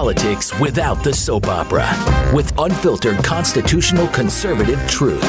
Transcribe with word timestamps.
politics 0.00 0.58
without 0.58 1.04
the 1.04 1.12
soap 1.12 1.46
opera 1.46 1.86
with 2.34 2.58
unfiltered 2.58 3.22
constitutional 3.22 4.08
conservative 4.08 4.80
truth. 4.88 5.20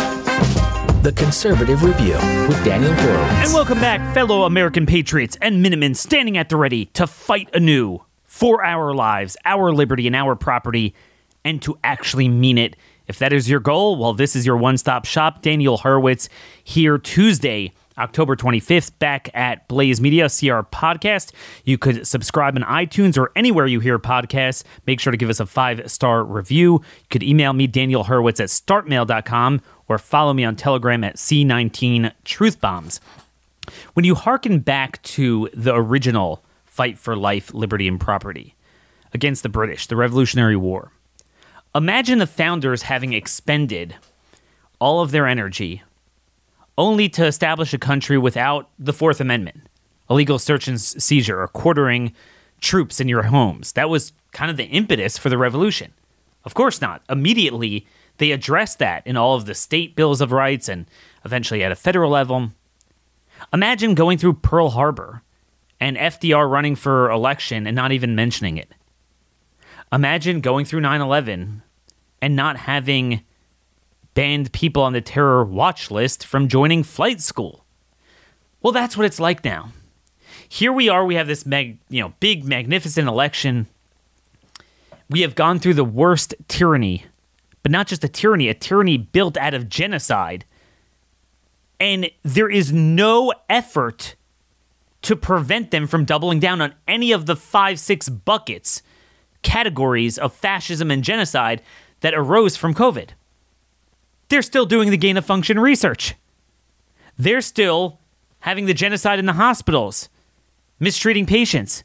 The 1.04 1.12
Conservative 1.14 1.84
Review 1.84 2.14
with 2.48 2.64
Daniel 2.64 2.94
Horowitz. 2.94 3.48
And 3.48 3.54
welcome 3.54 3.82
back, 3.82 4.14
fellow 4.14 4.44
American 4.44 4.86
patriots 4.86 5.38
and 5.42 5.62
Minutemen 5.62 5.94
standing 5.94 6.38
at 6.38 6.48
the 6.48 6.56
ready 6.56 6.86
to 6.94 7.06
fight 7.06 7.50
anew 7.54 8.00
for 8.24 8.64
our 8.64 8.94
lives, 8.94 9.36
our 9.44 9.74
liberty, 9.74 10.08
and 10.08 10.16
our 10.16 10.38
property, 10.38 10.96
and 11.44 11.62
to 11.64 11.78
actually 11.84 12.30
mean 12.30 12.58
it. 12.58 12.78
If 13.08 13.20
that 13.20 13.34
is 13.34 13.50
your 13.50 13.60
goal, 13.60 13.98
well, 13.98 14.14
this 14.14 14.38
is 14.38 14.46
your 14.46 14.56
one 14.56 14.78
stop 14.78 15.04
shop. 15.04 15.42
Daniel 15.42 15.80
Horowitz 15.80 16.30
here 16.64 16.98
Tuesday, 16.98 17.74
October 17.98 18.36
25th, 18.36 18.92
back 19.00 19.30
at 19.34 19.68
Blaze 19.68 20.00
Media, 20.00 20.24
CR 20.24 20.62
Podcast. 20.62 21.32
You 21.66 21.78
could 21.78 22.08
subscribe 22.08 22.56
on 22.56 22.64
iTunes 22.64 23.18
or 23.18 23.32
anywhere 23.36 23.68
you 23.68 23.80
hear 23.80 24.00
podcasts. 24.00 24.64
Make 24.88 25.00
sure 25.00 25.12
to 25.12 25.18
give 25.18 25.30
us 25.30 25.40
a 25.40 25.46
five 25.46 25.90
star 25.92 26.24
review. 26.24 26.74
You 26.74 27.08
could 27.10 27.24
email 27.24 27.54
me, 27.54 27.68
Daniel 27.68 28.04
Horowitz 28.04 28.40
at 28.40 28.50
startmail.com, 28.50 29.62
or 29.88 29.98
follow 29.98 30.34
me 30.34 30.44
on 30.44 30.56
Telegram 30.56 31.04
at 31.04 31.18
C19 31.18 32.12
Truthbombs. 32.26 33.00
When 33.94 34.06
you 34.06 34.16
hearken 34.16 34.60
back 34.60 35.02
to 35.04 35.50
the 35.54 35.76
original 35.76 36.44
fight 36.66 36.98
for 36.98 37.16
life, 37.16 37.54
liberty, 37.54 37.88
and 37.88 38.00
property 38.00 38.56
against 39.14 39.44
the 39.44 39.50
British, 39.50 39.88
the 39.88 39.96
Revolutionary 39.96 40.56
War, 40.56 40.92
imagine 41.76 42.20
the 42.20 42.28
founders 42.28 42.84
having 42.84 43.14
expended 43.14 43.96
all 44.80 45.02
of 45.02 45.12
their 45.12 45.28
energy 45.28 45.84
only 46.78 47.10
to 47.10 47.26
establish 47.26 47.74
a 47.74 47.78
country 47.78 48.18
without 48.18 48.70
the 48.80 48.94
Fourth 48.94 49.20
Amendment, 49.20 49.68
illegal 50.10 50.40
search 50.40 50.68
and 50.68 50.80
seizure, 50.80 51.42
or 51.42 51.48
quartering 51.48 52.14
troops 52.60 53.00
in 53.00 53.08
your 53.08 53.24
homes. 53.24 53.74
That 53.74 53.90
was 53.90 54.14
kind 54.32 54.50
of 54.50 54.58
the 54.58 54.66
impetus 54.66 55.18
for 55.18 55.30
the 55.30 55.38
revolution. 55.38 55.94
Of 56.44 56.54
course 56.54 56.82
not. 56.82 57.04
Immediately, 57.10 57.86
they 58.18 58.32
addressed 58.32 58.80
that 58.80 59.06
in 59.06 59.18
all 59.18 59.36
of 59.36 59.46
the 59.46 59.56
state 59.56 59.96
bills 59.96 60.22
of 60.22 60.32
rights 60.32 60.70
and 60.70 60.86
eventually 61.26 61.64
at 61.64 61.72
a 61.72 61.76
federal 61.76 62.12
level. 62.12 62.52
Imagine 63.52 63.96
going 63.96 64.18
through 64.18 64.34
Pearl 64.36 64.70
Harbor 64.70 65.24
and 65.80 65.98
FDR 65.98 66.50
running 66.50 66.76
for 66.76 67.10
election 67.10 67.66
and 67.66 67.76
not 67.76 67.92
even 67.92 68.16
mentioning 68.16 68.58
it. 68.58 68.72
Imagine 69.92 70.40
going 70.40 70.66
through 70.66 70.82
9 70.82 71.02
11 71.02 71.64
and 72.22 72.36
not 72.36 72.58
having 72.58 73.24
banned 74.14 74.52
people 74.52 74.84
on 74.84 74.94
the 74.94 75.02
terror 75.02 75.44
watch 75.44 75.90
list 75.90 76.26
from 76.26 76.48
joining 76.48 76.84
flight 76.84 77.22
school. 77.22 77.66
Well, 78.62 78.74
that's 78.74 78.96
what 78.96 79.06
it's 79.06 79.20
like 79.20 79.44
now. 79.44 79.72
Here 80.48 80.72
we 80.74 80.90
are, 80.90 81.06
we 81.06 81.16
have 81.16 81.28
this 81.28 81.46
mag, 81.46 81.78
you 81.90 82.02
know, 82.02 82.14
big 82.20 82.46
magnificent 82.46 83.08
election. 83.08 83.68
We 85.10 85.22
have 85.22 85.36
gone 85.36 85.60
through 85.60 85.76
the 85.76 85.86
worst 85.86 86.36
tyranny, 86.48 87.06
but 87.64 87.72
not 87.72 87.88
just 87.88 88.04
a 88.04 88.10
tyranny, 88.10 88.50
a 88.50 88.54
tyranny 88.54 88.98
built 88.98 89.38
out 89.38 89.54
of 89.54 89.70
genocide. 89.70 90.46
And 91.80 92.12
there 92.24 92.50
is 92.50 92.72
no 92.72 93.34
effort 93.50 94.16
to 95.04 95.16
prevent 95.16 95.72
them 95.72 95.88
from 95.88 96.06
doubling 96.06 96.40
down 96.40 96.62
on 96.62 96.76
any 96.88 97.12
of 97.12 97.26
the 97.26 97.36
five, 97.36 97.80
six 97.80 98.08
buckets, 98.08 98.84
categories 99.42 100.18
of 100.18 100.34
fascism 100.34 100.92
and 100.92 101.04
genocide 101.04 101.62
that 102.02 102.14
arose 102.14 102.56
from 102.56 102.76
COVID 102.76 103.10
they're 104.32 104.42
still 104.42 104.66
doing 104.66 104.90
the 104.90 104.98
gain 104.98 105.18
of 105.18 105.26
function 105.26 105.60
research. 105.60 106.16
They're 107.18 107.42
still 107.42 108.00
having 108.40 108.66
the 108.66 108.74
genocide 108.74 109.20
in 109.20 109.28
the 109.28 109.34
hospitals, 109.34 110.10
mistreating 110.80 111.28
patients. 111.28 111.84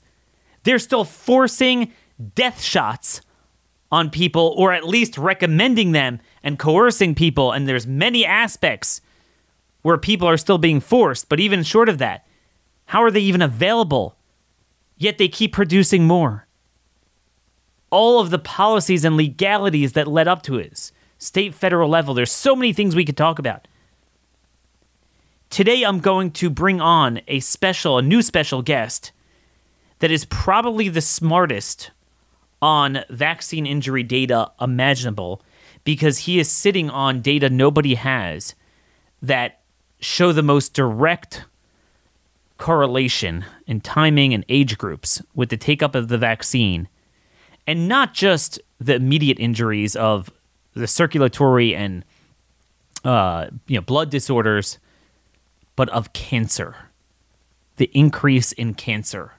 They're 0.63 0.79
still 0.79 1.05
forcing 1.05 1.93
death 2.35 2.63
shots 2.63 3.21
on 3.93 4.11
people 4.11 4.55
or 4.57 4.73
at 4.73 4.85
least 4.85 5.19
recommending 5.19 5.93
them 5.93 6.21
and 6.43 6.59
coercing 6.59 7.15
people 7.15 7.53
and 7.53 7.69
there's 7.69 7.87
many 7.87 8.25
aspects 8.25 9.01
where 9.83 9.99
people 9.99 10.27
are 10.27 10.37
still 10.37 10.59
being 10.59 10.81
forced, 10.81 11.29
but 11.29 11.39
even 11.39 11.63
short 11.63 11.89
of 11.89 11.99
that, 11.99 12.27
how 12.87 13.03
are 13.03 13.11
they 13.11 13.21
even 13.21 13.43
available? 13.43 14.17
Yet 14.97 15.19
they 15.19 15.29
keep 15.29 15.53
producing 15.53 16.07
more. 16.07 16.47
All 17.91 18.19
of 18.19 18.31
the 18.31 18.39
policies 18.39 19.05
and 19.05 19.17
legalities 19.17 19.93
that 19.93 20.09
led 20.09 20.27
up 20.27 20.43
to 20.43 20.59
it 20.59 20.91
state, 21.19 21.55
federal 21.55 21.89
level. 21.89 22.15
There's 22.15 22.33
so 22.33 22.55
many 22.55 22.73
things 22.73 22.95
we 22.95 23.05
could 23.05 23.17
talk 23.17 23.39
about. 23.39 23.69
Today, 25.51 25.85
I'm 25.85 26.01
going 26.01 26.33
to 26.33 26.51
bring 26.51 26.81
on 26.81 27.21
a 27.29 27.41
special, 27.41 27.99
a 27.99 28.03
new 28.03 28.21
special 28.23 28.63
guest 28.63 29.13
that 30.01 30.11
is 30.11 30.25
probably 30.27 30.89
the 30.89 31.01
smartest 31.01 31.91
on 32.61 33.05
vaccine 33.11 33.67
injury 33.67 34.03
data 34.03 34.51
imaginable 34.61 35.43
because 35.85 36.19
he 36.19 36.39
is 36.39 36.51
sitting 36.51 36.91
on 36.91 37.21
data 37.21 37.49
nobody 37.49 37.95
has 37.95 38.55
that 39.23 39.61
show 40.01 40.33
the 40.33 40.43
most 40.43 40.75
direct 40.75 41.45
correlation 42.59 43.45
in 43.67 43.81
timing 43.81 44.33
and 44.33 44.45
age 44.49 44.79
groups 44.79 45.23
with 45.35 45.51
the 45.51 45.57
take 45.57 45.83
up 45.83 45.95
of 45.95 46.09
the 46.09 46.19
vaccine 46.19 46.89
and 47.67 47.89
not 47.89 48.15
just 48.15 48.59
the 48.81 48.95
immediate 48.95 49.39
injuries 49.39 49.95
of 49.95 50.31
the 50.77 50.87
circulatory 50.87 51.75
and 51.75 52.05
uh, 53.05 53.47
you 53.67 53.77
know 53.77 53.81
blood 53.81 54.11
disorders, 54.11 54.79
but 55.75 55.89
of 55.89 56.13
cancer. 56.13 56.77
The 57.77 57.91
increase 57.93 58.53
in 58.53 58.75
cancer. 58.75 59.33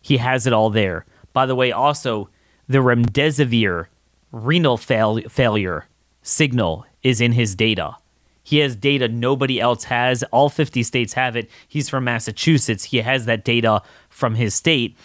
He 0.00 0.18
has 0.18 0.46
it 0.46 0.52
all 0.52 0.70
there. 0.70 1.04
By 1.32 1.46
the 1.46 1.54
way, 1.54 1.72
also 1.72 2.28
the 2.68 2.78
remdesivir 2.78 3.86
renal 4.32 4.76
fail- 4.76 5.28
failure 5.28 5.86
signal 6.22 6.84
is 7.02 7.20
in 7.20 7.32
his 7.32 7.54
data. 7.54 7.96
He 8.42 8.58
has 8.58 8.76
data 8.76 9.08
nobody 9.08 9.60
else 9.60 9.84
has. 9.84 10.22
All 10.24 10.48
50 10.48 10.82
states 10.82 11.14
have 11.14 11.34
it. 11.34 11.50
He's 11.66 11.88
from 11.88 12.04
Massachusetts. 12.04 12.84
He 12.84 12.98
has 12.98 13.26
that 13.26 13.44
data 13.44 13.82
from 14.08 14.36
his 14.36 14.54
state. 14.54 14.96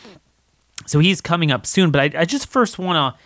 So 0.85 0.99
he's 0.99 1.21
coming 1.21 1.51
up 1.51 1.65
soon. 1.65 1.89
But 1.89 2.15
I, 2.15 2.21
I 2.21 2.25
just 2.25 2.47
first 2.47 2.77
want 2.77 3.15
to 3.15 3.19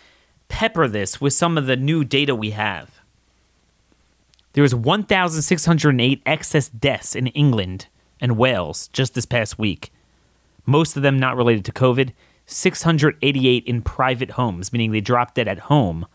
pepper 0.48 0.88
this 0.88 1.20
with 1.20 1.32
some 1.32 1.58
of 1.58 1.66
the 1.66 1.76
new 1.76 2.04
data 2.04 2.34
we 2.34 2.50
have. 2.50 3.00
There 4.52 4.62
was 4.62 4.74
1,608 4.74 6.22
excess 6.24 6.68
deaths 6.68 7.14
in 7.14 7.26
England 7.28 7.88
and 8.20 8.38
Wales 8.38 8.88
just 8.88 9.14
this 9.14 9.26
past 9.26 9.58
week. 9.58 9.92
Most 10.64 10.96
of 10.96 11.02
them 11.02 11.18
not 11.18 11.36
related 11.36 11.64
to 11.66 11.72
COVID. 11.72 12.12
688 12.46 13.64
in 13.64 13.82
private 13.82 14.30
homes, 14.32 14.72
meaning 14.72 14.92
they 14.92 15.00
dropped 15.00 15.34
dead 15.34 15.48
at 15.48 15.58
home, 15.58 16.06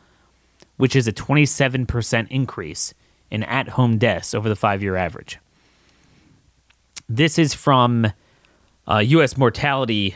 which 0.77 0.95
is 0.95 1.07
a 1.07 1.13
27% 1.13 2.27
increase 2.29 2.93
in 3.29 3.43
at 3.43 3.69
home 3.69 3.97
deaths 3.97 4.33
over 4.33 4.49
the 4.49 4.55
five 4.55 4.81
year 4.81 4.95
average. 4.95 5.39
This 7.07 7.37
is 7.37 7.53
from 7.53 8.05
uh, 8.05 8.09
a 8.87 9.01
U.S. 9.03 9.37
mortality 9.37 10.15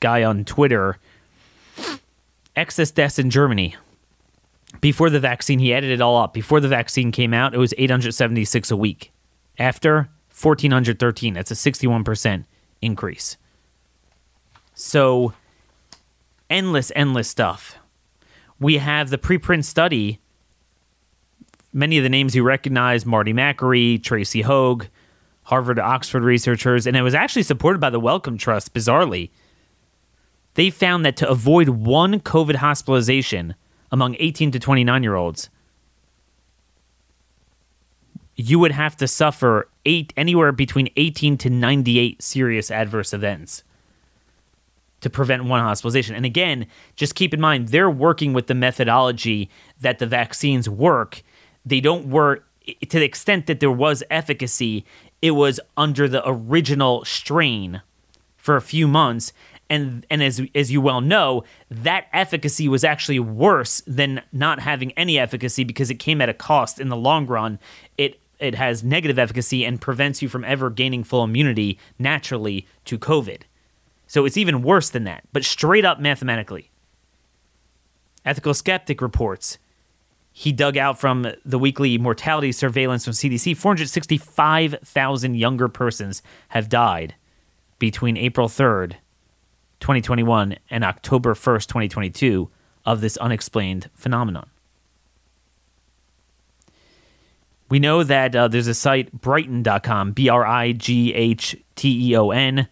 guy 0.00 0.22
on 0.22 0.44
Twitter 0.44 0.98
excess 2.56 2.90
deaths 2.90 3.18
in 3.18 3.30
Germany. 3.30 3.76
Before 4.80 5.10
the 5.10 5.20
vaccine, 5.20 5.58
he 5.58 5.72
added 5.72 5.90
it 5.90 6.00
all 6.00 6.16
up. 6.16 6.32
Before 6.32 6.60
the 6.60 6.68
vaccine 6.68 7.12
came 7.12 7.32
out, 7.32 7.54
it 7.54 7.58
was 7.58 7.74
876 7.78 8.70
a 8.70 8.76
week. 8.76 9.12
After, 9.58 10.08
1,413. 10.40 11.34
That's 11.34 11.50
a 11.50 11.54
61% 11.54 12.44
increase. 12.82 13.36
So, 14.74 15.32
endless, 16.50 16.92
endless 16.94 17.28
stuff. 17.28 17.76
We 18.58 18.78
have 18.78 19.10
the 19.10 19.18
preprint 19.18 19.64
study. 19.64 20.20
Many 21.72 21.98
of 21.98 22.02
the 22.02 22.10
names 22.10 22.34
you 22.34 22.42
recognize 22.42 23.06
Marty 23.06 23.32
Makary, 23.32 24.02
Tracy 24.02 24.42
Hoeg, 24.42 24.88
Harvard 25.44 25.78
Oxford 25.78 26.22
researchers, 26.22 26.86
and 26.86 26.96
it 26.96 27.02
was 27.02 27.14
actually 27.14 27.44
supported 27.44 27.78
by 27.78 27.90
the 27.90 28.00
Wellcome 28.00 28.36
Trust, 28.36 28.74
bizarrely 28.74 29.30
they 30.56 30.70
found 30.70 31.04
that 31.04 31.16
to 31.18 31.28
avoid 31.28 31.68
one 31.68 32.18
COVID 32.20 32.56
hospitalization 32.56 33.54
among 33.92 34.16
18 34.18 34.50
to 34.50 34.58
29 34.58 35.02
year 35.02 35.14
olds, 35.14 35.48
you 38.34 38.58
would 38.58 38.72
have 38.72 38.96
to 38.96 39.06
suffer 39.06 39.68
eight 39.84 40.12
anywhere 40.16 40.52
between 40.52 40.88
18 40.96 41.38
to 41.38 41.50
98 41.50 42.22
serious 42.22 42.70
adverse 42.70 43.14
events 43.14 43.62
to 45.00 45.10
prevent 45.10 45.44
one 45.44 45.60
hospitalization. 45.60 46.16
And 46.16 46.26
again, 46.26 46.66
just 46.96 47.14
keep 47.14 47.32
in 47.32 47.40
mind 47.40 47.68
they're 47.68 47.90
working 47.90 48.32
with 48.32 48.46
the 48.46 48.54
methodology 48.54 49.48
that 49.80 49.98
the 49.98 50.06
vaccines 50.06 50.68
work. 50.68 51.22
They 51.64 51.80
don't 51.80 52.06
work 52.06 52.44
to 52.66 52.98
the 52.98 53.04
extent 53.04 53.46
that 53.46 53.60
there 53.60 53.70
was 53.70 54.02
efficacy, 54.10 54.84
it 55.22 55.32
was 55.32 55.60
under 55.76 56.08
the 56.08 56.26
original 56.28 57.04
strain 57.04 57.82
for 58.36 58.56
a 58.56 58.62
few 58.62 58.88
months 58.88 59.32
and 59.68 60.06
and 60.10 60.22
as 60.22 60.40
as 60.54 60.70
you 60.70 60.80
well 60.80 61.00
know, 61.00 61.44
that 61.70 62.06
efficacy 62.12 62.68
was 62.68 62.84
actually 62.84 63.18
worse 63.18 63.82
than 63.86 64.22
not 64.32 64.60
having 64.60 64.92
any 64.92 65.18
efficacy 65.18 65.64
because 65.64 65.90
it 65.90 65.96
came 65.96 66.20
at 66.20 66.28
a 66.28 66.34
cost 66.34 66.80
in 66.80 66.88
the 66.88 66.96
long 66.96 67.26
run. 67.26 67.58
It 67.98 68.20
it 68.38 68.54
has 68.54 68.84
negative 68.84 69.18
efficacy 69.18 69.64
and 69.64 69.80
prevents 69.80 70.22
you 70.22 70.28
from 70.28 70.44
ever 70.44 70.70
gaining 70.70 71.04
full 71.04 71.24
immunity 71.24 71.78
naturally 71.98 72.66
to 72.84 72.98
COVID. 72.98 73.42
So 74.06 74.24
it's 74.24 74.36
even 74.36 74.62
worse 74.62 74.90
than 74.90 75.04
that, 75.04 75.24
but 75.32 75.44
straight 75.44 75.84
up 75.84 75.98
mathematically. 75.98 76.70
Ethical 78.24 78.54
Skeptic 78.54 79.00
reports 79.00 79.58
he 80.38 80.52
dug 80.52 80.76
out 80.76 81.00
from 81.00 81.26
the 81.46 81.58
weekly 81.58 81.96
mortality 81.96 82.52
surveillance 82.52 83.06
from 83.06 83.14
CDC 83.14 83.56
465,000 83.56 85.34
younger 85.34 85.66
persons 85.66 86.22
have 86.48 86.68
died 86.68 87.14
between 87.78 88.18
April 88.18 88.46
3rd, 88.46 88.96
2021 89.80 90.56
and 90.70 90.84
October 90.84 91.34
1st, 91.34 91.66
2022 91.66 92.50
of 92.84 93.00
this 93.00 93.16
unexplained 93.16 93.90
phenomenon. 93.94 94.48
We 97.68 97.80
know 97.80 98.04
that 98.04 98.34
uh, 98.34 98.48
there's 98.48 98.68
a 98.68 98.74
site, 98.74 99.20
Brighteon.com, 99.20 100.12
B 100.12 100.28
R 100.28 100.46
I 100.46 100.72
G 100.72 101.12
H 101.12 101.56
T 101.74 102.10
E 102.10 102.16
O 102.16 102.30
N. 102.30 102.68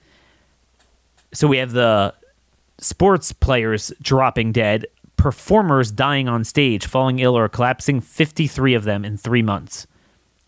So 1.33 1.49
we 1.49 1.59
have 1.59 1.73
the 1.73 2.15
sports 2.79 3.33
players 3.33 3.93
dropping 4.01 4.53
dead, 4.53 4.87
performers 5.17 5.91
dying 5.91 6.29
on 6.29 6.45
stage, 6.45 6.87
falling 6.87 7.19
ill 7.19 7.37
or 7.37 7.49
collapsing, 7.49 8.01
53 8.01 8.75
of 8.75 8.85
them 8.85 9.05
in 9.05 9.17
three 9.17 9.43
months, 9.43 9.89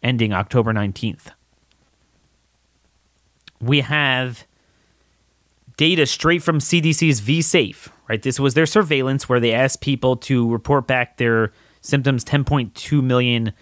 ending 0.02 0.32
October 0.32 0.72
19th. 0.72 1.32
We 3.60 3.80
have 3.80 4.46
data 5.76 6.06
straight 6.06 6.42
from 6.42 6.58
CDC's 6.58 7.20
vSafe, 7.20 7.88
right? 8.08 8.22
This 8.22 8.40
was 8.40 8.54
their 8.54 8.66
surveillance 8.66 9.28
where 9.28 9.40
they 9.40 9.52
asked 9.52 9.80
people 9.80 10.16
to 10.16 10.50
report 10.50 10.86
back 10.86 11.16
their 11.16 11.52
symptoms, 11.80 12.24
10.2 12.24 13.02
million 13.02 13.52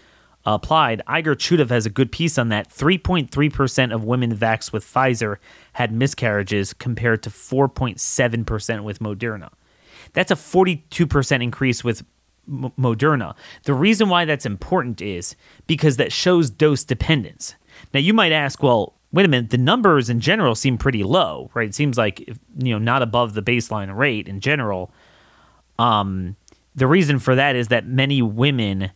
applied. 0.45 1.01
Igor 1.09 1.35
Chudov 1.35 1.69
has 1.69 1.85
a 1.85 1.89
good 1.89 2.11
piece 2.11 2.37
on 2.37 2.49
that. 2.49 2.69
3.3% 2.69 3.93
of 3.93 4.03
women 4.03 4.35
vaxxed 4.35 4.71
with 4.71 4.85
Pfizer 4.85 5.37
had 5.73 5.91
miscarriages 5.91 6.73
compared 6.73 7.23
to 7.23 7.29
4.7% 7.29 8.83
with 8.83 8.99
Moderna. 8.99 9.49
That's 10.13 10.31
a 10.31 10.35
42% 10.35 11.43
increase 11.43 11.83
with 11.83 12.05
M- 12.47 12.71
Moderna. 12.77 13.35
The 13.63 13.73
reason 13.73 14.07
why 14.07 14.25
that's 14.25 14.45
important 14.45 15.01
is 15.01 15.35
because 15.67 15.97
that 15.97 16.11
shows 16.11 16.49
dose 16.49 16.83
dependence. 16.83 17.55
Now 17.93 17.99
you 17.99 18.13
might 18.13 18.31
ask, 18.31 18.61
well, 18.61 18.93
wait 19.15 19.25
a 19.25 19.29
minute, 19.29 19.49
the 19.49 19.57
numbers 19.57 20.09
in 20.09 20.19
general 20.19 20.55
seem 20.55 20.77
pretty 20.77 21.03
low, 21.03 21.49
right? 21.53 21.69
It 21.69 21.73
seems 21.73 21.97
like 21.97 22.19
you 22.19 22.73
know 22.73 22.77
not 22.77 23.01
above 23.01 23.33
the 23.33 23.41
baseline 23.41 23.95
rate 23.95 24.27
in 24.27 24.41
general. 24.41 24.91
Um, 25.79 26.35
the 26.75 26.85
reason 26.85 27.19
for 27.19 27.33
that 27.35 27.55
is 27.55 27.69
that 27.69 27.87
many 27.87 28.21
women 28.21 28.91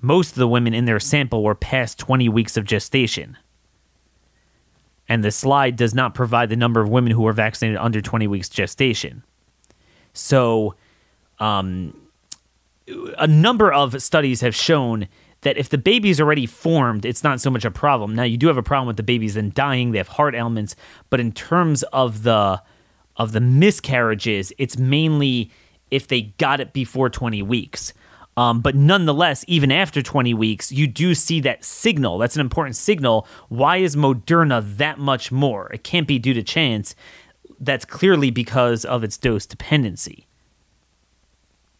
most 0.00 0.32
of 0.32 0.34
the 0.36 0.48
women 0.48 0.74
in 0.74 0.84
their 0.84 1.00
sample 1.00 1.42
were 1.42 1.54
past 1.54 1.98
20 1.98 2.28
weeks 2.28 2.56
of 2.56 2.64
gestation. 2.64 3.38
And 5.08 5.22
the 5.22 5.30
slide 5.30 5.76
does 5.76 5.94
not 5.94 6.14
provide 6.14 6.48
the 6.48 6.56
number 6.56 6.80
of 6.80 6.88
women 6.88 7.12
who 7.12 7.22
were 7.22 7.32
vaccinated 7.32 7.78
under 7.78 8.00
20 8.00 8.26
weeks 8.26 8.48
gestation. 8.48 9.22
So, 10.12 10.74
um, 11.38 11.96
a 13.18 13.26
number 13.26 13.72
of 13.72 14.02
studies 14.02 14.40
have 14.40 14.54
shown 14.54 15.06
that 15.42 15.56
if 15.56 15.68
the 15.68 15.78
baby's 15.78 16.20
already 16.20 16.46
formed, 16.46 17.04
it's 17.04 17.22
not 17.22 17.40
so 17.40 17.50
much 17.50 17.64
a 17.64 17.70
problem. 17.70 18.14
Now, 18.14 18.24
you 18.24 18.36
do 18.36 18.48
have 18.48 18.56
a 18.56 18.62
problem 18.62 18.86
with 18.86 18.96
the 18.96 19.02
babies 19.02 19.34
then 19.34 19.52
dying; 19.54 19.92
they 19.92 19.98
have 19.98 20.08
heart 20.08 20.34
ailments. 20.34 20.74
But 21.10 21.20
in 21.20 21.32
terms 21.32 21.82
of 21.84 22.22
the 22.22 22.62
of 23.16 23.32
the 23.32 23.40
miscarriages, 23.40 24.52
it's 24.58 24.78
mainly 24.78 25.50
if 25.90 26.08
they 26.08 26.22
got 26.38 26.60
it 26.60 26.72
before 26.72 27.10
20 27.10 27.42
weeks. 27.42 27.92
Um, 28.36 28.62
but 28.62 28.74
nonetheless, 28.74 29.44
even 29.46 29.70
after 29.70 30.00
20 30.00 30.32
weeks, 30.32 30.72
you 30.72 30.86
do 30.86 31.14
see 31.14 31.40
that 31.40 31.64
signal. 31.64 32.16
That's 32.16 32.34
an 32.34 32.40
important 32.40 32.76
signal. 32.76 33.26
Why 33.48 33.76
is 33.76 33.94
Moderna 33.94 34.76
that 34.78 34.98
much 34.98 35.30
more? 35.30 35.70
It 35.72 35.84
can't 35.84 36.08
be 36.08 36.18
due 36.18 36.32
to 36.32 36.42
chance. 36.42 36.94
That's 37.60 37.84
clearly 37.84 38.30
because 38.30 38.86
of 38.86 39.04
its 39.04 39.18
dose 39.18 39.44
dependency. 39.44 40.26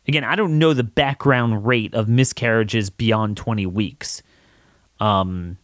Again, 0.09 0.25
I 0.25 0.35
don't 0.35 0.59
know 0.59 0.75
the 0.75 0.83
background 0.83 1.67
rate 1.67 1.95
of 1.95 2.09
miscarriages 2.09 2.91
beyond 2.91 3.37
20 3.37 3.67
weeks. 3.67 4.23
Um, 5.01 5.59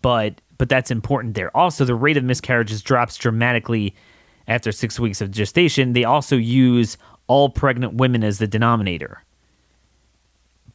but 0.00 0.40
but 0.58 0.68
that's 0.68 0.90
important 0.90 1.34
there. 1.34 1.54
Also, 1.56 1.84
the 1.84 1.94
rate 1.94 2.16
of 2.16 2.22
miscarriages 2.22 2.82
drops 2.82 3.16
dramatically 3.16 3.94
after 4.46 4.70
six 4.70 4.98
weeks 5.00 5.20
of 5.20 5.30
gestation. 5.30 5.92
They 5.92 6.04
also 6.04 6.36
use 6.36 6.96
all 7.26 7.48
pregnant 7.48 7.94
women 7.94 8.22
as 8.22 8.38
the 8.38 8.46
denominator 8.46 9.22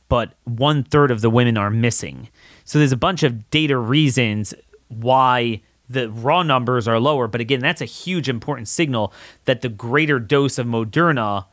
but 0.10 0.34
one 0.44 0.84
third 0.84 1.12
of 1.12 1.22
the 1.22 1.30
women 1.30 1.58
are 1.58 1.70
missing. 1.70 2.30
So 2.64 2.80
there's 2.80 2.92
a 2.92 2.98
bunch 2.98 3.24
of 3.24 3.50
data 3.50 3.78
reasons 3.78 4.54
why 4.88 5.62
the 5.90 6.10
raw 6.10 6.44
numbers 6.44 6.88
are 6.88 7.00
lower. 7.00 7.28
But 7.28 7.42
again, 7.42 7.60
that's 7.60 7.82
a 7.82 7.86
huge 7.86 8.30
important 8.30 8.68
signal 8.68 9.14
that 9.46 9.62
the 9.62 9.70
greater 9.70 10.20
dose 10.20 10.58
of 10.58 10.68
Moderna, 10.68 11.46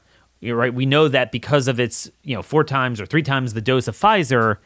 right? 0.52 0.73
We 0.73 0.87
know 0.87 1.08
that 1.08 1.32
because 1.32 1.69
of 1.69 1.81
its, 1.81 2.11
you 2.23 2.35
know, 2.35 2.43
four 2.43 2.64
times 2.64 3.00
or 3.00 3.06
three 3.06 3.23
times 3.23 3.55
the 3.55 3.61
dose 3.61 3.88
of 3.88 3.96
Pfizer, 3.96 4.58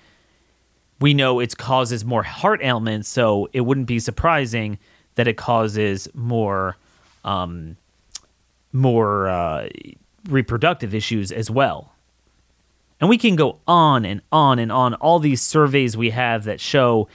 we 1.00 1.14
know 1.14 1.40
it 1.40 1.56
causes 1.56 2.04
more 2.04 2.22
heart 2.22 2.60
ailments. 2.62 3.08
So 3.08 3.48
it 3.52 3.62
wouldn't 3.62 3.86
be 3.86 3.98
surprising 3.98 4.78
that 5.14 5.28
it 5.28 5.36
causes 5.36 6.08
more, 6.14 6.76
um, 7.24 7.76
more 8.72 9.28
uh, 9.28 9.68
reproductive 10.28 10.94
issues 10.94 11.32
as 11.32 11.50
well. 11.50 11.92
And 13.00 13.08
we 13.08 13.18
can 13.18 13.36
go 13.36 13.58
on 13.66 14.04
and 14.04 14.22
on 14.32 14.58
and 14.58 14.72
on. 14.72 14.94
All 14.94 15.18
these 15.18 15.40
surveys 15.40 15.96
we 15.96 16.10
have 16.10 16.44
that 16.44 16.60
show 16.60 17.08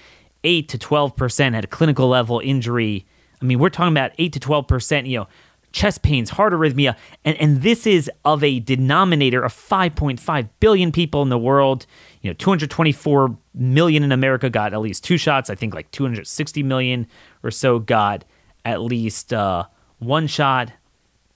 8 0.44 0.68
to 0.70 0.78
12% 0.78 1.54
had 1.54 1.64
a 1.64 1.68
clinical 1.68 2.08
level 2.08 2.40
injury. 2.44 3.06
I 3.42 3.46
mean, 3.46 3.60
we're 3.60 3.70
talking 3.70 3.94
about 3.94 4.12
8 4.18 4.34
to 4.34 4.40
12%, 4.40 5.08
you 5.08 5.20
know, 5.20 5.28
chest 5.74 6.04
pains, 6.04 6.30
heart 6.30 6.54
arrhythmia. 6.54 6.96
And, 7.26 7.36
and 7.38 7.62
this 7.62 7.86
is 7.86 8.10
of 8.24 8.44
a 8.44 8.62
denominator 8.62 9.44
of 9.44 9.52
5.5 9.52 10.50
billion 10.62 10.92
people 10.92 11.22
in 11.22 11.30
the 11.30 11.38
world. 11.38 11.86
You 12.22 12.30
know, 12.30 12.36
224 12.36 13.36
million 13.54 14.04
in 14.04 14.12
America 14.14 14.50
got 14.50 14.74
at 14.74 14.80
least 14.80 15.04
two 15.04 15.18
shots. 15.18 15.50
I 15.50 15.56
think 15.56 15.74
like 15.74 15.92
260 15.92 16.64
million 16.64 17.08
or 17.42 17.52
so 17.52 17.80
got 17.80 18.24
at 18.64 18.82
least 18.82 19.34
uh, 19.34 19.66
one 20.00 20.28
shot. 20.28 20.72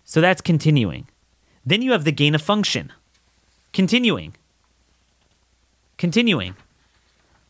So 0.06 0.22
that's 0.22 0.39
continuing. 0.39 1.10
Then 1.66 1.81
you 1.81 1.92
have 1.92 2.06
the 2.06 2.13
gain 2.13 2.34
of 2.34 2.42
function. 2.42 2.94
Continuing. 3.74 4.36
Continuing. 5.98 6.56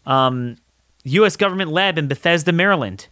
Um, 0.05 0.55
U.S. 1.03 1.35
government 1.35 1.69
lab 1.69 1.97
in 1.97 2.07
Bethesda, 2.07 2.51
Maryland. 2.51 3.07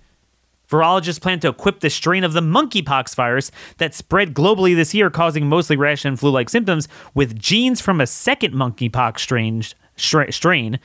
Virologists 0.69 1.21
plan 1.21 1.39
to 1.41 1.49
equip 1.49 1.79
the 1.79 1.89
strain 1.89 2.23
of 2.23 2.33
the 2.33 2.41
monkeypox 2.41 3.15
virus 3.15 3.51
that 3.77 3.93
spread 3.93 4.33
globally 4.33 4.75
this 4.75 4.93
year, 4.93 5.09
causing 5.09 5.47
mostly 5.47 5.75
rash 5.75 6.05
and 6.05 6.19
flu 6.19 6.31
like 6.31 6.49
symptoms, 6.49 6.87
with 7.13 7.37
genes 7.37 7.81
from 7.81 8.01
a 8.01 8.07
second 8.07 8.53
monkeypox 8.53 9.19
strain, 9.19 9.63
strain 10.31 10.79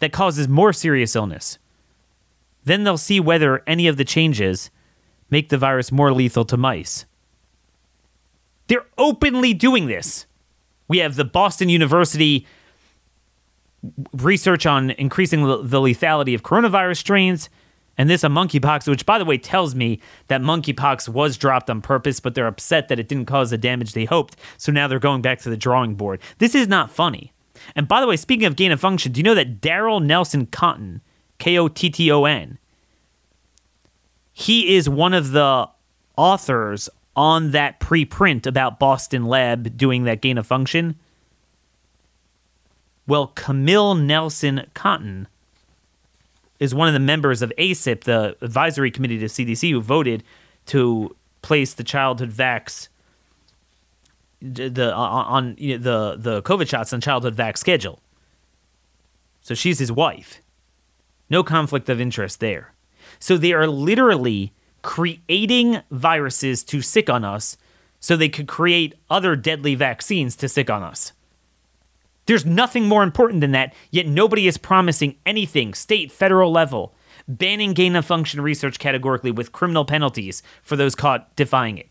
that 0.00 0.12
causes 0.12 0.48
more 0.48 0.72
serious 0.72 1.16
illness. 1.16 1.58
Then 2.64 2.84
they'll 2.84 2.98
see 2.98 3.20
whether 3.20 3.62
any 3.66 3.86
of 3.88 3.96
the 3.96 4.04
changes 4.04 4.70
make 5.30 5.48
the 5.48 5.58
virus 5.58 5.90
more 5.90 6.12
lethal 6.12 6.44
to 6.44 6.56
mice. 6.56 7.06
They're 8.68 8.86
openly 8.98 9.54
doing 9.54 9.86
this. 9.86 10.26
We 10.88 10.98
have 10.98 11.16
the 11.16 11.24
Boston 11.24 11.68
University 11.68 12.46
research 14.12 14.66
on 14.66 14.90
increasing 14.92 15.42
the 15.42 15.80
lethality 15.80 16.34
of 16.34 16.42
coronavirus 16.42 16.98
strains, 16.98 17.48
and 17.98 18.08
this 18.08 18.24
a 18.24 18.28
monkeypox, 18.28 18.88
which 18.88 19.06
by 19.06 19.18
the 19.18 19.24
way 19.24 19.38
tells 19.38 19.74
me 19.74 20.00
that 20.28 20.40
monkeypox 20.40 21.08
was 21.08 21.36
dropped 21.36 21.68
on 21.68 21.82
purpose, 21.82 22.20
but 22.20 22.34
they're 22.34 22.46
upset 22.46 22.88
that 22.88 22.98
it 22.98 23.08
didn't 23.08 23.26
cause 23.26 23.50
the 23.50 23.58
damage 23.58 23.92
they 23.92 24.04
hoped. 24.04 24.36
So 24.56 24.72
now 24.72 24.88
they're 24.88 24.98
going 24.98 25.22
back 25.22 25.40
to 25.40 25.50
the 25.50 25.56
drawing 25.56 25.94
board. 25.94 26.20
This 26.38 26.54
is 26.54 26.68
not 26.68 26.90
funny. 26.90 27.32
And 27.76 27.86
by 27.86 28.00
the 28.00 28.06
way, 28.06 28.16
speaking 28.16 28.46
of 28.46 28.56
gain 28.56 28.72
of 28.72 28.80
function, 28.80 29.12
do 29.12 29.18
you 29.18 29.24
know 29.24 29.34
that 29.34 29.60
Darrell 29.60 30.00
Nelson 30.00 30.46
Kotton, 30.46 31.00
K 31.38 31.58
O 31.58 31.68
T 31.68 31.90
T 31.90 32.10
O 32.10 32.24
N, 32.24 32.58
he 34.32 34.74
is 34.74 34.88
one 34.88 35.14
of 35.14 35.32
the 35.32 35.68
authors 36.16 36.88
on 37.14 37.50
that 37.50 37.78
preprint 37.78 38.46
about 38.46 38.78
Boston 38.78 39.26
Lab 39.26 39.76
doing 39.76 40.04
that 40.04 40.22
gain 40.22 40.38
of 40.38 40.46
function? 40.46 40.96
Well, 43.06 43.28
Camille 43.28 43.94
Nelson 43.94 44.66
Kotton 44.74 45.26
is 46.62 46.72
one 46.72 46.86
of 46.86 46.94
the 46.94 47.00
members 47.00 47.42
of 47.42 47.52
ACIP, 47.58 48.04
the 48.04 48.36
advisory 48.40 48.92
committee 48.92 49.18
to 49.18 49.26
CDC, 49.26 49.72
who 49.72 49.80
voted 49.80 50.22
to 50.66 51.16
place 51.42 51.74
the 51.74 51.82
childhood 51.82 52.30
vax 52.30 52.88
the 54.40 54.94
on 54.94 55.56
you 55.58 55.76
know, 55.76 55.82
the 55.82 56.16
the 56.16 56.42
COVID 56.42 56.68
shots 56.68 56.92
on 56.92 57.00
childhood 57.00 57.36
vax 57.36 57.58
schedule. 57.58 58.00
So 59.40 59.54
she's 59.54 59.80
his 59.80 59.90
wife. 59.90 60.40
No 61.28 61.42
conflict 61.42 61.88
of 61.88 62.00
interest 62.00 62.38
there. 62.38 62.72
So 63.18 63.36
they 63.36 63.52
are 63.52 63.66
literally 63.66 64.52
creating 64.82 65.82
viruses 65.90 66.62
to 66.64 66.80
sick 66.80 67.10
on 67.10 67.24
us 67.24 67.56
so 67.98 68.16
they 68.16 68.28
could 68.28 68.46
create 68.46 68.94
other 69.10 69.34
deadly 69.34 69.74
vaccines 69.74 70.36
to 70.36 70.48
sick 70.48 70.70
on 70.70 70.84
us. 70.84 71.12
There's 72.26 72.46
nothing 72.46 72.86
more 72.86 73.02
important 73.02 73.40
than 73.40 73.52
that, 73.52 73.74
yet 73.90 74.06
nobody 74.06 74.46
is 74.46 74.56
promising 74.56 75.16
anything, 75.26 75.74
state, 75.74 76.12
federal 76.12 76.52
level, 76.52 76.94
banning 77.26 77.72
gain 77.72 77.96
of 77.96 78.04
function 78.04 78.40
research 78.40 78.78
categorically 78.78 79.30
with 79.30 79.52
criminal 79.52 79.84
penalties 79.84 80.42
for 80.62 80.76
those 80.76 80.94
caught 80.94 81.34
defying 81.36 81.78
it, 81.78 81.88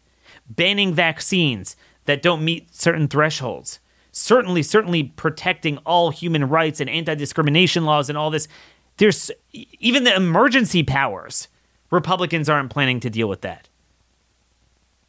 banning 0.50 0.94
vaccines 0.94 1.76
that 2.06 2.22
don't 2.22 2.46
meet 2.46 2.74
certain 2.74 3.08
thresholds. 3.08 3.80
Certainly, 4.14 4.64
certainly 4.64 5.04
protecting 5.04 5.78
all 5.80 6.10
human 6.10 6.50
rights 6.50 6.82
and 6.82 6.90
anti 6.90 7.16
discrimination 7.16 7.86
laws 7.86 8.10
and 8.10 8.18
all 8.18 8.30
this. 8.30 8.48
There's 8.98 9.32
even 9.54 10.04
the 10.04 10.16
emergency 10.16 10.84
powers. 10.84 11.48
Republicans 11.90 12.50
aren't 12.50 12.72
planning 12.72 13.00
to 13.02 13.10
deal 13.10 13.28
with 13.30 13.42
that. 13.42 13.70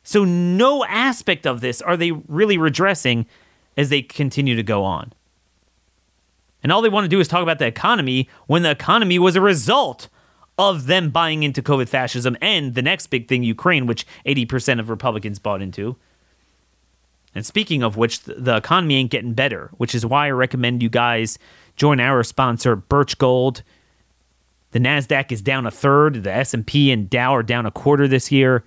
So, 0.05 0.25
no 0.25 0.85
aspect 0.85 1.47
of 1.47 1.61
this 1.61 1.83
are 1.83 1.97
they 1.97 2.13
really 2.13 2.59
redressing 2.59 3.27
as 3.77 3.89
they 3.89 4.03
continue 4.03 4.57
to 4.57 4.63
go 4.63 4.85
on. 4.85 5.13
And 6.63 6.71
all 6.71 6.83
they 6.83 6.89
want 6.89 7.05
to 7.05 7.09
do 7.09 7.21
is 7.21 7.29
talk 7.29 7.43
about 7.43 7.59
the 7.59 7.67
economy 7.67 8.29
when 8.47 8.63
the 8.63 8.71
economy 8.71 9.19
was 9.19 9.37
a 9.37 9.41
result 9.41 10.09
of 10.59 10.87
them 10.87 11.11
buying 11.11 11.43
into 11.43 11.63
COVID 11.63 11.89
fascism 11.89 12.37
and 12.41 12.75
the 12.75 12.83
next 12.83 13.09
big 13.09 13.29
thing, 13.29 13.43
Ukraine, 13.43 13.87
which 13.87 14.07
80% 14.27 14.79
of 14.79 14.91
Republicans 14.91 15.39
bought 15.39 15.63
into. 15.63 15.97
And 17.35 17.47
speaking 17.47 17.83
of 17.83 17.97
which, 17.97 18.21
the 18.21 18.57
economy 18.57 18.97
ain't 18.97 19.11
getting 19.11 19.33
better, 19.33 19.71
which 19.79 19.95
is 19.95 20.05
why 20.05 20.27
I 20.27 20.31
recommend 20.31 20.83
you 20.83 20.91
guys 20.91 21.39
join 21.77 21.99
our 21.99 22.23
sponsor, 22.23 22.77
Birch 22.77 23.17
Gold. 23.19 23.63
The 24.73 24.79
Nasdaq 24.79 25.33
is 25.33 25.41
down 25.41 25.67
a 25.67 25.71
third. 25.71 26.23
The 26.23 26.33
S&P 26.33 26.93
and 26.93 27.09
Dow 27.09 27.35
are 27.35 27.43
down 27.43 27.67
a 27.67 27.71
quarter 27.71 28.07
this 28.07 28.31
year. 28.31 28.65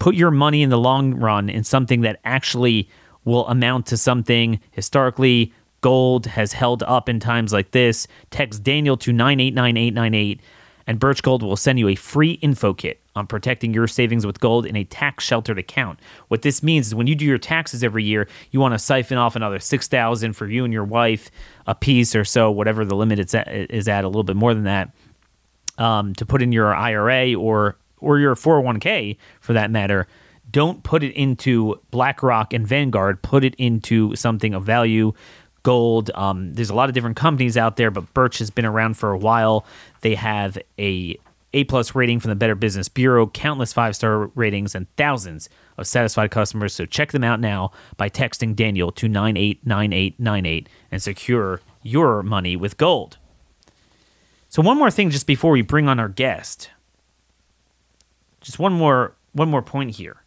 Put 0.00 0.16
your 0.16 0.32
money 0.32 0.62
in 0.62 0.70
the 0.70 0.78
long 0.78 1.14
run 1.14 1.48
in 1.48 1.62
something 1.62 2.00
that 2.00 2.20
actually 2.24 2.88
will 3.24 3.46
amount 3.48 3.86
to 3.86 3.96
something. 3.96 4.60
Historically, 4.70 5.52
gold 5.80 6.26
has 6.26 6.52
held 6.52 6.82
up 6.84 7.08
in 7.08 7.20
times 7.20 7.52
like 7.52 7.70
this. 7.72 8.06
Text 8.30 8.62
Daniel 8.62 8.96
to 8.98 9.12
989898 9.12 10.40
and 10.86 10.98
Birch 10.98 11.22
Gold 11.22 11.42
will 11.42 11.56
send 11.56 11.78
you 11.78 11.88
a 11.88 11.94
free 11.94 12.32
info 12.42 12.74
kit 12.74 13.00
on 13.16 13.26
protecting 13.26 13.72
your 13.72 13.86
savings 13.86 14.26
with 14.26 14.40
gold 14.40 14.66
in 14.66 14.76
a 14.76 14.84
tax 14.84 15.24
sheltered 15.24 15.58
account. 15.58 15.98
What 16.28 16.42
this 16.42 16.62
means 16.62 16.88
is 16.88 16.94
when 16.94 17.06
you 17.06 17.14
do 17.14 17.24
your 17.24 17.38
taxes 17.38 17.82
every 17.82 18.04
year, 18.04 18.28
you 18.50 18.60
want 18.60 18.74
to 18.74 18.78
siphon 18.78 19.16
off 19.16 19.36
another 19.36 19.58
6000 19.58 20.32
for 20.34 20.46
you 20.46 20.64
and 20.64 20.72
your 20.72 20.84
wife 20.84 21.30
a 21.66 21.74
piece 21.74 22.14
or 22.14 22.24
so, 22.24 22.50
whatever 22.50 22.84
the 22.84 22.96
limit 22.96 23.18
is 23.18 23.34
at, 23.34 23.48
is 23.48 23.88
at 23.88 24.04
a 24.04 24.08
little 24.08 24.24
bit 24.24 24.36
more 24.36 24.52
than 24.52 24.64
that, 24.64 24.90
um, 25.78 26.14
to 26.14 26.26
put 26.26 26.42
in 26.42 26.52
your 26.52 26.74
IRA 26.74 27.34
or 27.34 27.76
or 28.00 28.18
your 28.18 28.34
401k 28.34 29.16
for 29.40 29.54
that 29.54 29.70
matter. 29.70 30.06
Don't 30.54 30.84
put 30.84 31.02
it 31.02 31.12
into 31.16 31.80
BlackRock 31.90 32.52
and 32.52 32.64
Vanguard. 32.64 33.22
Put 33.22 33.42
it 33.42 33.56
into 33.56 34.14
something 34.14 34.54
of 34.54 34.62
value 34.62 35.12
gold. 35.64 36.12
Um, 36.14 36.54
there's 36.54 36.70
a 36.70 36.74
lot 36.76 36.88
of 36.88 36.94
different 36.94 37.16
companies 37.16 37.56
out 37.56 37.76
there, 37.76 37.90
but 37.90 38.14
Birch 38.14 38.38
has 38.38 38.50
been 38.50 38.64
around 38.64 38.94
for 38.96 39.10
a 39.10 39.18
while. 39.18 39.66
They 40.02 40.14
have 40.14 40.56
a 40.78 41.18
A 41.54 41.64
plus 41.64 41.96
rating 41.96 42.20
from 42.20 42.28
the 42.28 42.36
Better 42.36 42.54
Business 42.54 42.88
Bureau, 42.88 43.26
countless 43.26 43.72
five 43.72 43.96
star 43.96 44.26
ratings, 44.36 44.76
and 44.76 44.86
thousands 44.96 45.48
of 45.76 45.88
satisfied 45.88 46.30
customers. 46.30 46.72
So 46.72 46.86
check 46.86 47.10
them 47.10 47.24
out 47.24 47.40
now 47.40 47.72
by 47.96 48.08
texting 48.08 48.54
Daniel 48.54 48.92
to 48.92 49.08
989898 49.08 50.68
and 50.92 51.02
secure 51.02 51.62
your 51.82 52.22
money 52.22 52.54
with 52.54 52.76
gold. 52.76 53.18
So 54.50 54.62
one 54.62 54.78
more 54.78 54.92
thing 54.92 55.10
just 55.10 55.26
before 55.26 55.50
we 55.50 55.62
bring 55.62 55.88
on 55.88 55.98
our 55.98 56.08
guest. 56.08 56.70
Just 58.40 58.60
one 58.60 58.72
more 58.72 59.16
one 59.32 59.48
more 59.48 59.60
point 59.60 59.96
here. 59.96 60.20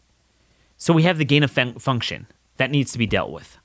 So 0.77 0.93
we 0.93 1.03
have 1.03 1.17
the 1.17 1.25
gain 1.25 1.43
of 1.43 1.51
fun- 1.51 1.79
function 1.79 2.27
that 2.57 2.72
needs 2.72 2.91
to 2.91 2.98
be 2.98 3.07
dealt 3.07 3.31
with. 3.31 3.57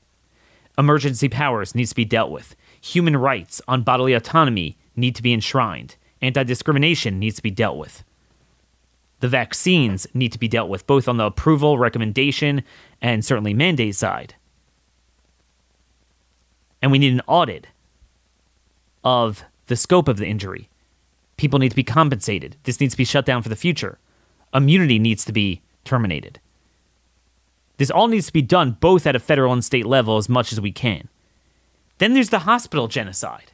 Emergency 0.79 1.29
powers 1.29 1.75
needs 1.75 1.91
to 1.91 1.97
be 1.97 2.05
dealt 2.05 2.31
with. 2.31 2.57
Human 2.81 3.17
rights 3.17 3.61
on 3.69 3.83
bodily 3.83 4.15
autonomy 4.15 4.77
need 4.97 5.15
to 5.17 5.23
be 5.23 5.33
enshrined. 5.33 5.97
Anti 6.21 6.43
discrimination 6.45 7.19
needs 7.19 7.37
to 7.37 7.43
be 7.43 7.51
dealt 7.51 7.77
with. 7.77 8.05
The 9.21 9.29
vaccines 9.29 10.07
need 10.15 10.33
to 10.33 10.39
be 10.39 10.49
dealt 10.49 10.69
with, 10.69 10.87
both 10.87 11.07
on 11.07 11.17
the 11.17 11.27
approval, 11.27 11.79
recommendation, 11.79 12.65
and 13.01 13.25
certainly 13.25 13.55
mandate 13.55 13.95
side. 13.95 14.35
And 16.81 16.91
we 16.91 16.99
need 16.99 17.13
an 17.13 17.23
audit 17.29 17.69
of 19.05 19.45
the 19.67 19.77
scope 19.77 20.09
of 20.09 20.17
the 20.17 20.27
injury. 20.27 20.69
People 21.37 21.59
need 21.59 21.69
to 21.71 21.77
be 21.77 21.85
compensated. 21.85 22.57
This 22.65 22.81
needs 22.81 22.95
to 22.95 22.99
be 22.99 23.05
shut 23.05 23.25
down 23.25 23.43
for 23.43 23.49
the 23.49 23.57
future. 23.57 23.99
Immunity 24.53 24.99
needs 24.99 25.25
to 25.25 25.33
be 25.33 25.63
terminated. 25.85 26.41
This 27.83 27.91
all 27.91 28.07
needs 28.07 28.27
to 28.27 28.33
be 28.33 28.43
done 28.43 28.77
both 28.79 29.09
at 29.09 29.17
a 29.17 29.19
federal 29.19 29.53
and 29.53 29.65
state 29.65 29.87
level 29.87 30.17
as 30.17 30.29
much 30.29 30.53
as 30.53 30.61
we 30.61 30.71
can. 30.71 31.09
Then 31.99 32.15
there's 32.15 32.29
the 32.29 32.39
hospital 32.39 32.87
genocide, 32.87 33.51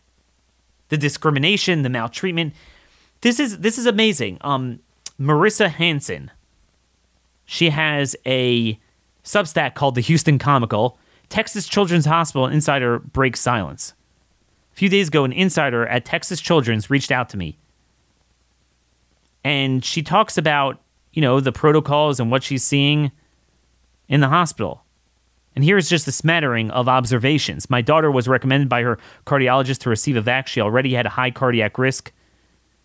the 0.90 0.98
discrimination, 0.98 1.80
the 1.80 1.88
maltreatment. 1.88 2.52
This 3.22 3.40
is 3.40 3.60
this 3.60 3.78
is 3.78 3.86
amazing. 3.86 4.36
Um, 4.42 4.80
Marissa 5.18 5.70
Hanson, 5.70 6.30
she 7.46 7.70
has 7.70 8.16
a 8.26 8.78
Substack 9.24 9.72
called 9.72 9.94
the 9.94 10.02
Houston 10.02 10.38
Comical. 10.38 10.98
Texas 11.30 11.66
Children's 11.66 12.04
Hospital 12.04 12.48
insider 12.48 12.98
breaks 12.98 13.40
silence. 13.40 13.94
A 14.74 14.76
few 14.76 14.90
days 14.90 15.08
ago, 15.08 15.24
an 15.24 15.32
insider 15.32 15.86
at 15.86 16.04
Texas 16.04 16.42
Children's 16.42 16.90
reached 16.90 17.10
out 17.10 17.30
to 17.30 17.38
me, 17.38 17.56
and 19.42 19.82
she 19.82 20.02
talks 20.02 20.36
about 20.36 20.82
you 21.14 21.22
know 21.22 21.40
the 21.40 21.50
protocols 21.50 22.20
and 22.20 22.30
what 22.30 22.42
she's 22.42 22.62
seeing 22.62 23.10
in 24.08 24.20
the 24.20 24.28
hospital. 24.28 24.84
And 25.54 25.64
here's 25.64 25.88
just 25.88 26.06
a 26.06 26.12
smattering 26.12 26.70
of 26.70 26.88
observations. 26.88 27.68
My 27.68 27.82
daughter 27.82 28.10
was 28.10 28.28
recommended 28.28 28.68
by 28.68 28.82
her 28.82 28.98
cardiologist 29.26 29.78
to 29.80 29.90
receive 29.90 30.16
a 30.16 30.20
vac. 30.20 30.46
She 30.46 30.60
already 30.60 30.94
had 30.94 31.06
a 31.06 31.10
high 31.10 31.30
cardiac 31.30 31.78
risk. 31.78 32.12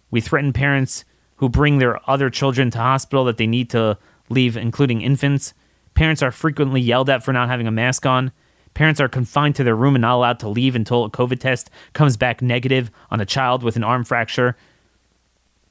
We 0.09 0.21
threaten 0.21 0.53
parents 0.53 1.05
who 1.37 1.49
bring 1.49 1.77
their 1.77 1.99
other 2.09 2.29
children 2.29 2.71
to 2.71 2.79
hospital 2.79 3.25
that 3.25 3.37
they 3.37 3.47
need 3.47 3.69
to 3.71 3.97
leave, 4.29 4.57
including 4.57 5.01
infants. 5.01 5.53
Parents 5.93 6.23
are 6.23 6.31
frequently 6.31 6.81
yelled 6.81 7.09
at 7.09 7.23
for 7.23 7.33
not 7.33 7.49
having 7.49 7.67
a 7.67 7.71
mask 7.71 8.05
on. 8.05 8.31
Parents 8.73 8.99
are 8.99 9.07
confined 9.07 9.55
to 9.55 9.63
their 9.63 9.75
room 9.75 9.95
and 9.95 10.01
not 10.01 10.15
allowed 10.15 10.39
to 10.39 10.49
leave 10.49 10.75
until 10.75 11.05
a 11.05 11.09
COVID 11.09 11.39
test 11.39 11.69
comes 11.93 12.17
back 12.17 12.41
negative 12.41 12.89
on 13.11 13.21
a 13.21 13.25
child 13.25 13.61
with 13.61 13.75
an 13.75 13.83
arm 13.83 14.03
fracture. 14.03 14.57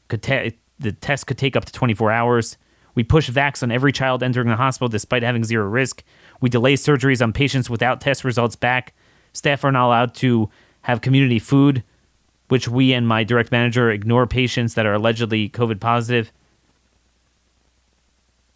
the 0.08 0.92
test 1.00 1.26
could 1.26 1.38
take 1.38 1.56
up 1.56 1.64
to 1.64 1.72
24 1.72 2.12
hours. 2.12 2.56
We 2.94 3.04
push 3.04 3.30
vax 3.30 3.62
on 3.62 3.70
every 3.70 3.92
child 3.92 4.22
entering 4.22 4.48
the 4.48 4.56
hospital 4.56 4.88
despite 4.88 5.22
having 5.22 5.44
zero 5.44 5.66
risk. 5.66 6.02
We 6.40 6.50
delay 6.50 6.74
surgeries 6.74 7.22
on 7.22 7.32
patients 7.32 7.70
without 7.70 8.00
test 8.00 8.24
results 8.24 8.56
back. 8.56 8.94
Staff 9.32 9.64
are 9.64 9.72
not 9.72 9.86
allowed 9.86 10.14
to 10.16 10.50
have 10.82 11.00
community 11.00 11.38
food, 11.38 11.84
which 12.48 12.68
we 12.68 12.92
and 12.92 13.08
my 13.08 13.24
direct 13.24 13.50
manager 13.50 13.90
ignore 13.90 14.26
patients 14.26 14.74
that 14.74 14.84
are 14.84 14.94
allegedly 14.94 15.48
COVID 15.48 15.80
positive. 15.80 16.32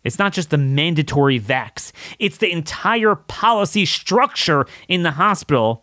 It's 0.05 0.19
not 0.19 0.33
just 0.33 0.51
the 0.51 0.59
mandatory 0.59 1.41
vax, 1.41 1.93
it's 2.19 2.39
the 2.39 2.53
entire 2.53 3.17
policy 3.17 3.85
structure 3.87 4.67
in 4.87 5.03
the 5.03 5.13
hospital 5.13 5.83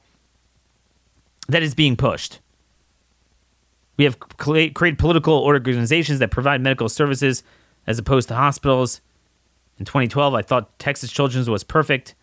that 1.50 1.64
is 1.64 1.74
being 1.74 1.98
pushed. 1.98 2.40
We 3.98 4.06
have 4.06 4.18
created 4.20 4.98
political 4.98 5.40
organizations 5.44 6.20
that 6.20 6.32
provide 6.32 6.62
medical 6.62 6.90
services 6.90 7.44
as 7.88 8.00
opposed 8.00 8.28
to 8.30 8.36
hospitals. 8.36 9.02
In 9.80 9.86
2012, 9.86 10.34
I 10.34 10.42
thought 10.42 10.78
Texas 10.80 11.12
Children's 11.12 11.50
was 11.50 11.64
perfect. 11.64 12.16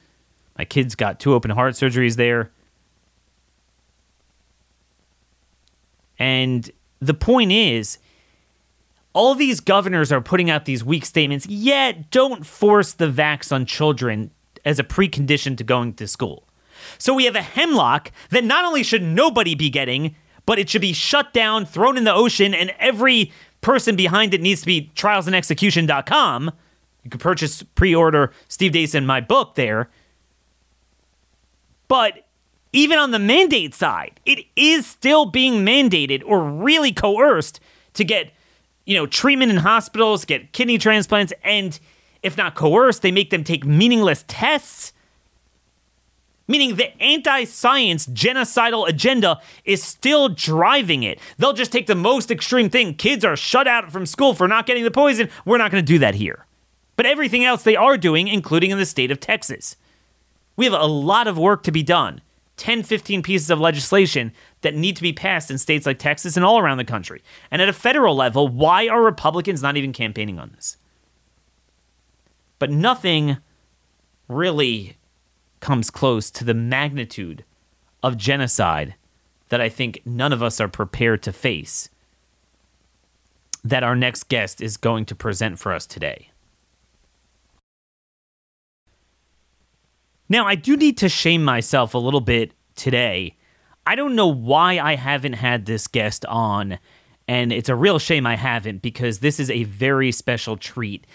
My 0.57 0.65
kids 0.65 0.95
got 0.95 1.21
two 1.21 1.35
open 1.35 1.51
heart 1.51 1.75
surgeries 1.75 2.17
there. 2.17 2.51
And 6.19 6.71
the 7.01 7.15
point 7.15 7.51
is, 7.51 7.99
all 9.13 9.35
these 9.35 9.61
governors 9.61 10.13
are 10.13 10.21
putting 10.21 10.51
out 10.51 10.67
these 10.67 10.85
weak 10.85 11.05
statements, 11.05 11.47
yet 11.47 12.11
don't 12.11 12.47
force 12.47 12.93
the 12.93 13.11
vax 13.11 13.51
on 13.51 13.67
children 13.67 14.31
as 14.65 14.79
a 14.79 14.85
precondition 14.85 15.57
to 15.57 15.65
going 15.65 15.95
to 15.95 16.07
school. 16.07 16.45
So 16.99 17.15
we 17.15 17.25
have 17.25 17.35
a 17.35 17.43
hemlock 17.43 18.13
that 18.31 18.45
not 18.45 18.65
only 18.65 18.83
should 18.83 19.03
nobody 19.03 19.55
be 19.55 19.71
getting, 19.71 20.15
but 20.47 20.59
it 20.59 20.69
should 20.69 20.81
be 20.81 20.93
shut 20.93 21.33
down, 21.33 21.65
thrown 21.65 21.97
in 21.97 22.05
the 22.05 22.15
ocean, 22.15 22.55
and 22.55 22.73
every 22.79 23.33
person 23.61 23.97
behind 23.97 24.35
it 24.35 24.41
needs 24.41 24.61
to 24.61 24.67
be 24.67 24.91
trialsandexecution.com. 24.95 26.51
You 27.05 27.11
can 27.11 27.21
purchase, 27.21 27.63
pre 27.63 27.95
order 27.95 28.33
Steve 28.49 28.73
Deason, 28.73 29.05
my 29.07 29.21
book 29.21 29.55
there. 29.55 29.91
But 31.89 32.27
even 32.73 32.99
on 32.99 33.11
the 33.11 33.19
mandate 33.19 33.75
side, 33.75 34.21
it 34.25 34.45
is 34.55 34.87
still 34.87 35.27
being 35.27 35.65
mandated 35.65 36.23
or 36.25 36.45
really 36.45 36.93
coerced 36.93 37.61
to 37.95 38.05
get, 38.05 38.31
you 38.85 38.95
know, 38.95 39.07
treatment 39.07 39.51
in 39.51 39.59
hospitals, 39.59 40.25
get 40.25 40.53
kidney 40.53 40.79
transplants, 40.79 41.33
and 41.43 41.81
if 42.23 42.37
not 42.37 42.55
coerced, 42.55 43.03
they 43.03 43.11
make 43.11 43.31
them 43.31 43.43
take 43.43 43.65
meaningless 43.65 44.25
tests 44.29 44.93
meaning 46.51 46.75
the 46.75 47.01
anti 47.01 47.45
science 47.45 48.07
genocidal 48.07 48.89
agenda 48.89 49.41
is 49.65 49.83
still 49.83 50.29
driving 50.29 51.05
it. 51.05 51.21
They'll 51.39 51.53
just 51.53 51.71
take 51.71 51.87
the 51.87 51.95
most 51.95 52.31
extreme 52.31 52.69
thing 52.69 52.95
kids 52.95 53.25
are 53.25 53.37
shut 53.37 53.69
out 53.69 53.93
from 53.93 54.05
school 54.05 54.35
for 54.35 54.49
not 54.49 54.67
getting 54.67 54.83
the 54.83 54.91
poison. 54.91 55.31
We're 55.45 55.59
not 55.59 55.71
going 55.71 55.85
to 55.85 55.93
do 55.93 56.01
that 56.01 56.17
here. 56.17 56.47
But 56.97 57.07
everything 57.07 57.45
else 57.45 57.63
they 57.63 57.77
are 57.77 57.97
doing, 57.97 58.27
including 58.27 58.73
in 58.73 58.79
the 58.79 58.85
state 58.85 59.13
of 59.13 59.21
Texas. 59.21 59.77
We 60.57 60.65
have 60.65 60.75
a 60.75 60.87
lot 60.87 61.29
of 61.29 61.39
work 61.39 61.63
to 61.63 61.73
be 61.73 61.85
done 61.85 62.21
10, 62.57 62.83
15 62.83 63.23
pieces 63.23 63.49
of 63.49 63.61
legislation 63.61 64.33
that 64.63 64.75
need 64.75 64.97
to 64.97 65.03
be 65.03 65.13
passed 65.13 65.51
in 65.51 65.57
states 65.57 65.87
like 65.87 65.99
Texas 66.01 66.37
and 66.37 66.45
all 66.45 66.59
around 66.59 66.79
the 66.79 66.85
country. 66.85 67.23
And 67.51 67.63
at 67.63 67.69
a 67.69 67.73
federal 67.73 68.17
level, 68.17 68.49
why 68.49 68.89
are 68.89 69.03
Republicans 69.03 69.63
not 69.63 69.77
even 69.77 69.93
campaigning 69.93 70.39
on 70.39 70.51
this? 70.57 70.77
But 72.59 72.71
nothing 72.71 73.39
really 74.29 74.99
comes 75.61 75.91
close 75.91 76.31
to 76.31 76.45
the 76.45 76.55
magnitude 76.55 77.45
of 78.03 78.17
genocide 78.17 78.95
that 79.51 79.61
I 79.61 79.69
think 79.69 80.01
none 80.05 80.33
of 80.33 80.43
us 80.43 80.61
are 80.61 80.69
prepared 80.69 81.23
to 81.25 81.33
face 81.33 81.91
that 83.63 83.83
our 83.83 83.95
next 83.95 84.29
guest 84.29 84.61
is 84.61 84.77
going 84.77 85.05
to 85.07 85.15
present 85.15 85.59
for 85.59 85.73
us 85.73 85.87
today. 85.87 86.31
Now, 90.29 90.47
I 90.47 90.55
do 90.55 90.77
need 90.77 90.97
to 90.99 91.09
shame 91.09 91.45
myself 91.45 91.93
a 91.93 91.99
little 91.99 92.21
bit 92.21 92.53
today. 92.77 93.37
I 93.87 93.97
don't 93.97 94.15
know 94.15 94.29
why 94.29 94.79
I 94.79 94.95
haven't 94.95 95.35
had 95.35 95.67
this 95.67 95.89
guest 95.89 96.25
on, 96.27 96.79
and 97.27 97.53
it's 97.53 97.69
a 97.69 97.75
real 97.75 97.99
shame 97.99 98.27
I 98.27 98.37
haven't 98.37 98.81
because 98.81 99.19
this 99.19 99.41
is 99.41 99.51
a 99.51 99.65
very 99.65 100.13
special 100.13 100.57
treat. 100.57 101.07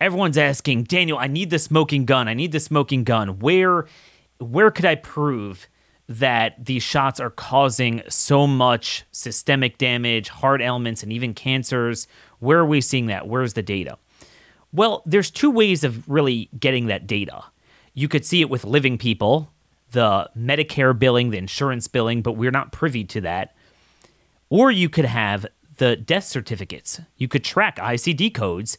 Everyone's 0.00 0.38
asking, 0.38 0.84
Daniel, 0.84 1.18
I 1.18 1.26
need 1.28 1.50
the 1.50 1.58
smoking 1.58 2.04
gun. 2.04 2.28
I 2.28 2.34
need 2.34 2.52
the 2.52 2.60
smoking 2.60 3.04
gun. 3.04 3.38
Where 3.38 3.86
where 4.38 4.70
could 4.70 4.84
I 4.84 4.96
prove 4.96 5.68
that 6.08 6.64
these 6.64 6.82
shots 6.82 7.18
are 7.18 7.30
causing 7.30 8.02
so 8.08 8.46
much 8.46 9.04
systemic 9.10 9.78
damage, 9.78 10.28
heart 10.28 10.60
ailments, 10.60 11.02
and 11.02 11.12
even 11.12 11.32
cancers. 11.32 12.06
Where 12.40 12.58
are 12.58 12.66
we 12.66 12.80
seeing 12.80 13.06
that? 13.06 13.26
Where's 13.26 13.54
the 13.54 13.62
data? 13.62 13.96
Well, 14.72 15.02
there's 15.06 15.30
two 15.30 15.50
ways 15.50 15.84
of 15.84 16.08
really 16.08 16.50
getting 16.58 16.86
that 16.86 17.06
data. 17.06 17.44
You 17.94 18.08
could 18.08 18.24
see 18.24 18.40
it 18.40 18.50
with 18.50 18.64
living 18.64 18.98
people, 18.98 19.50
the 19.92 20.28
Medicare 20.36 20.98
billing, 20.98 21.30
the 21.30 21.38
insurance 21.38 21.88
billing, 21.88 22.22
but 22.22 22.32
we're 22.32 22.50
not 22.50 22.72
privy 22.72 23.04
to 23.04 23.20
that. 23.22 23.54
Or 24.50 24.70
you 24.70 24.88
could 24.88 25.04
have 25.04 25.46
the 25.78 25.96
death 25.96 26.24
certificates. 26.24 27.00
You 27.16 27.28
could 27.28 27.44
track 27.44 27.76
ICD 27.76 28.34
codes 28.34 28.76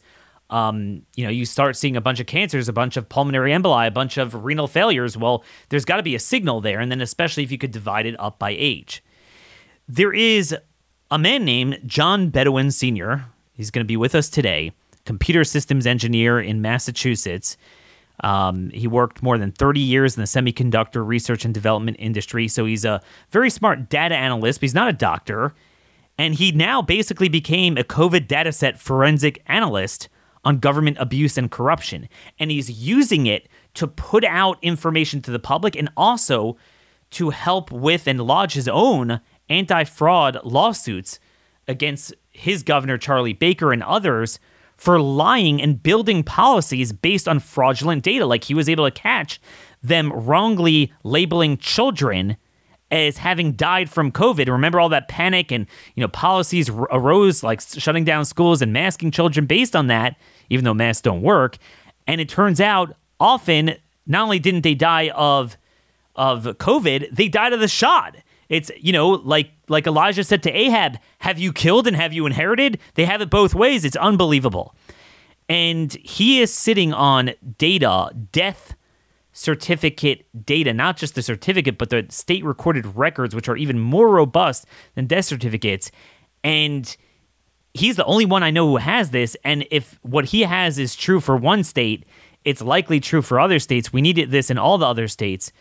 um, 0.50 1.02
you 1.16 1.24
know, 1.24 1.30
you 1.30 1.44
start 1.44 1.76
seeing 1.76 1.96
a 1.96 2.00
bunch 2.00 2.20
of 2.20 2.26
cancers, 2.26 2.68
a 2.68 2.72
bunch 2.72 2.96
of 2.96 3.08
pulmonary 3.08 3.50
emboli, 3.50 3.88
a 3.88 3.90
bunch 3.90 4.16
of 4.16 4.44
renal 4.44 4.68
failures. 4.68 5.16
Well, 5.16 5.44
there's 5.70 5.84
got 5.84 5.96
to 5.96 6.02
be 6.02 6.14
a 6.14 6.20
signal 6.20 6.60
there, 6.60 6.78
and 6.78 6.90
then 6.90 7.00
especially 7.00 7.42
if 7.42 7.50
you 7.50 7.58
could 7.58 7.72
divide 7.72 8.06
it 8.06 8.18
up 8.20 8.38
by 8.38 8.50
age. 8.56 9.02
There 9.88 10.12
is 10.12 10.54
a 11.10 11.18
man 11.18 11.44
named 11.44 11.80
John 11.86 12.30
Beaudoin 12.30 12.72
Sr. 12.72 13.26
He's 13.52 13.70
going 13.70 13.84
to 13.84 13.88
be 13.88 13.96
with 13.96 14.14
us 14.14 14.28
today, 14.28 14.72
computer 15.04 15.44
systems 15.44 15.86
engineer 15.86 16.40
in 16.40 16.62
Massachusetts. 16.62 17.56
Um, 18.20 18.70
he 18.70 18.86
worked 18.86 19.22
more 19.22 19.38
than 19.38 19.52
30 19.52 19.80
years 19.80 20.16
in 20.16 20.20
the 20.20 20.26
semiconductor 20.26 21.06
research 21.06 21.44
and 21.44 21.52
development 21.52 21.96
industry, 22.00 22.48
so 22.48 22.64
he's 22.64 22.84
a 22.84 23.02
very 23.30 23.50
smart 23.50 23.88
data 23.88 24.14
analyst, 24.14 24.60
but 24.60 24.62
he's 24.62 24.74
not 24.74 24.88
a 24.88 24.92
doctor. 24.92 25.54
And 26.18 26.34
he 26.34 26.50
now 26.50 26.80
basically 26.80 27.28
became 27.28 27.76
a 27.76 27.84
COVID 27.84 28.26
dataset 28.26 28.78
forensic 28.78 29.42
analyst 29.46 30.08
on 30.46 30.58
government 30.58 30.96
abuse 31.00 31.36
and 31.36 31.50
corruption. 31.50 32.08
And 32.38 32.52
he's 32.52 32.70
using 32.70 33.26
it 33.26 33.48
to 33.74 33.88
put 33.88 34.24
out 34.24 34.58
information 34.62 35.20
to 35.22 35.32
the 35.32 35.40
public 35.40 35.74
and 35.74 35.90
also 35.96 36.56
to 37.10 37.30
help 37.30 37.72
with 37.72 38.06
and 38.06 38.20
lodge 38.20 38.54
his 38.54 38.68
own 38.68 39.20
anti 39.48 39.82
fraud 39.84 40.38
lawsuits 40.44 41.18
against 41.66 42.14
his 42.30 42.62
governor, 42.62 42.96
Charlie 42.96 43.32
Baker, 43.32 43.72
and 43.72 43.82
others 43.82 44.38
for 44.76 45.00
lying 45.00 45.60
and 45.60 45.82
building 45.82 46.22
policies 46.22 46.92
based 46.92 47.26
on 47.26 47.40
fraudulent 47.40 48.04
data. 48.04 48.24
Like 48.24 48.44
he 48.44 48.54
was 48.54 48.68
able 48.68 48.84
to 48.84 48.90
catch 48.92 49.40
them 49.82 50.12
wrongly 50.12 50.92
labeling 51.02 51.56
children 51.56 52.36
as 52.90 53.18
having 53.18 53.52
died 53.52 53.90
from 53.90 54.12
COVID. 54.12 54.48
Remember 54.48 54.78
all 54.78 54.88
that 54.90 55.08
panic 55.08 55.50
and 55.50 55.66
you 55.94 56.00
know 56.00 56.08
policies 56.08 56.68
arose 56.68 57.42
like 57.42 57.60
shutting 57.60 58.04
down 58.04 58.24
schools 58.24 58.62
and 58.62 58.72
masking 58.72 59.10
children 59.10 59.46
based 59.46 59.74
on 59.74 59.88
that 59.88 60.16
even 60.50 60.64
though 60.64 60.74
masks 60.74 61.02
don't 61.02 61.22
work. 61.22 61.56
And 62.06 62.20
it 62.20 62.28
turns 62.28 62.60
out 62.60 62.96
often 63.18 63.76
not 64.06 64.22
only 64.22 64.38
didn't 64.38 64.62
they 64.62 64.74
die 64.74 65.10
of 65.10 65.56
of 66.14 66.44
COVID, 66.44 67.14
they 67.14 67.28
died 67.28 67.52
of 67.52 67.60
the 67.60 67.68
shot. 67.68 68.16
It's 68.48 68.70
you 68.78 68.92
know 68.92 69.10
like 69.10 69.50
like 69.68 69.86
Elijah 69.86 70.24
said 70.24 70.42
to 70.44 70.52
Ahab, 70.52 70.98
"Have 71.18 71.38
you 71.38 71.52
killed 71.52 71.86
and 71.86 71.96
have 71.96 72.12
you 72.12 72.26
inherited?" 72.26 72.78
They 72.94 73.04
have 73.04 73.20
it 73.20 73.30
both 73.30 73.54
ways. 73.54 73.84
It's 73.84 73.96
unbelievable. 73.96 74.74
And 75.48 75.92
he 76.02 76.40
is 76.40 76.52
sitting 76.52 76.92
on 76.92 77.32
data, 77.58 78.10
death 78.32 78.74
certificate 79.32 80.26
data, 80.46 80.72
not 80.72 80.96
just 80.96 81.14
the 81.14 81.22
certificate, 81.22 81.76
but 81.76 81.90
the 81.90 82.06
state 82.08 82.42
recorded 82.42 82.86
records, 82.96 83.34
which 83.34 83.48
are 83.48 83.56
even 83.56 83.78
more 83.78 84.08
robust 84.08 84.66
than 84.94 85.06
death 85.06 85.26
certificates. 85.26 85.90
And 86.42 86.96
he's 87.78 87.96
the 87.96 88.04
only 88.04 88.24
one 88.24 88.42
I 88.42 88.50
know 88.50 88.66
who 88.66 88.76
has 88.76 89.10
this. 89.10 89.36
And 89.44 89.66
if 89.70 89.98
what 90.02 90.26
he 90.26 90.42
has 90.42 90.78
is 90.78 90.96
true 90.96 91.20
for 91.20 91.36
one 91.36 91.64
state, 91.64 92.04
it's 92.44 92.62
likely 92.62 93.00
true 93.00 93.22
for 93.22 93.40
other 93.40 93.58
states. 93.58 93.92
We 93.92 94.00
need 94.00 94.30
this 94.30 94.50
in 94.50 94.58
all 94.58 94.78
the 94.78 94.86
other 94.86 95.08
states. 95.08 95.52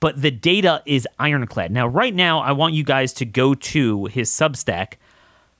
But 0.00 0.22
the 0.22 0.30
data 0.30 0.82
is 0.86 1.06
ironclad. 1.18 1.70
Now, 1.70 1.86
right 1.86 2.14
now, 2.14 2.40
I 2.40 2.52
want 2.52 2.72
you 2.72 2.82
guys 2.82 3.12
to 3.14 3.26
go 3.26 3.54
to 3.54 4.06
his 4.06 4.30
Substack, 4.30 4.94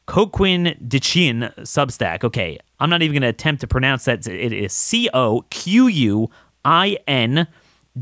Coquin 0.07 0.75
de 0.89 0.99
Chien 0.99 1.53
Substack. 1.59 2.25
Okay, 2.25 2.59
I'm 2.81 2.89
not 2.89 3.03
even 3.03 3.13
going 3.13 3.23
to 3.23 3.29
attempt 3.29 3.61
to 3.61 3.67
pronounce 3.67 4.07
that. 4.07 4.27
It 4.27 4.53
is 4.53 4.73
C 4.73 5.11
O 5.13 5.45
Q 5.51 5.89
U 5.89 6.31
I 6.65 6.97
N 7.07 7.47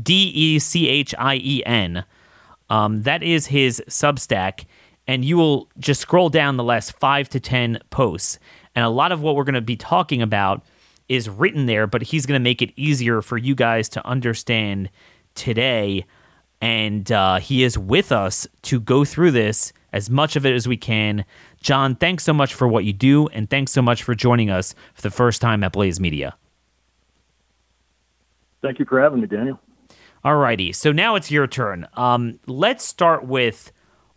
D 0.01 0.31
E 0.33 0.59
C 0.59 0.87
H 0.87 1.13
I 1.19 1.35
E 1.35 1.61
N. 1.65 2.05
Um, 2.69 3.01
that 3.03 3.21
is 3.21 3.47
his 3.47 3.83
Substack 3.89 4.65
and 5.09 5.25
you 5.25 5.37
will 5.37 5.67
just 5.79 6.01
scroll 6.01 6.29
down 6.29 6.55
the 6.55 6.63
last 6.63 6.91
five 6.99 7.27
to 7.27 7.39
10 7.39 7.79
posts. 7.89 8.37
And 8.75 8.85
a 8.85 8.89
lot 8.89 9.11
of 9.11 9.23
what 9.23 9.35
we're 9.35 9.43
going 9.43 9.55
to 9.55 9.61
be 9.61 9.75
talking 9.75 10.21
about 10.21 10.63
is 11.07 11.27
written 11.27 11.65
there, 11.65 11.87
but 11.87 12.03
he's 12.03 12.27
going 12.27 12.39
to 12.39 12.43
make 12.43 12.61
it 12.61 12.71
easier 12.75 13.23
for 13.23 13.35
you 13.35 13.55
guys 13.55 13.89
to 13.89 14.05
understand 14.05 14.91
today. 15.33 16.05
And 16.61 17.11
uh, 17.11 17.39
he 17.39 17.63
is 17.63 17.75
with 17.75 18.11
us 18.11 18.47
to 18.61 18.79
go 18.79 19.03
through 19.03 19.31
this 19.31 19.73
as 19.91 20.11
much 20.11 20.35
of 20.35 20.45
it 20.45 20.53
as 20.53 20.67
we 20.67 20.77
can. 20.77 21.25
John, 21.59 21.95
thanks 21.95 22.23
so 22.23 22.31
much 22.31 22.53
for 22.53 22.67
what 22.67 22.85
you 22.85 22.93
do, 22.93 23.29
and 23.29 23.49
thanks 23.49 23.71
so 23.71 23.81
much 23.81 24.03
for 24.03 24.13
joining 24.13 24.51
us 24.51 24.75
for 24.93 25.01
the 25.01 25.09
first 25.09 25.41
time 25.41 25.63
at 25.63 25.71
Blaze 25.71 25.99
Media. 25.99 26.35
Thank 28.61 28.77
you 28.77 28.85
for 28.85 29.01
having 29.01 29.21
me, 29.21 29.25
Daniel. 29.25 29.59
All 30.23 30.35
righty. 30.35 30.71
So 30.71 30.91
now 30.91 31.15
it's 31.15 31.31
your 31.31 31.47
turn. 31.47 31.87
Um, 31.95 32.39
let's 32.45 32.85
start 32.85 33.25
with 33.25 33.71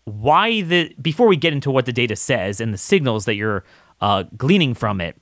why 0.05 0.63
the 0.63 0.95
before 1.01 1.27
we 1.27 1.37
get 1.37 1.53
into 1.53 1.71
what 1.71 1.87
the 1.87 1.93
data 1.93 2.17
says 2.17 2.61
and 2.61 2.73
the 2.73 2.79
signals 2.79 3.25
that 3.25 3.35
you're 3.35 3.65
uh, 4.01 4.25
gleaning 4.37 4.75
from 4.75 5.01
it 5.01 5.17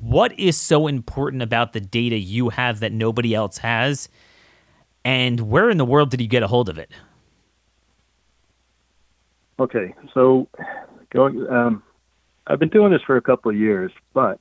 what 0.00 0.36
is 0.38 0.56
so 0.56 0.86
important 0.88 1.42
about 1.42 1.72
the 1.72 1.80
data 1.80 2.16
you 2.16 2.48
have 2.48 2.80
that 2.80 2.90
nobody 2.90 3.32
else 3.32 3.58
has? 3.58 4.08
And 5.04 5.40
where 5.42 5.70
in 5.70 5.76
the 5.76 5.84
world 5.84 6.10
did 6.10 6.20
you 6.20 6.26
get 6.26 6.42
a 6.42 6.48
hold 6.48 6.68
of 6.68 6.78
it? 6.78 6.90
Okay 9.60 9.94
so 10.14 10.48
going 11.10 11.46
um, 11.48 11.82
i've 12.46 12.58
been 12.58 12.68
doing 12.68 12.92
this 12.92 13.02
for 13.06 13.16
a 13.16 13.22
couple 13.22 13.50
of 13.50 13.56
years 13.56 13.90
but 14.14 14.38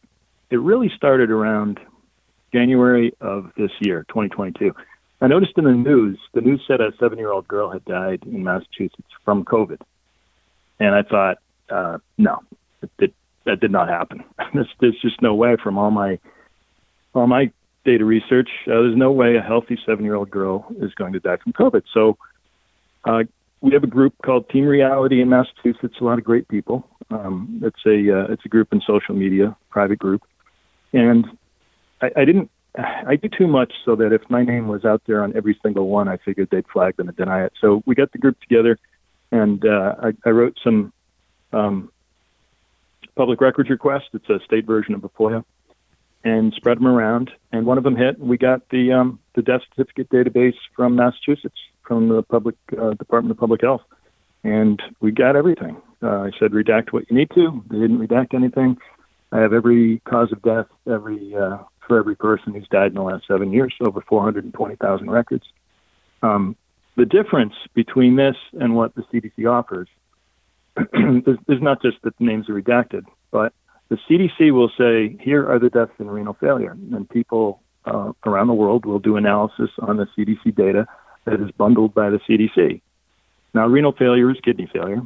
it 0.49 0.57
really 0.57 0.91
started 0.95 1.29
around 1.29 1.79
january 2.53 3.13
of 3.21 3.51
this 3.57 3.71
year 3.81 4.05
2022 4.09 4.73
I 5.19 5.27
noticed 5.27 5.53
in 5.57 5.63
the 5.63 5.71
news, 5.71 6.19
the 6.33 6.41
news 6.41 6.61
said 6.67 6.79
a 6.79 6.91
seven 6.99 7.17
year 7.17 7.31
old 7.31 7.47
girl 7.47 7.71
had 7.71 7.83
died 7.85 8.23
in 8.25 8.43
Massachusetts 8.43 9.07
from 9.25 9.45
COVID. 9.45 9.81
And 10.79 10.93
I 10.93 11.01
thought, 11.01 11.37
uh, 11.69 11.97
no, 12.17 12.39
it, 12.81 12.91
it, 12.99 13.13
that 13.45 13.59
did 13.59 13.71
not 13.71 13.89
happen. 13.89 14.23
there's, 14.53 14.69
there's 14.79 14.99
just 15.01 15.21
no 15.21 15.33
way 15.33 15.55
from 15.61 15.77
all 15.77 15.91
my 15.91 16.19
all 17.15 17.27
my 17.27 17.51
data 17.87 18.05
research, 18.05 18.49
uh, 18.67 18.83
there's 18.83 18.97
no 18.97 19.11
way 19.11 19.37
a 19.37 19.41
healthy 19.41 19.79
seven 19.85 20.03
year 20.03 20.15
old 20.15 20.29
girl 20.29 20.67
is 20.81 20.93
going 20.93 21.13
to 21.13 21.19
die 21.19 21.37
from 21.37 21.53
COVID. 21.53 21.83
So 21.93 22.17
uh, 23.05 23.23
we 23.61 23.71
have 23.73 23.83
a 23.83 23.87
group 23.87 24.13
called 24.23 24.49
Team 24.49 24.65
Reality 24.65 25.21
in 25.21 25.29
Massachusetts. 25.29 25.95
A 25.99 26.03
lot 26.03 26.19
of 26.19 26.25
great 26.25 26.47
people. 26.49 26.85
Um, 27.09 27.61
it's 27.63 27.79
a 27.85 28.19
uh, 28.19 28.33
it's 28.33 28.45
a 28.45 28.49
group 28.49 28.73
in 28.73 28.81
social 28.85 29.15
media, 29.15 29.55
private 29.69 29.97
group, 29.97 30.21
and 30.91 31.25
I, 32.01 32.11
I 32.17 32.25
didn't 32.25 32.51
I 32.77 33.15
do 33.15 33.27
too 33.27 33.47
much 33.47 33.73
so 33.85 33.95
that 33.95 34.13
if 34.13 34.21
my 34.29 34.43
name 34.43 34.67
was 34.67 34.85
out 34.85 35.01
there 35.07 35.23
on 35.23 35.35
every 35.35 35.57
single 35.63 35.87
one, 35.87 36.07
I 36.07 36.17
figured 36.17 36.49
they'd 36.51 36.67
flag 36.67 36.95
them 36.97 37.07
and 37.07 37.17
deny 37.17 37.43
it. 37.43 37.53
So 37.59 37.81
we 37.85 37.95
got 37.95 38.11
the 38.11 38.17
group 38.19 38.39
together, 38.39 38.77
and 39.31 39.65
uh, 39.65 39.95
I, 40.03 40.13
I 40.25 40.29
wrote 40.29 40.57
some 40.63 40.93
um, 41.53 41.91
public 43.15 43.41
records 43.41 43.69
requests. 43.69 44.09
It's 44.13 44.29
a 44.29 44.39
state 44.45 44.65
version 44.65 44.93
of 44.93 45.03
a 45.03 45.09
FOIA, 45.09 45.43
and 46.23 46.53
spread 46.53 46.77
them 46.77 46.87
around. 46.87 47.31
And 47.51 47.65
one 47.65 47.77
of 47.77 47.83
them 47.83 47.95
hit. 47.95 48.19
We 48.19 48.37
got 48.37 48.67
the 48.69 48.93
um, 48.93 49.19
the 49.33 49.41
death 49.41 49.61
certificate 49.75 50.09
database 50.09 50.57
from 50.75 50.95
Massachusetts, 50.95 51.59
from 51.83 52.09
the 52.09 52.21
public 52.23 52.55
uh, 52.79 52.93
Department 52.93 53.31
of 53.31 53.39
Public 53.39 53.61
Health, 53.61 53.83
and 54.43 54.81
we 54.99 55.11
got 55.11 55.35
everything. 55.35 55.81
Uh, 56.03 56.21
I 56.21 56.31
said 56.39 56.51
redact 56.51 56.93
what 56.93 57.09
you 57.09 57.17
need 57.17 57.31
to. 57.31 57.63
They 57.69 57.79
didn't 57.79 57.99
redact 57.99 58.35
anything. 58.35 58.77
I 59.31 59.39
have 59.39 59.51
every 59.51 59.99
cause 60.05 60.31
of 60.31 60.41
death, 60.41 60.67
every 60.89 61.35
uh, 61.35 61.57
for 61.87 61.97
every 61.97 62.15
person 62.15 62.53
who's 62.53 62.67
died 62.67 62.87
in 62.87 62.95
the 62.95 63.01
last 63.01 63.25
seven 63.27 63.51
years, 63.51 63.73
over 63.81 64.01
420,000 64.01 65.09
records. 65.09 65.45
Um, 66.21 66.55
the 66.95 67.05
difference 67.05 67.53
between 67.73 68.15
this 68.15 68.35
and 68.59 68.75
what 68.75 68.95
the 68.95 69.03
CDC 69.03 69.49
offers 69.49 69.87
is, 70.77 71.37
is 71.47 71.61
not 71.61 71.81
just 71.81 71.97
that 72.03 72.17
the 72.17 72.25
names 72.25 72.49
are 72.49 72.59
redacted, 72.59 73.05
but 73.31 73.53
the 73.89 73.97
CDC 74.09 74.51
will 74.51 74.71
say, 74.77 75.15
here 75.21 75.49
are 75.49 75.59
the 75.59 75.69
deaths 75.69 75.93
in 75.99 76.09
renal 76.09 76.33
failure. 76.33 76.71
And 76.71 77.09
people 77.09 77.61
uh, 77.85 78.11
around 78.25 78.47
the 78.47 78.53
world 78.53 78.85
will 78.85 78.99
do 78.99 79.15
analysis 79.15 79.69
on 79.79 79.97
the 79.97 80.07
CDC 80.17 80.55
data 80.55 80.87
that 81.25 81.39
is 81.39 81.51
bundled 81.51 81.93
by 81.93 82.09
the 82.09 82.19
CDC. 82.19 82.81
Now, 83.53 83.67
renal 83.67 83.93
failure 83.93 84.29
is 84.29 84.37
kidney 84.43 84.69
failure, 84.71 85.01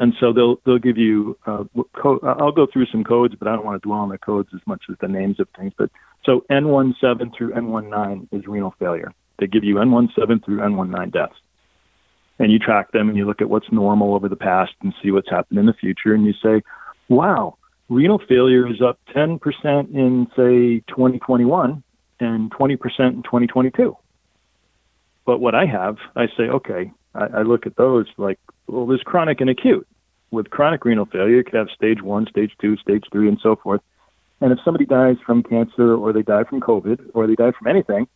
and 0.00 0.14
so 0.18 0.32
they'll 0.32 0.56
they'll 0.64 0.78
give 0.78 0.96
you. 0.96 1.38
Uh, 1.46 1.64
co- 1.92 2.20
I'll 2.22 2.52
go 2.52 2.66
through 2.66 2.86
some 2.86 3.04
codes, 3.04 3.34
but 3.38 3.46
I 3.46 3.54
don't 3.54 3.66
want 3.66 3.80
to 3.80 3.86
dwell 3.86 4.00
on 4.00 4.08
the 4.08 4.18
codes 4.18 4.48
as 4.54 4.60
much 4.66 4.84
as 4.90 4.96
the 5.00 5.08
names 5.08 5.38
of 5.38 5.46
things. 5.56 5.74
But 5.76 5.90
so 6.24 6.44
N17 6.50 7.36
through 7.36 7.52
N19 7.52 8.28
is 8.32 8.46
renal 8.46 8.74
failure. 8.78 9.12
They 9.38 9.46
give 9.46 9.62
you 9.62 9.74
N17 9.76 10.42
through 10.42 10.58
N19 10.58 11.12
deaths, 11.12 11.34
and 12.38 12.50
you 12.50 12.58
track 12.58 12.92
them 12.92 13.10
and 13.10 13.18
you 13.18 13.26
look 13.26 13.42
at 13.42 13.50
what's 13.50 13.70
normal 13.70 14.14
over 14.14 14.28
the 14.28 14.36
past 14.36 14.72
and 14.82 14.94
see 15.02 15.10
what's 15.10 15.28
happened 15.28 15.58
in 15.58 15.66
the 15.66 15.74
future, 15.74 16.14
and 16.14 16.24
you 16.24 16.32
say, 16.42 16.62
"Wow, 17.10 17.58
renal 17.90 18.18
failure 18.26 18.66
is 18.66 18.80
up 18.80 18.98
10% 19.14 19.90
in 19.94 20.26
say 20.34 20.82
2021 20.88 21.82
and 22.20 22.50
20% 22.50 23.16
in 23.16 23.22
2022." 23.22 23.94
But 25.26 25.40
what 25.40 25.54
I 25.54 25.66
have, 25.66 25.98
I 26.16 26.28
say, 26.38 26.44
okay, 26.44 26.90
I 27.14 27.42
look 27.42 27.66
at 27.66 27.76
those 27.76 28.06
like, 28.16 28.38
well, 28.70 28.86
there's 28.86 29.02
chronic 29.02 29.40
and 29.40 29.50
acute. 29.50 29.86
With 30.30 30.50
chronic 30.50 30.84
renal 30.84 31.06
failure, 31.06 31.36
you 31.36 31.44
could 31.44 31.54
have 31.54 31.68
stage 31.74 32.02
one, 32.02 32.26
stage 32.26 32.52
two, 32.60 32.76
stage 32.76 33.04
three, 33.10 33.28
and 33.28 33.38
so 33.42 33.56
forth. 33.56 33.80
And 34.40 34.52
if 34.52 34.58
somebody 34.64 34.86
dies 34.86 35.16
from 35.26 35.42
cancer 35.42 35.94
or 35.94 36.12
they 36.12 36.22
die 36.22 36.44
from 36.44 36.60
COVID 36.60 37.10
or 37.14 37.26
they 37.26 37.34
die 37.34 37.52
from 37.58 37.66
anything 37.66 38.06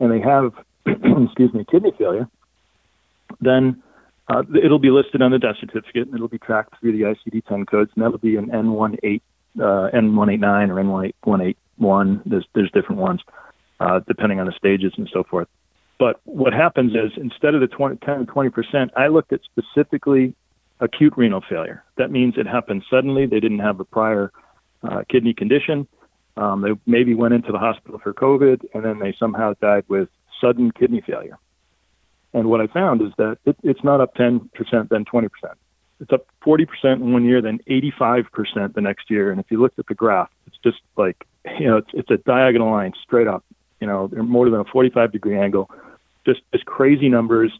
and 0.00 0.10
they 0.10 0.20
have, 0.20 0.52
excuse 0.86 1.54
me, 1.54 1.64
kidney 1.70 1.92
failure, 1.96 2.28
then 3.40 3.82
uh, 4.28 4.42
it'll 4.62 4.80
be 4.80 4.90
listed 4.90 5.22
on 5.22 5.30
the 5.30 5.38
death 5.38 5.56
certificate 5.60 6.06
and 6.06 6.14
it'll 6.14 6.28
be 6.28 6.38
tracked 6.38 6.78
through 6.80 6.92
the 6.92 7.02
ICD 7.02 7.44
10 7.46 7.66
codes 7.66 7.90
and 7.94 8.04
that'll 8.04 8.18
be 8.18 8.36
an 8.36 8.50
N18, 8.50 9.20
uh, 9.58 9.90
N189 9.94 10.68
or 10.68 11.54
N181. 11.78 12.22
There's, 12.26 12.46
there's 12.54 12.70
different 12.72 13.00
ones 13.00 13.20
uh, 13.78 14.00
depending 14.06 14.40
on 14.40 14.46
the 14.46 14.52
stages 14.52 14.92
and 14.96 15.08
so 15.12 15.22
forth. 15.24 15.48
But 16.00 16.18
what 16.24 16.54
happens 16.54 16.92
is 16.94 17.12
instead 17.18 17.54
of 17.54 17.60
the 17.60 17.66
20, 17.66 17.96
10 17.96 18.14
and 18.14 18.26
20 18.26 18.48
percent, 18.48 18.90
I 18.96 19.08
looked 19.08 19.34
at 19.34 19.40
specifically 19.44 20.34
acute 20.80 21.12
renal 21.14 21.42
failure. 21.46 21.84
That 21.98 22.10
means 22.10 22.38
it 22.38 22.46
happened 22.46 22.84
suddenly. 22.90 23.26
They 23.26 23.38
didn't 23.38 23.58
have 23.58 23.80
a 23.80 23.84
prior 23.84 24.32
uh, 24.82 25.02
kidney 25.10 25.34
condition. 25.34 25.86
Um, 26.38 26.62
they 26.62 26.70
maybe 26.86 27.12
went 27.12 27.34
into 27.34 27.52
the 27.52 27.58
hospital 27.58 28.00
for 28.02 28.14
COVID, 28.14 28.64
and 28.72 28.82
then 28.82 28.98
they 28.98 29.14
somehow 29.18 29.52
died 29.60 29.84
with 29.88 30.08
sudden 30.40 30.72
kidney 30.72 31.02
failure. 31.06 31.36
And 32.32 32.48
what 32.48 32.62
I 32.62 32.66
found 32.68 33.02
is 33.02 33.12
that 33.18 33.36
it, 33.44 33.56
it's 33.62 33.84
not 33.84 34.00
up 34.00 34.14
10%, 34.14 34.48
then 34.88 35.04
20%. 35.04 35.28
It's 36.00 36.12
up 36.14 36.26
40% 36.46 36.66
in 36.94 37.12
one 37.12 37.26
year, 37.26 37.42
then 37.42 37.58
85% 37.68 38.72
the 38.72 38.80
next 38.80 39.10
year. 39.10 39.30
And 39.30 39.38
if 39.38 39.50
you 39.50 39.60
look 39.60 39.74
at 39.76 39.86
the 39.86 39.94
graph, 39.94 40.30
it's 40.46 40.56
just 40.64 40.78
like, 40.96 41.26
you 41.58 41.66
know, 41.66 41.76
it's, 41.76 41.90
it's 41.92 42.10
a 42.10 42.16
diagonal 42.16 42.70
line 42.70 42.94
straight 43.02 43.26
up, 43.26 43.44
you 43.82 43.86
know, 43.86 44.08
more 44.08 44.48
than 44.48 44.60
a 44.60 44.64
45 44.64 45.12
degree 45.12 45.38
angle 45.38 45.68
just 46.24 46.40
just 46.52 46.66
crazy 46.66 47.08
numbers. 47.08 47.52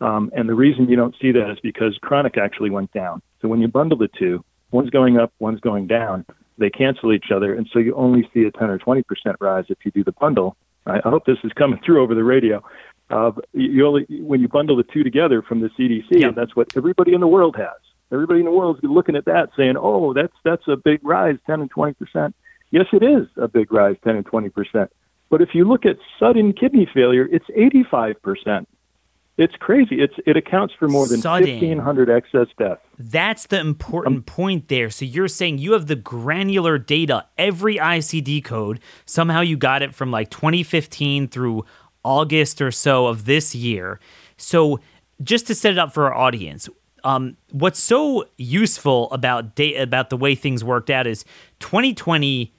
Um, 0.00 0.30
and 0.36 0.48
the 0.48 0.54
reason 0.54 0.88
you 0.88 0.96
don't 0.96 1.14
see 1.20 1.32
that 1.32 1.50
is 1.50 1.58
because 1.62 1.98
chronic 2.02 2.36
actually 2.36 2.70
went 2.70 2.92
down. 2.92 3.22
So 3.40 3.48
when 3.48 3.60
you 3.60 3.68
bundle 3.68 3.96
the 3.96 4.08
two, 4.08 4.44
one's 4.70 4.90
going 4.90 5.18
up, 5.18 5.32
one's 5.38 5.60
going 5.60 5.86
down. 5.86 6.26
They 6.58 6.68
cancel 6.70 7.12
each 7.12 7.30
other, 7.34 7.54
and 7.54 7.66
so 7.72 7.78
you 7.78 7.94
only 7.94 8.28
see 8.32 8.44
a 8.44 8.50
10 8.50 8.70
or 8.70 8.78
20 8.78 9.02
percent 9.02 9.36
rise 9.40 9.64
if 9.68 9.78
you 9.84 9.90
do 9.90 10.04
the 10.04 10.12
bundle. 10.12 10.56
I, 10.86 10.98
I 10.98 11.08
hope 11.10 11.24
this 11.24 11.38
is 11.44 11.52
coming 11.52 11.80
through 11.84 12.02
over 12.02 12.14
the 12.14 12.24
radio. 12.24 12.62
Uh, 13.08 13.30
you 13.52 13.86
only 13.86 14.04
when 14.08 14.40
you 14.40 14.48
bundle 14.48 14.76
the 14.76 14.82
two 14.82 15.04
together 15.04 15.40
from 15.42 15.60
the 15.60 15.68
CDC, 15.68 16.06
yeah. 16.10 16.28
and 16.28 16.36
that's 16.36 16.56
what 16.56 16.76
everybody 16.76 17.14
in 17.14 17.20
the 17.20 17.28
world 17.28 17.56
has. 17.56 17.76
Everybody 18.12 18.40
in 18.40 18.46
the 18.46 18.52
world 18.52 18.78
is 18.82 18.90
looking 18.90 19.16
at 19.16 19.24
that, 19.26 19.50
saying, 19.56 19.76
"Oh, 19.78 20.12
that's 20.12 20.32
that's 20.44 20.66
a 20.66 20.76
big 20.76 21.00
rise, 21.04 21.36
10 21.46 21.60
and 21.60 21.70
20 21.70 21.92
percent." 21.94 22.34
Yes, 22.70 22.86
it 22.92 23.02
is 23.02 23.28
a 23.36 23.46
big 23.46 23.72
rise, 23.72 23.96
10 24.02 24.16
and 24.16 24.26
20 24.26 24.48
percent. 24.48 24.90
But 25.28 25.42
if 25.42 25.50
you 25.54 25.64
look 25.64 25.84
at 25.84 25.96
sudden 26.18 26.52
kidney 26.52 26.88
failure, 26.92 27.28
it's 27.30 27.46
85%. 27.46 28.66
It's 29.38 29.54
crazy. 29.56 30.00
It's 30.00 30.14
it 30.24 30.36
accounts 30.36 30.72
for 30.78 30.88
more 30.88 31.06
than 31.06 31.20
sudden. 31.20 31.60
1500 31.60 32.08
excess 32.08 32.46
deaths. 32.58 32.80
That's 32.98 33.46
the 33.46 33.60
important 33.60 34.16
um, 34.16 34.22
point 34.22 34.68
there. 34.68 34.88
So 34.88 35.04
you're 35.04 35.28
saying 35.28 35.58
you 35.58 35.72
have 35.72 35.88
the 35.88 35.96
granular 35.96 36.78
data, 36.78 37.26
every 37.36 37.76
ICD 37.76 38.44
code. 38.44 38.80
Somehow 39.04 39.42
you 39.42 39.58
got 39.58 39.82
it 39.82 39.94
from 39.94 40.10
like 40.10 40.30
2015 40.30 41.28
through 41.28 41.66
August 42.02 42.62
or 42.62 42.70
so 42.70 43.06
of 43.06 43.26
this 43.26 43.54
year. 43.54 44.00
So 44.38 44.80
just 45.22 45.46
to 45.48 45.54
set 45.54 45.72
it 45.72 45.78
up 45.78 45.92
for 45.92 46.06
our 46.06 46.14
audience, 46.14 46.70
um, 47.04 47.36
what's 47.52 47.78
so 47.78 48.24
useful 48.38 49.10
about 49.12 49.54
data 49.54 49.82
about 49.82 50.08
the 50.08 50.16
way 50.16 50.34
things 50.34 50.64
worked 50.64 50.88
out 50.88 51.06
is 51.06 51.26
2020 51.60 52.54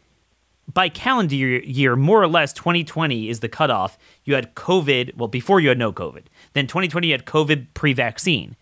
by 0.74 0.90
calendar 0.90 1.36
year, 1.36 1.96
more 1.96 2.22
or 2.22 2.28
less 2.28 2.54
2020 2.54 3.30
is 3.30 3.40
the 3.40 3.50
cutoff. 3.50 3.98
You 4.26 4.36
had 4.36 4.56
COVID, 4.56 5.16
well, 5.16 5.28
before 5.28 5.60
you 5.60 5.70
had 5.70 5.80
no 5.80 5.94
COVID. 5.94 6.24
Then 6.54 6.68
2020, 6.68 7.08
you 7.08 7.14
had 7.14 7.26
COVID 7.26 7.68
pre 7.74 7.94
vaccine. 7.94 8.56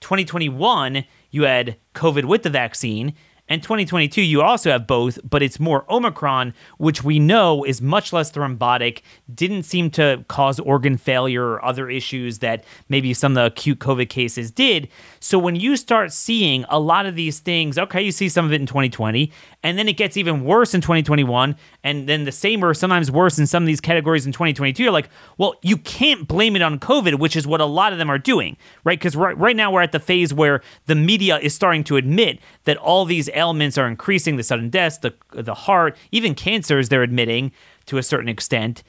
2021, 0.00 1.04
you 1.30 1.44
had 1.44 1.76
COVID 1.94 2.24
with 2.24 2.42
the 2.42 2.50
vaccine. 2.50 3.14
And 3.48 3.62
2022, 3.62 4.22
you 4.22 4.40
also 4.40 4.70
have 4.70 4.86
both, 4.86 5.18
but 5.28 5.42
it's 5.42 5.58
more 5.58 5.84
Omicron, 5.92 6.54
which 6.78 7.02
we 7.02 7.18
know 7.18 7.64
is 7.64 7.82
much 7.82 8.12
less 8.12 8.30
thrombotic, 8.30 9.02
didn't 9.32 9.64
seem 9.64 9.90
to 9.90 10.24
cause 10.28 10.60
organ 10.60 10.96
failure 10.96 11.44
or 11.44 11.64
other 11.64 11.90
issues 11.90 12.38
that 12.38 12.64
maybe 12.88 13.12
some 13.12 13.32
of 13.32 13.34
the 13.36 13.46
acute 13.46 13.78
COVID 13.80 14.08
cases 14.08 14.50
did. 14.50 14.88
So 15.18 15.38
when 15.38 15.56
you 15.56 15.76
start 15.76 16.12
seeing 16.12 16.64
a 16.68 16.78
lot 16.78 17.04
of 17.04 17.16
these 17.16 17.40
things, 17.40 17.78
okay, 17.78 18.00
you 18.00 18.12
see 18.12 18.28
some 18.28 18.46
of 18.46 18.52
it 18.52 18.60
in 18.60 18.66
2020, 18.66 19.32
and 19.62 19.78
then 19.78 19.88
it 19.88 19.96
gets 19.96 20.16
even 20.16 20.44
worse 20.44 20.74
in 20.74 20.80
2021, 20.80 21.56
and 21.84 22.08
then 22.08 22.24
the 22.24 22.32
same 22.32 22.64
or 22.64 22.74
sometimes 22.74 23.10
worse 23.10 23.38
in 23.38 23.46
some 23.46 23.62
of 23.62 23.66
these 23.66 23.80
categories 23.80 24.26
in 24.26 24.32
2022, 24.32 24.82
you're 24.82 24.92
like, 24.92 25.08
well, 25.38 25.54
you 25.62 25.76
can't 25.76 26.26
blame 26.26 26.56
it 26.56 26.62
on 26.62 26.78
COVID, 26.78 27.18
which 27.18 27.36
is 27.36 27.46
what 27.46 27.60
a 27.60 27.64
lot 27.64 27.92
of 27.92 27.98
them 27.98 28.10
are 28.10 28.18
doing, 28.18 28.56
right? 28.84 28.98
Because 28.98 29.14
right, 29.14 29.36
right 29.38 29.54
now 29.54 29.70
we're 29.70 29.82
at 29.82 29.92
the 29.92 30.00
phase 30.00 30.34
where 30.34 30.62
the 30.86 30.94
media 30.94 31.38
is 31.38 31.54
starting 31.54 31.84
to 31.84 31.96
admit 31.96 32.40
that 32.64 32.76
all 32.78 33.04
these 33.04 33.30
ailments 33.34 33.78
are 33.78 33.86
increasing 33.86 34.36
the 34.36 34.42
sudden 34.42 34.68
deaths, 34.68 34.98
the, 34.98 35.14
the 35.32 35.54
heart, 35.54 35.96
even 36.10 36.34
cancers, 36.34 36.88
they're 36.88 37.02
admitting 37.02 37.52
to 37.86 37.98
a 37.98 38.02
certain 38.02 38.28
extent. 38.28 38.82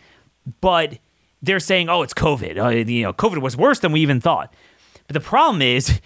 But 0.60 0.98
they're 1.42 1.60
saying, 1.60 1.90
oh, 1.90 2.02
it's 2.02 2.14
COVID. 2.14 2.58
Uh, 2.58 2.70
you 2.70 3.04
know, 3.04 3.14
COVID 3.14 3.42
was 3.42 3.56
worse 3.56 3.80
than 3.80 3.92
we 3.92 4.00
even 4.00 4.20
thought. 4.20 4.54
But 5.08 5.14
the 5.14 5.20
problem 5.20 5.62
is, 5.62 6.00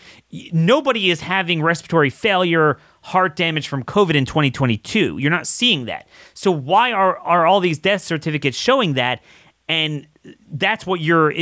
nobody 0.51 1.09
is 1.11 1.21
having 1.21 1.61
respiratory 1.61 2.09
failure, 2.09 2.79
heart 3.07 3.37
damage 3.37 3.69
from 3.69 3.85
COVID 3.85 4.15
in 4.15 4.25
2022. 4.25 5.17
You're 5.17 5.31
not 5.31 5.47
seeing 5.47 5.85
that. 5.85 6.07
So 6.33 6.51
why 6.51 6.91
are 6.91 7.17
are 7.19 7.45
all 7.45 7.61
these 7.61 7.79
death 7.79 8.01
certificates 8.01 8.57
showing 8.57 8.93
that? 8.93 9.21
And 9.69 10.07
that's 10.51 10.85
what 10.85 10.99
you're 10.99 11.33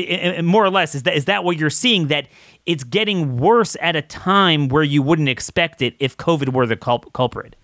more 0.44 0.64
or 0.64 0.70
less 0.70 0.94
is 0.94 1.04
that 1.04 1.16
is 1.16 1.26
that 1.26 1.44
what 1.44 1.58
you're 1.58 1.72
seeing 1.72 2.08
that 2.08 2.28
it's 2.68 2.84
getting 2.84 3.38
worse 3.38 3.76
at 3.82 3.96
a 3.96 4.04
time 4.04 4.68
where 4.68 4.84
you 4.84 5.02
wouldn't 5.02 5.30
expect 5.30 5.82
it 5.82 5.96
if 6.00 6.16
COVID 6.18 6.54
were 6.54 6.68
the 6.68 6.78
culprit. 6.78 7.56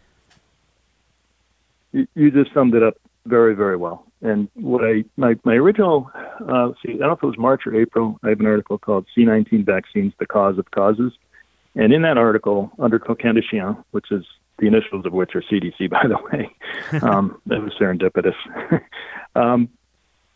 You 1.91 2.31
just 2.31 2.53
summed 2.53 2.73
it 2.73 2.81
up 2.81 2.97
very, 3.27 3.53
very 3.53 3.75
well. 3.75 4.05
And 4.23 4.49
what 4.55 4.83
I 4.83 5.03
my 5.15 5.35
my 5.43 5.53
original 5.53 6.09
uh, 6.47 6.71
see 6.83 6.93
I 6.93 6.97
don't 6.97 6.99
know 7.01 7.11
if 7.11 7.23
it 7.23 7.25
was 7.25 7.37
March 7.37 7.67
or 7.67 7.75
April. 7.79 8.19
I 8.23 8.29
have 8.29 8.39
an 8.39 8.47
article 8.47 8.79
called 8.79 9.05
C19 9.15 9.63
vaccines: 9.63 10.13
the 10.17 10.25
cause 10.25 10.57
of 10.57 10.71
causes, 10.71 11.11
and 11.75 11.93
in 11.93 12.01
that 12.01 12.17
article, 12.17 12.71
under 12.79 12.99
Coquin 12.99 13.35
de 13.35 13.41
Chien, 13.41 13.77
which 13.91 14.11
is 14.11 14.25
the 14.59 14.67
initials 14.67 15.05
of 15.05 15.13
which 15.13 15.35
are 15.35 15.41
CDC, 15.41 15.89
by 15.89 16.03
the 16.07 16.17
way, 16.31 16.49
um, 17.01 17.41
that 17.45 17.61
was 17.61 17.73
serendipitous. 17.79 18.35
um, 19.35 19.69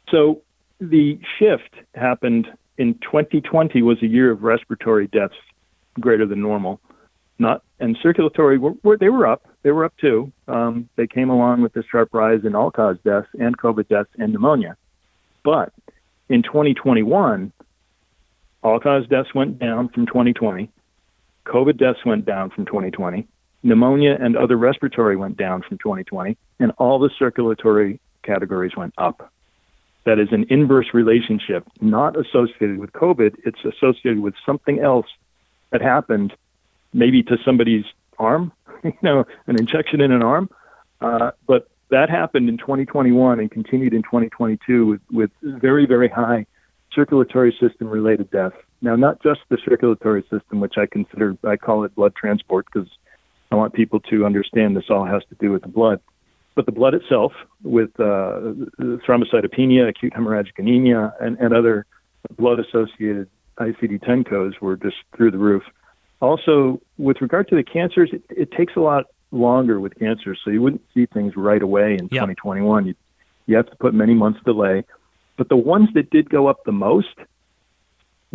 so 0.09 0.41
the 0.79 1.19
shift 1.39 1.75
happened 1.93 2.47
in 2.77 2.95
2020 2.95 3.81
was 3.81 4.01
a 4.01 4.07
year 4.07 4.31
of 4.31 4.43
respiratory 4.43 5.07
deaths 5.07 5.35
greater 5.99 6.25
than 6.25 6.41
normal. 6.41 6.79
Not 7.37 7.63
and 7.79 7.97
circulatory 8.01 8.57
were, 8.57 8.73
were 8.83 8.97
they 8.97 9.09
were 9.09 9.27
up. 9.27 9.45
They 9.63 9.71
were 9.71 9.83
up 9.83 9.93
too. 9.97 10.31
Um, 10.47 10.87
they 10.95 11.07
came 11.07 11.29
along 11.29 11.61
with 11.61 11.73
this 11.73 11.85
sharp 11.91 12.13
rise 12.13 12.45
in 12.45 12.55
all 12.55 12.71
cause 12.71 12.97
deaths 13.03 13.27
and 13.37 13.57
COVID 13.57 13.89
deaths 13.89 14.09
and 14.17 14.31
pneumonia. 14.31 14.77
But 15.43 15.73
in 16.29 16.43
2021, 16.43 17.51
all 18.63 18.79
cause 18.79 19.05
deaths 19.07 19.33
went 19.35 19.59
down 19.59 19.89
from 19.89 20.05
2020. 20.05 20.69
COVID 21.45 21.77
deaths 21.77 22.05
went 22.05 22.25
down 22.25 22.49
from 22.49 22.65
2020. 22.65 23.27
Pneumonia 23.63 24.17
and 24.19 24.35
other 24.35 24.57
respiratory 24.57 25.15
went 25.15 25.37
down 25.37 25.63
from 25.63 25.77
2020, 25.79 26.37
and 26.59 26.71
all 26.77 26.99
the 26.99 27.09
circulatory 27.17 27.99
categories 28.23 28.75
went 28.75 28.93
up 28.97 29.31
that 30.05 30.19
is 30.19 30.29
an 30.31 30.45
inverse 30.49 30.93
relationship, 30.93 31.67
not 31.81 32.15
associated 32.15 32.77
with 32.77 32.91
COVID. 32.93 33.35
It's 33.43 33.59
associated 33.65 34.19
with 34.19 34.35
something 34.45 34.79
else 34.79 35.07
that 35.71 35.81
happened, 35.81 36.33
maybe 36.93 37.23
to 37.23 37.37
somebody's 37.43 37.85
arm, 38.17 38.51
you 38.83 38.93
know, 39.01 39.25
an 39.47 39.59
injection 39.59 40.01
in 40.01 40.11
an 40.11 40.21
arm. 40.21 40.49
Uh, 41.01 41.31
but 41.47 41.67
that 41.89 42.09
happened 42.09 42.49
in 42.49 42.57
2021 42.57 43.39
and 43.39 43.51
continued 43.51 43.93
in 43.93 44.03
2022 44.03 44.85
with, 44.85 45.01
with 45.11 45.31
very, 45.41 45.85
very 45.85 46.07
high 46.07 46.45
circulatory 46.93 47.55
system 47.59 47.87
related 47.87 48.29
deaths. 48.31 48.55
Now, 48.85 48.95
not 48.95 49.19
just 49.23 49.39
the 49.49 49.57
circulatory 49.65 50.21
system, 50.29 50.59
which 50.59 50.75
I 50.77 50.85
consider, 50.85 51.35
I 51.43 51.57
call 51.57 51.85
it 51.85 51.95
blood 51.95 52.13
transport 52.15 52.67
because 52.71 52.87
I 53.51 53.55
want 53.55 53.73
people 53.73 53.99
to 54.11 54.27
understand 54.27 54.77
this 54.77 54.91
all 54.91 55.05
has 55.05 55.23
to 55.29 55.35
do 55.39 55.51
with 55.51 55.63
the 55.63 55.69
blood. 55.69 55.99
but 56.53 56.67
the 56.67 56.71
blood 56.71 56.93
itself, 56.93 57.33
with 57.63 57.89
uh, 57.99 58.53
thrombocytopenia, 58.79 59.89
acute 59.89 60.13
hemorrhagic 60.13 60.59
anemia, 60.59 61.15
and, 61.19 61.35
and 61.39 61.51
other 61.51 61.87
blood-associated 62.37 63.27
ICD-10 63.57 64.29
codes 64.29 64.55
were 64.61 64.77
just 64.77 64.97
through 65.17 65.31
the 65.31 65.39
roof. 65.39 65.63
Also, 66.21 66.79
with 66.99 67.19
regard 67.21 67.47
to 67.47 67.55
the 67.55 67.63
cancers, 67.63 68.11
it, 68.13 68.21
it 68.29 68.51
takes 68.51 68.75
a 68.75 68.79
lot 68.79 69.05
longer 69.31 69.79
with 69.79 69.97
cancers, 69.97 70.39
so 70.45 70.51
you 70.51 70.61
wouldn't 70.61 70.83
see 70.93 71.07
things 71.07 71.33
right 71.35 71.63
away 71.63 71.93
in 71.93 72.03
yep. 72.11 72.29
2021. 72.29 72.85
You, 72.85 72.95
you 73.47 73.55
have 73.55 73.69
to 73.71 73.75
put 73.77 73.95
many 73.95 74.13
months 74.13 74.39
delay. 74.45 74.83
But 75.37 75.49
the 75.49 75.57
ones 75.57 75.89
that 75.95 76.11
did 76.11 76.29
go 76.29 76.45
up 76.45 76.63
the 76.65 76.71
most 76.71 77.15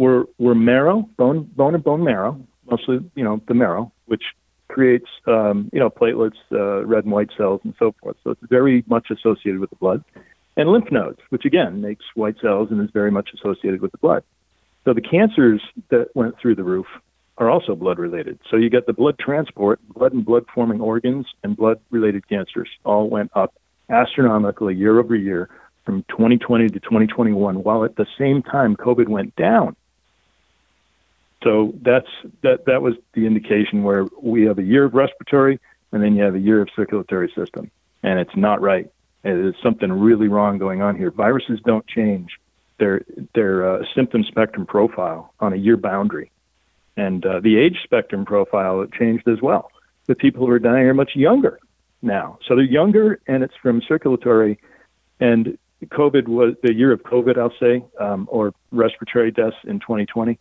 were 0.01 0.25
were 0.39 0.55
marrow, 0.55 1.09
bone, 1.19 1.43
bone 1.55 1.75
and 1.75 1.85
bone 1.85 2.03
marrow, 2.03 2.41
mostly 2.71 2.99
you 3.15 3.23
know 3.23 3.41
the 3.47 3.55
marrow, 3.55 3.93
which 4.07 4.23
creates 4.69 5.09
um, 5.27 5.69
you 5.73 5.79
know 5.79 5.91
platelets, 5.91 6.41
uh, 6.53 6.85
red 6.87 7.05
and 7.05 7.13
white 7.13 7.31
cells, 7.37 7.61
and 7.65 7.75
so 7.79 7.95
forth. 8.01 8.17
So 8.25 8.31
it's 8.31 8.41
very 8.49 8.83
much 8.87 9.11
associated 9.11 9.61
with 9.61 9.69
the 9.69 9.77
blood, 9.77 10.03
and 10.57 10.71
lymph 10.71 10.91
nodes, 10.91 11.21
which 11.29 11.45
again 11.45 11.83
makes 11.83 12.05
white 12.15 12.37
cells 12.41 12.71
and 12.71 12.81
is 12.81 12.91
very 12.91 13.11
much 13.11 13.29
associated 13.35 13.83
with 13.83 13.93
the 13.93 13.99
blood. 13.99 14.25
So 14.87 14.95
the 14.95 15.03
cancers 15.03 15.61
that 15.91 16.09
went 16.15 16.39
through 16.41 16.55
the 16.55 16.65
roof 16.65 16.87
are 17.37 17.51
also 17.51 17.75
blood 17.75 17.99
related. 17.99 18.39
So 18.51 18.57
you 18.57 18.71
get 18.71 18.87
the 18.87 18.95
blood 18.95 19.19
transport, 19.19 19.81
blood 19.89 20.15
and 20.15 20.25
blood 20.25 20.47
forming 20.55 20.81
organs, 20.81 21.27
and 21.43 21.55
blood 21.55 21.79
related 21.91 22.27
cancers 22.27 22.71
all 22.85 23.11
went 23.11 23.31
up 23.35 23.53
astronomically 23.91 24.75
year 24.75 24.99
over 24.99 25.15
year 25.15 25.51
from 25.85 26.05
2020 26.09 26.69
to 26.69 26.81
2021, 26.81 27.63
while 27.63 27.85
at 27.85 27.97
the 27.97 28.07
same 28.19 28.43
time 28.43 28.77
COVID 28.77 29.09
went 29.09 29.37
down. 29.37 29.77
So 31.42 31.72
that's 31.81 32.09
that 32.42 32.66
that 32.66 32.83
was 32.83 32.94
the 33.14 33.26
indication 33.26 33.83
where 33.83 34.07
we 34.20 34.44
have 34.44 34.59
a 34.59 34.62
year 34.62 34.85
of 34.85 34.94
respiratory 34.94 35.59
and 35.92 36.03
then 36.03 36.14
you 36.14 36.22
have 36.22 36.35
a 36.35 36.40
year 36.40 36.61
of 36.62 36.68
circulatory 36.74 37.33
system, 37.37 37.70
and 38.03 38.18
it's 38.18 38.37
not 38.37 38.61
right. 38.61 38.90
There's 39.22 39.55
something 39.62 39.92
really 39.92 40.29
wrong 40.29 40.59
going 40.59 40.83
on 40.83 40.96
here. 40.96 41.11
Viruses 41.11 41.61
don't 41.64 41.87
change 41.87 42.31
their 42.79 43.03
their 43.35 43.68
uh, 43.68 43.85
symptom 43.94 44.24
spectrum 44.24 44.66
profile 44.66 45.35
on 45.40 45.53
a 45.53 45.57
year 45.57 45.76
boundary, 45.76 46.31
and 46.96 47.24
uh, 47.26 47.40
the 47.40 47.59
age 47.59 47.79
spectrum 47.85 48.24
profile 48.24 48.87
changed 48.87 49.29
as 49.29 49.40
well. 49.42 49.70
The 50.07 50.14
people 50.14 50.46
who 50.46 50.53
are 50.53 50.59
dying 50.59 50.87
are 50.87 50.94
much 50.94 51.14
younger 51.14 51.59
now, 52.03 52.38
so 52.46 52.55
they're 52.55 52.64
younger, 52.64 53.20
and 53.26 53.42
it's 53.42 53.55
from 53.62 53.83
circulatory, 53.87 54.59
and 55.18 55.59
COVID 55.87 56.29
was 56.29 56.55
the 56.62 56.74
year 56.74 56.92
of 56.92 57.03
COVID, 57.03 57.38
I'll 57.38 57.55
say, 57.59 57.85
um, 57.98 58.29
or 58.31 58.55
respiratory 58.70 59.31
deaths 59.31 59.57
in 59.64 59.81
2020 59.81 60.38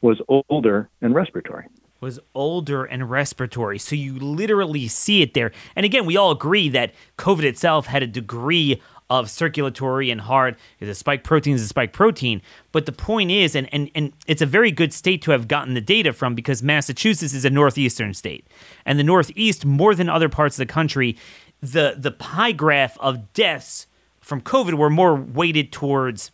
was 0.00 0.20
older 0.28 0.88
and 1.00 1.14
respiratory. 1.14 1.66
Was 2.00 2.18
older 2.34 2.84
and 2.84 3.10
respiratory. 3.10 3.78
So 3.78 3.94
you 3.94 4.18
literally 4.18 4.88
see 4.88 5.20
it 5.20 5.34
there. 5.34 5.52
And 5.76 5.84
again, 5.84 6.06
we 6.06 6.16
all 6.16 6.30
agree 6.30 6.68
that 6.70 6.94
COVID 7.18 7.42
itself 7.42 7.86
had 7.86 8.02
a 8.02 8.06
degree 8.06 8.80
of 9.10 9.28
circulatory 9.28 10.10
and 10.10 10.20
heart. 10.22 10.56
The 10.78 10.94
spike 10.94 11.24
protein 11.24 11.56
is 11.56 11.62
a 11.62 11.66
spike 11.66 11.92
protein. 11.92 12.40
But 12.72 12.86
the 12.86 12.92
point 12.92 13.32
is, 13.32 13.56
and, 13.56 13.68
and, 13.72 13.90
and 13.94 14.12
it's 14.26 14.40
a 14.40 14.46
very 14.46 14.70
good 14.70 14.94
state 14.94 15.20
to 15.22 15.32
have 15.32 15.48
gotten 15.48 15.74
the 15.74 15.80
data 15.80 16.12
from 16.12 16.34
because 16.34 16.62
Massachusetts 16.62 17.34
is 17.34 17.44
a 17.44 17.50
northeastern 17.50 18.14
state. 18.14 18.46
And 18.86 18.98
the 18.98 19.04
Northeast, 19.04 19.66
more 19.66 19.94
than 19.96 20.08
other 20.08 20.28
parts 20.28 20.58
of 20.58 20.66
the 20.66 20.72
country, 20.72 21.18
the, 21.60 21.96
the 21.98 22.12
pie 22.12 22.52
graph 22.52 22.96
of 23.00 23.32
deaths 23.34 23.88
from 24.20 24.40
COVID 24.40 24.74
were 24.74 24.90
more 24.90 25.16
weighted 25.16 25.72
towards 25.72 26.30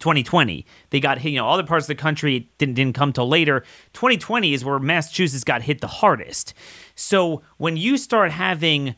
2020. 0.00 0.66
They 0.90 1.00
got 1.00 1.18
hit, 1.18 1.30
you 1.30 1.38
know, 1.38 1.48
other 1.48 1.62
parts 1.62 1.84
of 1.84 1.88
the 1.88 1.94
country 1.94 2.50
didn't, 2.58 2.74
didn't 2.74 2.94
come 2.94 3.12
till 3.12 3.28
later. 3.28 3.60
2020 3.92 4.52
is 4.52 4.64
where 4.64 4.78
Massachusetts 4.78 5.44
got 5.44 5.62
hit 5.62 5.80
the 5.80 5.86
hardest. 5.86 6.54
So 6.94 7.42
when 7.58 7.76
you 7.76 7.96
start 7.96 8.32
having 8.32 8.96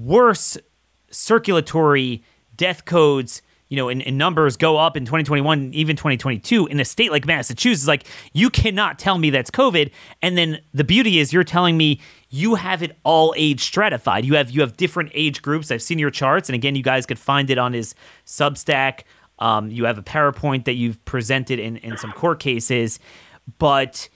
worse 0.00 0.58
circulatory 1.10 2.22
death 2.56 2.84
codes, 2.84 3.40
you 3.68 3.76
know, 3.76 3.88
and, 3.88 4.18
numbers 4.18 4.56
go 4.56 4.76
up 4.76 4.96
in 4.96 5.04
2021, 5.04 5.72
even 5.72 5.96
2022, 5.96 6.66
in 6.66 6.78
a 6.78 6.84
state 6.84 7.10
like 7.10 7.26
Massachusetts, 7.26 7.88
like 7.88 8.06
you 8.32 8.50
cannot 8.50 8.98
tell 8.98 9.18
me 9.18 9.30
that's 9.30 9.50
COVID. 9.50 9.90
And 10.22 10.36
then 10.36 10.60
the 10.72 10.84
beauty 10.84 11.18
is 11.18 11.32
you're 11.32 11.44
telling 11.44 11.76
me 11.76 12.00
you 12.28 12.56
have 12.56 12.82
it 12.82 12.96
all 13.04 13.34
age 13.36 13.60
stratified. 13.60 14.24
You 14.24 14.34
have 14.34 14.50
you 14.50 14.60
have 14.60 14.76
different 14.76 15.10
age 15.14 15.42
groups. 15.42 15.70
I've 15.70 15.82
seen 15.82 15.98
your 15.98 16.10
charts, 16.10 16.48
and 16.48 16.54
again, 16.54 16.76
you 16.76 16.82
guys 16.82 17.06
could 17.06 17.18
find 17.18 17.50
it 17.50 17.58
on 17.58 17.72
his 17.72 17.94
Substack. 18.26 19.00
Um, 19.38 19.70
you 19.70 19.84
have 19.84 19.98
a 19.98 20.02
PowerPoint 20.02 20.64
that 20.64 20.74
you've 20.74 21.04
presented 21.04 21.58
in, 21.58 21.76
in 21.78 21.96
some 21.96 22.12
court 22.12 22.40
cases, 22.40 23.00
but 23.58 24.08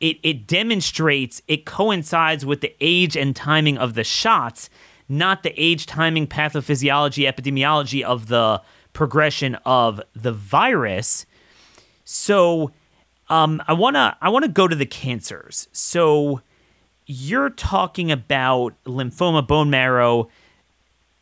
it, 0.00 0.18
it 0.22 0.46
demonstrates, 0.46 1.40
it 1.48 1.64
coincides 1.64 2.44
with 2.44 2.60
the 2.60 2.74
age 2.80 3.16
and 3.16 3.34
timing 3.34 3.78
of 3.78 3.94
the 3.94 4.04
shots, 4.04 4.68
not 5.08 5.42
the 5.42 5.52
age, 5.60 5.86
timing, 5.86 6.26
pathophysiology, 6.26 7.30
epidemiology 7.30 8.02
of 8.02 8.28
the 8.28 8.60
progression 8.92 9.54
of 9.64 10.00
the 10.14 10.32
virus. 10.32 11.26
So 12.04 12.72
um, 13.28 13.62
I 13.66 13.72
wanna 13.72 14.16
I 14.20 14.28
wanna 14.28 14.48
go 14.48 14.68
to 14.68 14.76
the 14.76 14.86
cancers. 14.86 15.68
So 15.72 16.40
you're 17.06 17.50
talking 17.50 18.10
about 18.10 18.74
lymphoma, 18.84 19.46
bone 19.46 19.70
marrow. 19.70 20.28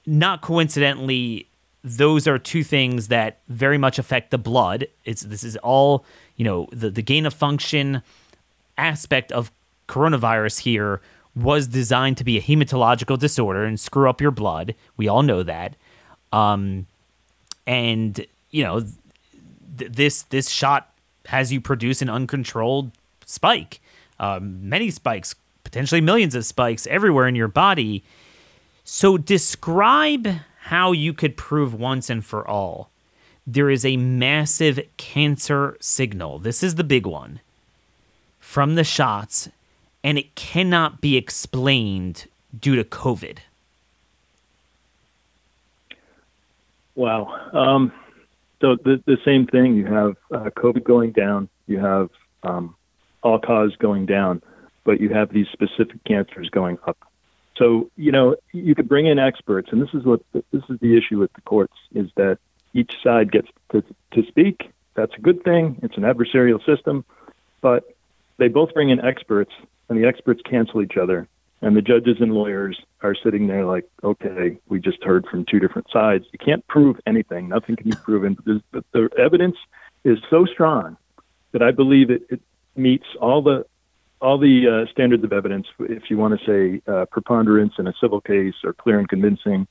Not 0.06 0.42
coincidentally, 0.42 1.48
those 1.84 2.26
are 2.26 2.38
two 2.38 2.64
things 2.64 3.08
that 3.08 3.40
very 3.46 3.76
much 3.76 3.98
affect 3.98 4.30
the 4.30 4.38
blood. 4.38 4.86
It's 5.04 5.20
this 5.22 5.44
is 5.44 5.56
all 5.58 6.04
you 6.36 6.44
know 6.44 6.66
the 6.72 6.90
the 6.90 7.02
gain 7.02 7.26
of 7.26 7.34
function 7.34 8.02
aspect 8.78 9.30
of 9.30 9.52
coronavirus 9.86 10.60
here 10.60 11.02
was 11.36 11.66
designed 11.66 12.16
to 12.16 12.24
be 12.24 12.38
a 12.38 12.40
hematological 12.40 13.18
disorder 13.18 13.64
and 13.64 13.78
screw 13.78 14.08
up 14.08 14.20
your 14.20 14.30
blood. 14.30 14.74
We 14.96 15.08
all 15.08 15.22
know 15.22 15.42
that. 15.42 15.76
Um, 16.32 16.86
and 17.66 18.26
you 18.50 18.64
know 18.64 18.80
th- 19.76 19.92
this 19.92 20.22
this 20.22 20.48
shot 20.48 20.90
has 21.26 21.52
you 21.52 21.60
produce 21.60 22.00
an 22.00 22.08
uncontrolled 22.08 22.92
spike, 23.26 23.80
um, 24.18 24.68
many 24.68 24.90
spikes, 24.90 25.34
potentially 25.64 26.00
millions 26.00 26.34
of 26.34 26.46
spikes 26.46 26.86
everywhere 26.86 27.28
in 27.28 27.34
your 27.34 27.48
body. 27.48 28.02
So 28.84 29.18
describe 29.18 30.28
how 30.68 30.92
you 30.92 31.12
could 31.12 31.36
prove 31.36 31.74
once 31.74 32.08
and 32.08 32.24
for 32.24 32.46
all 32.46 32.90
there 33.46 33.70
is 33.70 33.84
a 33.84 33.96
massive 33.96 34.80
cancer 34.96 35.76
signal. 35.80 36.38
This 36.38 36.62
is 36.62 36.76
the 36.76 36.84
big 36.84 37.06
one 37.06 37.40
from 38.40 38.74
the 38.74 38.84
shots, 38.84 39.48
and 40.02 40.16
it 40.16 40.34
cannot 40.34 41.00
be 41.00 41.16
explained 41.16 42.26
due 42.58 42.76
to 42.76 42.84
COVID. 42.84 43.38
Wow. 46.94 47.50
Um, 47.52 47.92
so 48.60 48.76
the, 48.76 49.02
the 49.04 49.18
same 49.24 49.46
thing. 49.46 49.74
You 49.74 49.86
have 49.86 50.16
uh, 50.32 50.50
COVID 50.50 50.84
going 50.84 51.12
down. 51.12 51.48
You 51.66 51.80
have 51.80 52.08
um, 52.44 52.74
all 53.22 53.38
cause 53.38 53.74
going 53.76 54.06
down, 54.06 54.42
but 54.84 55.00
you 55.00 55.10
have 55.10 55.32
these 55.32 55.48
specific 55.52 56.02
cancers 56.04 56.48
going 56.50 56.78
up. 56.86 56.96
So 57.56 57.90
you 57.96 58.12
know 58.12 58.36
you 58.52 58.74
could 58.74 58.88
bring 58.88 59.06
in 59.06 59.18
experts, 59.18 59.68
and 59.72 59.80
this 59.80 59.94
is 59.94 60.04
what 60.04 60.20
this 60.32 60.42
is 60.52 60.78
the 60.80 60.96
issue 60.96 61.18
with 61.18 61.32
the 61.34 61.40
courts 61.42 61.74
is 61.94 62.10
that 62.16 62.38
each 62.72 62.96
side 63.02 63.30
gets 63.30 63.48
to, 63.70 63.82
to 64.12 64.26
speak. 64.26 64.72
That's 64.94 65.14
a 65.16 65.20
good 65.20 65.42
thing. 65.44 65.78
It's 65.82 65.96
an 65.96 66.02
adversarial 66.02 66.64
system, 66.64 67.04
but 67.60 67.84
they 68.36 68.48
both 68.48 68.74
bring 68.74 68.90
in 68.90 69.04
experts, 69.04 69.52
and 69.88 69.98
the 69.98 70.06
experts 70.06 70.42
cancel 70.44 70.82
each 70.82 70.96
other. 70.96 71.28
And 71.62 71.74
the 71.74 71.82
judges 71.82 72.16
and 72.20 72.34
lawyers 72.34 72.78
are 73.02 73.14
sitting 73.14 73.46
there 73.46 73.64
like, 73.64 73.88
okay, 74.02 74.58
we 74.68 74.80
just 74.80 75.02
heard 75.02 75.24
from 75.26 75.46
two 75.46 75.60
different 75.60 75.88
sides. 75.90 76.26
You 76.30 76.38
can't 76.38 76.66
prove 76.66 77.00
anything. 77.06 77.48
Nothing 77.48 77.76
can 77.76 77.88
be 77.88 77.96
proven. 77.96 78.36
But 78.70 78.84
the 78.92 79.08
evidence 79.18 79.56
is 80.04 80.18
so 80.28 80.44
strong 80.44 80.98
that 81.52 81.62
I 81.62 81.70
believe 81.70 82.10
it, 82.10 82.22
it 82.28 82.42
meets 82.76 83.06
all 83.18 83.40
the 83.40 83.64
all 84.24 84.38
the 84.38 84.66
uh, 84.66 84.90
standards 84.90 85.22
of 85.22 85.34
evidence, 85.34 85.66
if 85.80 86.04
you 86.08 86.16
want 86.16 86.40
to 86.40 86.46
say 86.46 86.82
uh, 86.90 87.04
preponderance 87.04 87.74
in 87.78 87.86
a 87.86 87.92
civil 88.00 88.22
case 88.22 88.54
or 88.64 88.72
clear 88.72 88.98
and 88.98 89.06
convincing, 89.06 89.66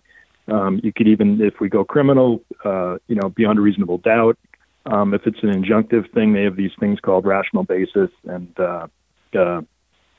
um, 0.47 0.79
you 0.83 0.93
could 0.93 1.07
even, 1.07 1.41
if 1.41 1.59
we 1.59 1.69
go 1.69 1.83
criminal, 1.83 2.43
uh, 2.63 2.97
you 3.07 3.15
know, 3.15 3.29
beyond 3.29 3.57
a 3.57 3.61
reasonable 3.61 3.97
doubt. 3.97 4.37
Um, 4.85 5.13
if 5.13 5.25
it's 5.25 5.41
an 5.41 5.49
injunctive 5.49 6.11
thing, 6.13 6.33
they 6.33 6.43
have 6.43 6.55
these 6.55 6.73
things 6.79 6.99
called 6.99 7.25
rational 7.25 7.63
basis 7.63 8.11
and 8.25 8.53
uh, 8.59 8.87
uh, 9.33 9.61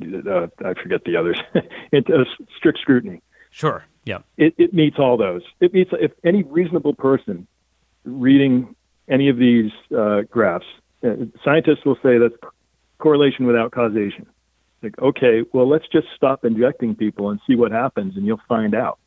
uh, 0.02 0.46
I 0.64 0.74
forget 0.82 1.04
the 1.04 1.16
others. 1.16 1.38
it's 1.92 2.30
strict 2.56 2.80
scrutiny. 2.80 3.22
Sure. 3.50 3.84
Yeah. 4.04 4.18
It, 4.36 4.54
it 4.58 4.74
meets 4.74 4.98
all 4.98 5.16
those. 5.16 5.42
It 5.60 5.72
meets 5.72 5.90
if 5.92 6.10
any 6.24 6.42
reasonable 6.42 6.94
person 6.94 7.46
reading 8.04 8.74
any 9.08 9.28
of 9.28 9.36
these 9.36 9.70
graphs, 10.28 10.66
scientists 11.44 11.84
will 11.84 11.98
say 12.02 12.18
that's 12.18 12.34
correlation 12.98 13.46
without 13.46 13.72
causation. 13.72 14.26
Like, 14.82 14.98
okay, 14.98 15.42
well, 15.52 15.68
let's 15.68 15.86
just 15.88 16.08
stop 16.14 16.44
injecting 16.44 16.94
people 16.94 17.30
and 17.30 17.40
see 17.46 17.56
what 17.56 17.72
happens, 17.72 18.16
and 18.16 18.26
you'll 18.26 18.40
find 18.48 18.74
out. 18.74 18.98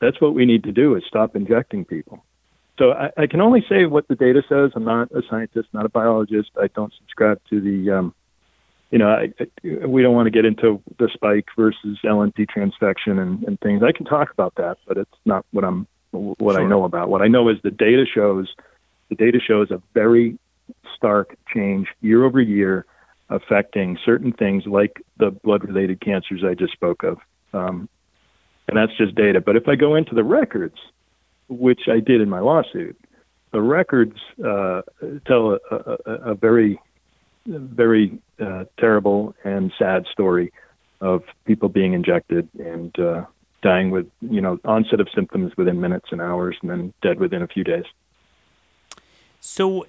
That's 0.00 0.20
what 0.20 0.34
we 0.34 0.44
need 0.44 0.64
to 0.64 0.72
do 0.72 0.96
is 0.96 1.04
stop 1.06 1.36
injecting 1.36 1.84
people. 1.84 2.24
So 2.78 2.92
I, 2.92 3.10
I 3.16 3.26
can 3.26 3.40
only 3.40 3.64
say 3.68 3.86
what 3.86 4.08
the 4.08 4.16
data 4.16 4.42
says. 4.48 4.72
I'm 4.74 4.84
not 4.84 5.10
a 5.12 5.22
scientist, 5.30 5.68
not 5.72 5.86
a 5.86 5.88
biologist. 5.88 6.50
I 6.60 6.68
don't 6.74 6.92
subscribe 6.98 7.40
to 7.50 7.60
the 7.60 7.90
um, 7.90 8.14
you 8.92 8.98
know, 8.98 9.08
I, 9.08 9.32
I, 9.40 9.86
we 9.86 10.02
don't 10.02 10.14
want 10.14 10.26
to 10.26 10.30
get 10.30 10.44
into 10.44 10.82
the 10.98 11.08
spike 11.12 11.46
versus 11.56 11.98
LNP 12.04 12.46
transfection 12.54 13.18
and, 13.20 13.42
and 13.44 13.58
things. 13.60 13.82
I 13.82 13.90
can 13.90 14.04
talk 14.04 14.30
about 14.30 14.54
that, 14.56 14.76
but 14.86 14.98
it's 14.98 15.10
not 15.24 15.46
what 15.50 15.64
I'm 15.64 15.86
what 16.10 16.54
sure. 16.54 16.60
I 16.60 16.68
know 16.68 16.84
about. 16.84 17.08
What 17.08 17.22
I 17.22 17.28
know 17.28 17.48
is 17.48 17.56
the 17.62 17.70
data 17.70 18.04
shows 18.04 18.54
the 19.08 19.14
data 19.14 19.40
shows 19.40 19.70
a 19.70 19.80
very 19.94 20.38
stark 20.94 21.36
change 21.52 21.88
year 22.02 22.24
over 22.24 22.40
year 22.40 22.84
affecting 23.28 23.98
certain 24.04 24.32
things 24.32 24.66
like 24.66 25.02
the 25.18 25.30
blood 25.30 25.64
related 25.64 26.00
cancers 26.00 26.42
I 26.44 26.54
just 26.54 26.72
spoke 26.72 27.02
of. 27.02 27.18
Um, 27.52 27.88
and 28.68 28.76
that's 28.76 28.96
just 28.96 29.14
data. 29.14 29.40
But 29.40 29.56
if 29.56 29.68
I 29.68 29.74
go 29.74 29.94
into 29.94 30.14
the 30.14 30.24
records, 30.24 30.76
which 31.48 31.82
I 31.88 32.00
did 32.00 32.20
in 32.20 32.28
my 32.28 32.40
lawsuit, 32.40 32.96
the 33.52 33.60
records 33.60 34.16
uh, 34.44 34.82
tell 35.26 35.58
a, 35.70 35.76
a, 36.06 36.12
a, 36.30 36.34
very, 36.34 36.80
very 37.46 38.18
uh, 38.40 38.64
terrible 38.78 39.34
and 39.44 39.72
sad 39.78 40.06
story 40.10 40.52
of 41.00 41.22
people 41.44 41.68
being 41.68 41.92
injected 41.92 42.48
and 42.58 42.98
uh, 42.98 43.24
dying 43.62 43.90
with, 43.90 44.08
you 44.20 44.40
know, 44.40 44.58
onset 44.64 45.00
of 45.00 45.08
symptoms 45.14 45.52
within 45.56 45.80
minutes 45.80 46.06
and 46.12 46.20
hours, 46.20 46.56
and 46.62 46.70
then 46.70 46.94
dead 47.02 47.20
within 47.20 47.42
a 47.42 47.46
few 47.46 47.64
days. 47.64 47.84
So, 49.40 49.86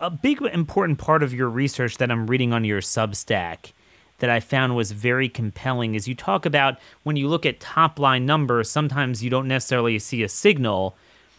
a 0.00 0.10
big 0.10 0.42
important 0.42 0.98
part 0.98 1.22
of 1.22 1.32
your 1.32 1.48
research 1.48 1.98
that 1.98 2.10
I'm 2.10 2.26
reading 2.26 2.52
on 2.52 2.64
your 2.64 2.80
Substack 2.80 3.72
that 4.18 4.30
I 4.30 4.40
found 4.40 4.76
was 4.76 4.92
very 4.92 5.28
compelling 5.28 5.94
is 5.94 6.08
you 6.08 6.14
talk 6.14 6.46
about 6.46 6.78
when 7.02 7.16
you 7.16 7.28
look 7.28 7.44
at 7.44 7.60
top 7.60 7.98
line 7.98 8.26
numbers, 8.26 8.70
sometimes 8.70 9.22
you 9.22 9.30
don't 9.30 9.48
necessarily 9.48 9.98
see 9.98 10.22
a 10.22 10.28
signal. 10.28 10.96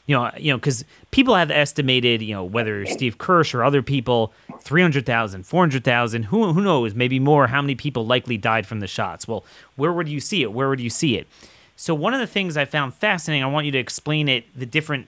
You 0.07 0.15
know, 0.15 0.31
you 0.37 0.51
know, 0.51 0.57
because 0.57 0.85
people 1.09 1.33
have 1.35 1.49
estimated, 1.49 2.21
you 2.21 2.35
know, 2.35 2.43
whether 2.43 2.85
Steve 2.85 3.17
Kirsch 3.17 3.55
or 3.55 3.63
other 3.63 3.81
people, 3.81 4.33
300,000, 4.59 5.43
400,000, 5.43 6.23
who, 6.23 6.53
who 6.53 6.61
knows, 6.61 6.93
maybe 6.93 7.19
more, 7.19 7.47
how 7.47 7.61
many 7.61 7.73
people 7.73 8.05
likely 8.05 8.37
died 8.37 8.67
from 8.67 8.81
the 8.81 8.87
shots. 8.87 9.27
Well, 9.27 9.43
where 9.77 9.91
would 9.91 10.07
you 10.07 10.19
see 10.19 10.43
it? 10.43 10.53
Where 10.53 10.69
would 10.69 10.79
you 10.79 10.91
see 10.91 11.17
it? 11.17 11.27
So, 11.75 11.95
one 11.95 12.13
of 12.13 12.19
the 12.19 12.27
things 12.27 12.55
I 12.55 12.65
found 12.65 12.93
fascinating, 12.93 13.43
I 13.43 13.47
want 13.47 13.65
you 13.65 13.71
to 13.71 13.79
explain 13.79 14.29
it, 14.29 14.45
the 14.55 14.67
different 14.67 15.07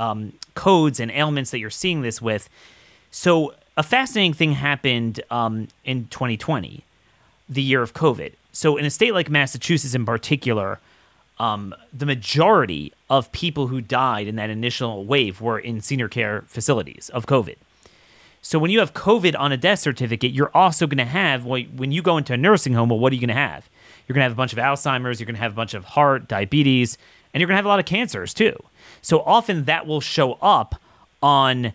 um, 0.00 0.32
codes 0.54 0.98
and 0.98 1.10
ailments 1.10 1.50
that 1.50 1.58
you're 1.58 1.70
seeing 1.70 2.02
this 2.02 2.20
with. 2.20 2.48
So, 3.10 3.54
a 3.76 3.82
fascinating 3.82 4.34
thing 4.34 4.52
happened 4.52 5.22
um, 5.30 5.68
in 5.84 6.06
2020 6.08 6.84
the 7.48 7.62
year 7.62 7.82
of 7.82 7.92
COVID. 7.92 8.32
So, 8.52 8.76
in 8.76 8.84
a 8.84 8.90
state 8.90 9.12
like 9.12 9.28
Massachusetts 9.28 9.94
in 9.94 10.06
particular, 10.06 10.80
um, 11.38 11.74
the 11.92 12.06
majority 12.06 12.92
of 13.08 13.30
people 13.32 13.68
who 13.68 13.80
died 13.80 14.26
in 14.26 14.36
that 14.36 14.50
initial 14.50 15.04
wave 15.04 15.40
were 15.40 15.58
in 15.58 15.80
senior 15.80 16.08
care 16.08 16.44
facilities 16.46 17.10
of 17.10 17.26
COVID. 17.26 17.56
So, 18.42 18.58
when 18.58 18.70
you 18.70 18.78
have 18.78 18.94
COVID 18.94 19.38
on 19.38 19.52
a 19.52 19.56
death 19.56 19.80
certificate, 19.80 20.32
you're 20.32 20.50
also 20.54 20.86
going 20.86 20.98
to 20.98 21.04
have, 21.04 21.44
well, 21.44 21.62
when 21.76 21.92
you 21.92 22.00
go 22.00 22.16
into 22.16 22.32
a 22.32 22.38
nursing 22.38 22.72
home, 22.72 22.88
well, 22.88 22.98
what 22.98 23.12
are 23.12 23.16
you 23.16 23.20
going 23.20 23.28
to 23.28 23.34
have? 23.34 23.68
You're 24.08 24.14
going 24.14 24.22
to 24.22 24.28
have 24.28 24.32
a 24.32 24.36
bunch 24.36 24.52
of 24.52 24.58
Alzheimer's, 24.58 25.20
you're 25.20 25.26
going 25.26 25.36
to 25.36 25.42
have 25.42 25.52
a 25.52 25.56
bunch 25.56 25.74
of 25.74 25.84
heart, 25.84 26.26
diabetes, 26.26 26.96
and 27.34 27.40
you're 27.40 27.46
going 27.46 27.54
to 27.54 27.58
have 27.58 27.66
a 27.66 27.68
lot 27.68 27.80
of 27.80 27.86
cancers 27.86 28.32
too. 28.32 28.56
So, 29.02 29.20
often 29.20 29.64
that 29.64 29.86
will 29.86 30.00
show 30.00 30.34
up 30.34 30.80
on 31.22 31.72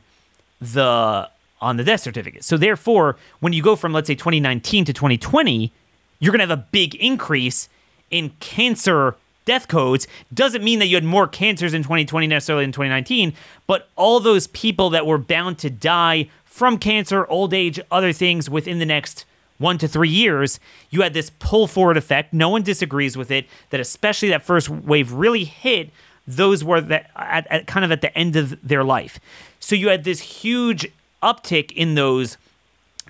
the 0.60 1.30
on 1.62 1.78
the 1.78 1.84
death 1.84 2.02
certificate. 2.02 2.44
So 2.44 2.58
therefore, 2.58 3.18
when 3.40 3.54
you 3.54 3.64
go 3.64 3.76
from 3.76 3.94
let's 3.94 4.08
say 4.08 4.16
2019 4.16 4.86
to 4.86 4.94
2020, 4.94 5.72
you're 6.20 6.32
going 6.32 6.40
to 6.40 6.48
have 6.48 6.60
a 6.60 6.68
big 6.72 6.96
increase 6.96 7.70
in 8.12 8.32
cancer 8.40 9.16
death 9.46 9.68
codes. 9.68 10.08
Doesn't 10.34 10.64
mean 10.64 10.80
that 10.80 10.88
you 10.88 10.96
had 10.96 11.04
more 11.04 11.28
cancers 11.28 11.74
in 11.74 11.84
2020 11.84 12.28
necessarily 12.28 12.66
in 12.66 12.72
2019, 12.72 13.34
but 13.68 13.90
all 13.96 14.20
those 14.20 14.48
people 14.48 14.90
that 14.92 15.06
were 15.06 15.18
bound 15.18 15.58
to 15.60 15.70
die 15.70 16.30
from 16.44 16.78
cancer, 16.78 17.28
old 17.28 17.54
age, 17.54 17.80
other 17.92 18.12
things 18.14 18.50
within 18.50 18.80
the 18.80 18.86
next 18.86 19.26
one 19.58 19.78
to 19.78 19.88
three 19.88 20.10
years, 20.10 20.60
you 20.90 21.02
had 21.02 21.14
this 21.14 21.30
pull 21.40 21.68
forward 21.68 21.96
effect. 21.96 22.34
No 22.34 22.50
one 22.50 22.62
disagrees 22.62 23.16
with 23.16 23.32
it. 23.32 23.48
That 23.70 23.80
especially 23.80 24.30
that 24.30 24.44
first 24.44 24.70
wave 24.70 25.12
really 25.12 25.46
hit 25.46 25.92
those 26.28 26.64
were 26.64 26.82
that 26.82 27.10
at, 27.16 27.48
at 27.50 27.68
kind 27.68 27.86
of 27.86 27.92
at 27.92 28.02
the 28.02 28.16
end 28.18 28.36
of 28.36 28.58
their 28.68 28.84
life. 28.84 29.20
So 29.60 29.76
you 29.76 29.90
had 29.90 30.04
this 30.04 30.20
huge 30.20 30.88
uptick 31.22 31.72
in 31.72 31.96
those 31.96 32.38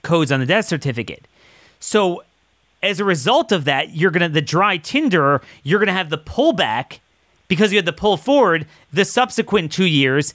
codes 0.01 0.31
on 0.31 0.39
the 0.39 0.45
death 0.45 0.65
certificate. 0.65 1.27
So 1.79 2.23
as 2.81 2.99
a 2.99 3.05
result 3.05 3.51
of 3.51 3.65
that, 3.65 3.95
you're 3.95 4.11
gonna 4.11 4.29
the 4.29 4.41
dry 4.41 4.77
tinder, 4.77 5.41
you're 5.63 5.79
gonna 5.79 5.93
have 5.93 6.09
the 6.09 6.17
pullback 6.17 6.99
because 7.47 7.71
you 7.71 7.77
had 7.77 7.85
the 7.85 7.93
pull 7.93 8.17
forward 8.17 8.67
the 8.91 9.05
subsequent 9.05 9.71
two 9.71 9.85
years. 9.85 10.33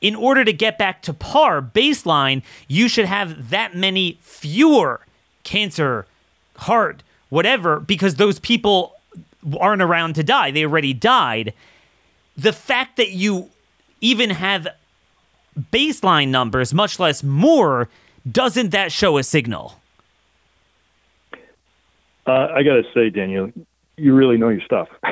In 0.00 0.14
order 0.14 0.46
to 0.46 0.52
get 0.52 0.78
back 0.78 1.02
to 1.02 1.12
par 1.12 1.60
baseline, 1.60 2.42
you 2.68 2.88
should 2.88 3.04
have 3.04 3.50
that 3.50 3.76
many 3.76 4.18
fewer 4.22 5.00
cancer, 5.44 6.06
heart, 6.56 7.02
whatever, 7.28 7.80
because 7.80 8.14
those 8.14 8.38
people 8.38 8.94
aren't 9.60 9.82
around 9.82 10.14
to 10.14 10.22
die. 10.22 10.50
They 10.50 10.64
already 10.64 10.94
died. 10.94 11.52
The 12.40 12.54
fact 12.54 12.96
that 12.96 13.10
you 13.10 13.50
even 14.00 14.30
have 14.30 14.66
baseline 15.70 16.28
numbers, 16.28 16.72
much 16.72 16.98
less 16.98 17.22
more, 17.22 17.90
doesn't 18.30 18.70
that 18.70 18.92
show 18.92 19.18
a 19.18 19.22
signal? 19.22 19.78
Uh, 22.26 22.48
I 22.54 22.62
got 22.62 22.76
to 22.76 22.84
say, 22.94 23.10
Daniel, 23.10 23.52
you 23.98 24.14
really 24.14 24.38
know 24.38 24.48
your 24.48 24.62
stuff. 24.62 24.88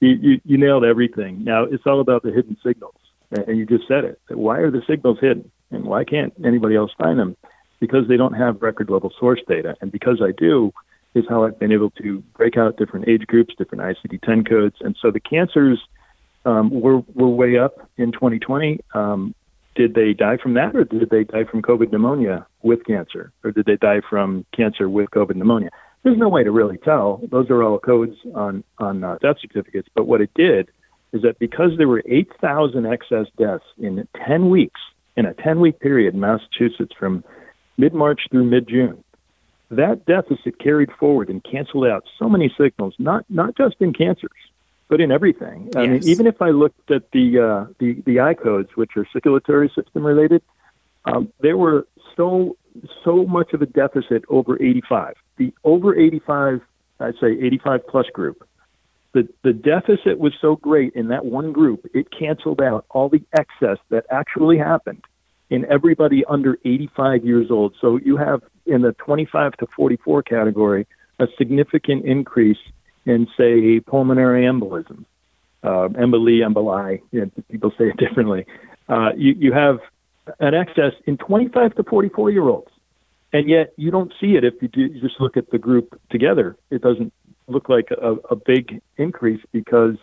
you, 0.00 0.10
you, 0.10 0.40
you, 0.44 0.58
nailed 0.58 0.84
everything. 0.84 1.42
Now, 1.42 1.64
it's 1.64 1.82
all 1.86 2.00
about 2.00 2.22
the 2.22 2.30
hidden 2.30 2.56
signals. 2.64 2.94
And 3.32 3.58
you 3.58 3.66
just 3.66 3.88
said 3.88 4.04
it. 4.04 4.20
Why 4.28 4.58
are 4.58 4.70
the 4.70 4.82
signals 4.88 5.18
hidden? 5.20 5.50
And 5.72 5.86
why 5.86 6.04
can't 6.04 6.32
anybody 6.44 6.76
else 6.76 6.92
find 6.96 7.18
them? 7.18 7.36
Because 7.80 8.06
they 8.06 8.16
don't 8.16 8.34
have 8.34 8.62
record 8.62 8.90
level 8.90 9.12
source 9.18 9.40
data. 9.48 9.74
And 9.80 9.90
because 9.90 10.22
I 10.22 10.30
do, 10.38 10.72
is 11.14 11.24
how 11.28 11.42
I've 11.42 11.58
been 11.58 11.72
able 11.72 11.90
to 12.02 12.22
break 12.36 12.56
out 12.56 12.76
different 12.76 13.08
age 13.08 13.26
groups, 13.26 13.54
different 13.58 13.82
ICD 13.82 14.22
10 14.22 14.44
codes. 14.44 14.76
And 14.80 14.94
so 15.02 15.10
the 15.10 15.18
cancers 15.18 15.80
um, 16.44 16.70
were, 16.70 17.00
were 17.14 17.28
way 17.28 17.58
up 17.58 17.88
in 17.96 18.12
2020. 18.12 18.80
Um, 18.94 19.34
did 19.74 19.94
they 19.94 20.12
die 20.12 20.36
from 20.42 20.54
that, 20.54 20.74
or 20.74 20.84
did 20.84 21.10
they 21.10 21.24
die 21.24 21.44
from 21.44 21.62
COVID 21.62 21.92
pneumonia 21.92 22.46
with 22.62 22.84
cancer, 22.84 23.32
or 23.44 23.52
did 23.52 23.66
they 23.66 23.76
die 23.76 24.00
from 24.08 24.44
cancer 24.52 24.88
with 24.88 25.10
COVID 25.10 25.36
pneumonia? 25.36 25.70
There's 26.02 26.18
no 26.18 26.28
way 26.28 26.42
to 26.42 26.50
really 26.50 26.78
tell. 26.78 27.20
Those 27.30 27.48
are 27.50 27.62
all 27.62 27.78
codes 27.78 28.16
on 28.34 28.64
on 28.78 29.04
uh, 29.04 29.18
death 29.20 29.36
certificates. 29.40 29.88
But 29.94 30.06
what 30.06 30.20
it 30.20 30.30
did 30.34 30.70
is 31.12 31.22
that 31.22 31.38
because 31.38 31.72
there 31.76 31.88
were 31.88 32.02
8,000 32.06 32.86
excess 32.86 33.26
deaths 33.36 33.64
in 33.78 34.06
10 34.26 34.50
weeks, 34.50 34.80
in 35.16 35.26
a 35.26 35.34
10 35.34 35.60
week 35.60 35.80
period 35.80 36.14
in 36.14 36.20
Massachusetts 36.20 36.92
from 36.98 37.24
mid 37.76 37.94
March 37.94 38.22
through 38.30 38.44
mid 38.44 38.68
June, 38.68 39.02
that 39.70 40.06
deficit 40.06 40.58
carried 40.58 40.90
forward 40.98 41.28
and 41.28 41.44
canceled 41.44 41.86
out 41.86 42.04
so 42.18 42.28
many 42.28 42.52
signals, 42.58 42.94
not 42.98 43.24
not 43.28 43.56
just 43.56 43.76
in 43.80 43.92
cancers, 43.92 44.30
but 44.88 45.00
in 45.00 45.12
everything. 45.12 45.70
I 45.76 45.86
mean, 45.86 46.02
even 46.04 46.26
if 46.26 46.40
I 46.40 46.50
looked 46.50 46.90
at 46.90 47.10
the 47.12 47.38
uh, 47.38 47.72
the 47.78 48.02
the 48.06 48.20
I 48.20 48.34
codes, 48.34 48.70
which 48.74 48.92
are 48.96 49.06
circulatory 49.12 49.70
system 49.74 50.04
related, 50.04 50.42
um, 51.04 51.32
there 51.40 51.56
were 51.56 51.86
so 52.16 52.56
so 53.04 53.24
much 53.26 53.52
of 53.52 53.62
a 53.62 53.66
deficit 53.66 54.24
over 54.28 54.60
85. 54.60 55.14
The 55.36 55.52
over 55.64 55.96
85, 55.98 56.60
I'd 57.00 57.14
say 57.20 57.32
85 57.32 57.86
plus 57.86 58.06
group, 58.12 58.48
the 59.12 59.28
the 59.42 59.52
deficit 59.52 60.18
was 60.18 60.32
so 60.40 60.56
great 60.56 60.94
in 60.94 61.08
that 61.08 61.24
one 61.24 61.52
group, 61.52 61.86
it 61.94 62.08
canceled 62.10 62.60
out 62.60 62.86
all 62.90 63.08
the 63.08 63.22
excess 63.36 63.78
that 63.90 64.06
actually 64.10 64.58
happened 64.58 65.04
in 65.50 65.64
everybody 65.70 66.24
under 66.26 66.58
85 66.64 67.24
years 67.24 67.50
old. 67.50 67.74
So 67.80 67.98
you 67.98 68.16
have 68.16 68.42
in 68.66 68.82
the 68.82 68.92
25 68.92 69.52
to 69.58 69.66
44 69.74 70.22
category 70.22 70.86
a 71.18 71.26
significant 71.38 72.04
increase 72.04 72.58
in, 73.04 73.26
say, 73.36 73.80
pulmonary 73.80 74.44
embolism, 74.44 75.04
uh, 75.62 75.88
emboli, 75.88 76.40
emboli, 76.40 77.00
you 77.10 77.20
know, 77.20 77.30
people 77.50 77.72
say 77.78 77.88
it 77.88 77.96
differently. 77.96 78.46
Uh, 78.88 79.10
you, 79.16 79.34
you 79.38 79.52
have 79.52 79.80
an 80.40 80.54
excess 80.54 80.92
in 81.06 81.16
25 81.16 81.74
to 81.76 81.84
44 81.84 82.30
year 82.30 82.48
olds. 82.48 82.70
And 83.32 83.48
yet 83.48 83.74
you 83.76 83.90
don't 83.90 84.12
see 84.20 84.36
it 84.36 84.44
if 84.44 84.54
you, 84.62 84.68
do, 84.68 84.80
you 84.80 85.00
just 85.00 85.20
look 85.20 85.36
at 85.36 85.50
the 85.50 85.58
group 85.58 86.00
together. 86.10 86.56
It 86.70 86.80
doesn't 86.80 87.12
look 87.46 87.68
like 87.68 87.90
a, 87.90 88.12
a 88.30 88.36
big 88.36 88.80
increase 88.96 89.40
because 89.52 89.96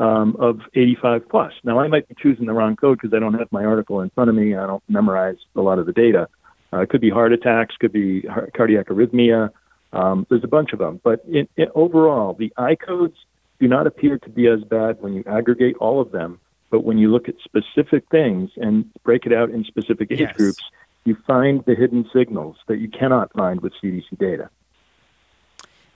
um, 0.00 0.36
of 0.38 0.60
85 0.74 1.28
plus. 1.28 1.52
Now, 1.64 1.78
I 1.78 1.88
might 1.88 2.08
be 2.08 2.14
choosing 2.18 2.46
the 2.46 2.52
wrong 2.52 2.76
code 2.76 2.98
because 3.00 3.14
I 3.14 3.20
don't 3.20 3.34
have 3.34 3.52
my 3.52 3.64
article 3.64 4.00
in 4.00 4.10
front 4.10 4.30
of 4.30 4.36
me. 4.36 4.56
I 4.56 4.66
don't 4.66 4.82
memorize 4.88 5.36
a 5.54 5.60
lot 5.60 5.78
of 5.78 5.86
the 5.86 5.92
data. 5.92 6.28
Uh, 6.72 6.80
it 6.80 6.88
could 6.88 7.00
be 7.00 7.10
heart 7.10 7.32
attacks, 7.32 7.76
could 7.76 7.92
be 7.92 8.22
heart, 8.22 8.52
cardiac 8.54 8.86
arrhythmia, 8.86 9.50
um, 9.92 10.26
there's 10.30 10.44
a 10.44 10.48
bunch 10.48 10.72
of 10.72 10.78
them, 10.78 11.00
but 11.02 11.24
in, 11.26 11.48
in, 11.56 11.66
overall, 11.74 12.34
the 12.34 12.52
I 12.56 12.74
codes 12.74 13.16
do 13.60 13.68
not 13.68 13.86
appear 13.86 14.18
to 14.18 14.28
be 14.28 14.48
as 14.48 14.64
bad 14.64 15.00
when 15.00 15.12
you 15.14 15.22
aggregate 15.26 15.76
all 15.78 16.00
of 16.00 16.10
them. 16.10 16.40
But 16.70 16.84
when 16.84 16.96
you 16.96 17.10
look 17.12 17.28
at 17.28 17.34
specific 17.44 18.04
things 18.10 18.50
and 18.56 18.90
break 19.04 19.26
it 19.26 19.32
out 19.32 19.50
in 19.50 19.62
specific 19.64 20.10
age 20.10 20.20
yes. 20.20 20.36
groups, 20.36 20.62
you 21.04 21.16
find 21.26 21.62
the 21.66 21.74
hidden 21.74 22.08
signals 22.12 22.56
that 22.66 22.78
you 22.78 22.88
cannot 22.88 23.32
find 23.34 23.60
with 23.60 23.72
CDC 23.82 24.18
data. 24.18 24.48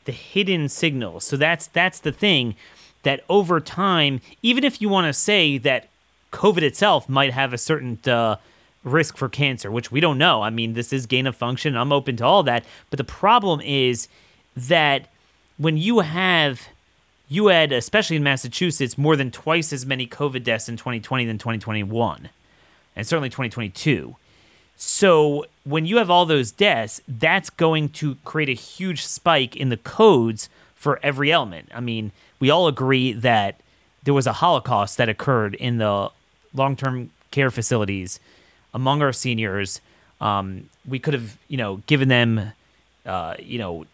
The 0.04 0.12
hidden 0.12 0.68
signals. 0.68 1.24
So 1.24 1.36
that's 1.36 1.66
that's 1.66 1.98
the 2.00 2.12
thing 2.12 2.56
that 3.02 3.24
over 3.28 3.58
time, 3.60 4.20
even 4.42 4.64
if 4.64 4.80
you 4.80 4.88
want 4.88 5.06
to 5.06 5.12
say 5.12 5.58
that 5.58 5.88
COVID 6.32 6.62
itself 6.62 7.08
might 7.08 7.32
have 7.32 7.52
a 7.52 7.58
certain 7.58 7.98
uh, 8.06 8.36
risk 8.86 9.16
for 9.16 9.28
cancer, 9.28 9.70
which 9.70 9.90
we 9.90 10.00
don't 10.00 10.16
know. 10.16 10.42
I 10.42 10.50
mean, 10.50 10.74
this 10.74 10.92
is 10.92 11.06
gain 11.06 11.26
of 11.26 11.36
function. 11.36 11.76
I'm 11.76 11.92
open 11.92 12.16
to 12.18 12.24
all 12.24 12.42
that. 12.44 12.64
But 12.88 12.98
the 12.98 13.04
problem 13.04 13.60
is 13.60 14.08
that 14.56 15.08
when 15.58 15.76
you 15.76 16.00
have, 16.00 16.68
you 17.28 17.48
had, 17.48 17.72
especially 17.72 18.16
in 18.16 18.22
Massachusetts, 18.22 18.96
more 18.96 19.16
than 19.16 19.30
twice 19.30 19.72
as 19.72 19.84
many 19.84 20.06
COVID 20.06 20.44
deaths 20.44 20.68
in 20.68 20.76
2020 20.76 21.26
than 21.26 21.36
2021, 21.36 22.28
and 22.94 23.06
certainly 23.06 23.28
2022. 23.28 24.16
So 24.76 25.46
when 25.64 25.84
you 25.84 25.96
have 25.96 26.08
all 26.08 26.24
those 26.24 26.52
deaths, 26.52 27.00
that's 27.08 27.50
going 27.50 27.88
to 27.90 28.16
create 28.24 28.48
a 28.48 28.52
huge 28.52 29.04
spike 29.04 29.56
in 29.56 29.68
the 29.68 29.76
codes 29.76 30.48
for 30.76 31.00
every 31.02 31.32
element. 31.32 31.70
I 31.74 31.80
mean, 31.80 32.12
we 32.38 32.50
all 32.50 32.68
agree 32.68 33.12
that 33.12 33.60
there 34.04 34.14
was 34.14 34.26
a 34.26 34.34
Holocaust 34.34 34.96
that 34.98 35.08
occurred 35.08 35.54
in 35.54 35.78
the 35.78 36.10
long 36.54 36.76
term 36.76 37.10
care 37.32 37.50
facilities 37.50 38.20
among 38.76 39.02
our 39.02 39.12
seniors. 39.12 39.80
Um, 40.20 40.68
we 40.86 40.98
could 40.98 41.14
have, 41.14 41.36
you 41.48 41.56
know, 41.56 41.82
given 41.86 42.08
them, 42.08 42.52
uh, 43.06 43.34
you 43.40 43.58
know, 43.58 43.86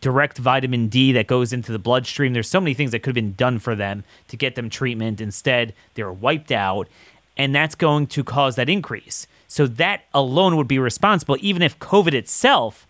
direct 0.00 0.38
vitamin 0.38 0.88
D 0.88 1.12
that 1.12 1.26
goes 1.26 1.52
into 1.52 1.70
the 1.70 1.78
bloodstream. 1.78 2.32
There's 2.32 2.48
so 2.48 2.60
many 2.60 2.74
things 2.74 2.92
that 2.92 3.00
could 3.00 3.10
have 3.10 3.22
been 3.22 3.34
done 3.34 3.58
for 3.58 3.74
them 3.74 4.04
to 4.28 4.36
get 4.36 4.54
them 4.54 4.70
treatment. 4.70 5.20
Instead, 5.20 5.74
they 5.94 6.02
were 6.02 6.12
wiped 6.12 6.50
out, 6.50 6.88
and 7.36 7.54
that's 7.54 7.74
going 7.74 8.06
to 8.08 8.24
cause 8.24 8.56
that 8.56 8.68
increase. 8.68 9.26
So 9.48 9.66
that 9.66 10.04
alone 10.14 10.56
would 10.56 10.68
be 10.68 10.78
responsible, 10.78 11.36
even 11.40 11.60
if 11.60 11.78
COVID 11.78 12.14
itself 12.14 12.86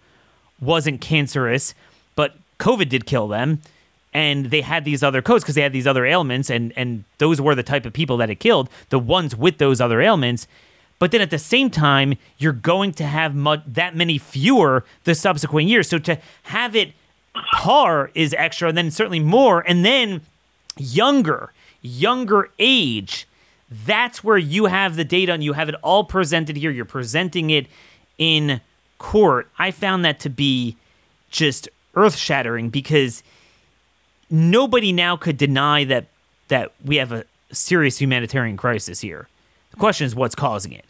wasn't 0.61 1.01
cancerous, 1.01 1.75
but 2.15 2.37
COVID 2.59 2.89
did 2.89 3.05
kill 3.05 3.27
them. 3.29 3.61
And 4.13 4.47
they 4.47 4.61
had 4.61 4.85
these 4.85 5.03
other 5.03 5.23
codes 5.23 5.43
because 5.43 5.55
they 5.55 5.63
had 5.63 5.73
these 5.73 5.87
other 5.87 6.05
ailments, 6.05 6.51
and, 6.51 6.73
and 6.77 7.05
those 7.19 7.41
were 7.41 7.55
the 7.55 7.63
type 7.63 7.87
of 7.87 7.93
people 7.93 8.17
that 8.19 8.31
it 8.31 8.41
killed, 8.41 8.69
the 8.91 8.99
ones 8.99 9.35
with 9.35 9.59
those 9.59 9.81
other 9.81 10.01
ailments. 10.01 10.47
But 11.01 11.11
then 11.11 11.23
at 11.23 11.31
the 11.31 11.39
same 11.39 11.71
time, 11.71 12.17
you're 12.39 12.53
going 12.53 12.93
to 12.93 13.05
have 13.05 13.35
mu- 13.35 13.57
that 13.67 13.97
many 13.97 14.19
fewer 14.19 14.85
the 15.05 15.17
subsequent 15.17 15.67
years. 15.67 15.89
So 15.89 15.99
to 15.99 16.19
have 16.45 16.77
it 16.77 16.93
par 17.53 18.11
is 18.15 18.35
extra, 18.35 18.69
and 18.69 18.79
then 18.79 18.91
certainly 18.93 19.19
more, 19.19 19.65
and 19.67 19.85
then 19.85 20.21
younger, 20.77 21.53
younger 21.83 22.51
age. 22.59 23.27
That's 23.71 24.23
where 24.23 24.39
you 24.39 24.67
have 24.67 24.97
the 24.97 25.05
data 25.05 25.33
and 25.33 25.43
you 25.43 25.55
have 25.55 25.69
it 25.69 25.77
all 25.83 26.05
presented 26.05 26.57
here. 26.57 26.71
You're 26.71 26.85
presenting 26.85 27.51
it 27.51 27.67
in 28.19 28.61
court. 28.99 29.49
I 29.59 29.71
found 29.71 30.05
that 30.05 30.21
to 30.21 30.29
be 30.29 30.77
just 31.31 31.69
earth 31.95 32.17
shattering 32.17 32.69
because 32.69 33.23
nobody 34.29 34.93
now 34.93 35.17
could 35.17 35.37
deny 35.37 35.85
that 35.85 36.07
that 36.49 36.73
we 36.85 36.97
have 36.97 37.13
a 37.13 37.25
serious 37.53 38.01
humanitarian 38.01 38.57
crisis 38.57 39.01
here. 39.01 39.29
The 39.71 39.77
question 39.77 40.07
is 40.07 40.15
what's 40.15 40.35
causing 40.35 40.73
it. 40.73 40.85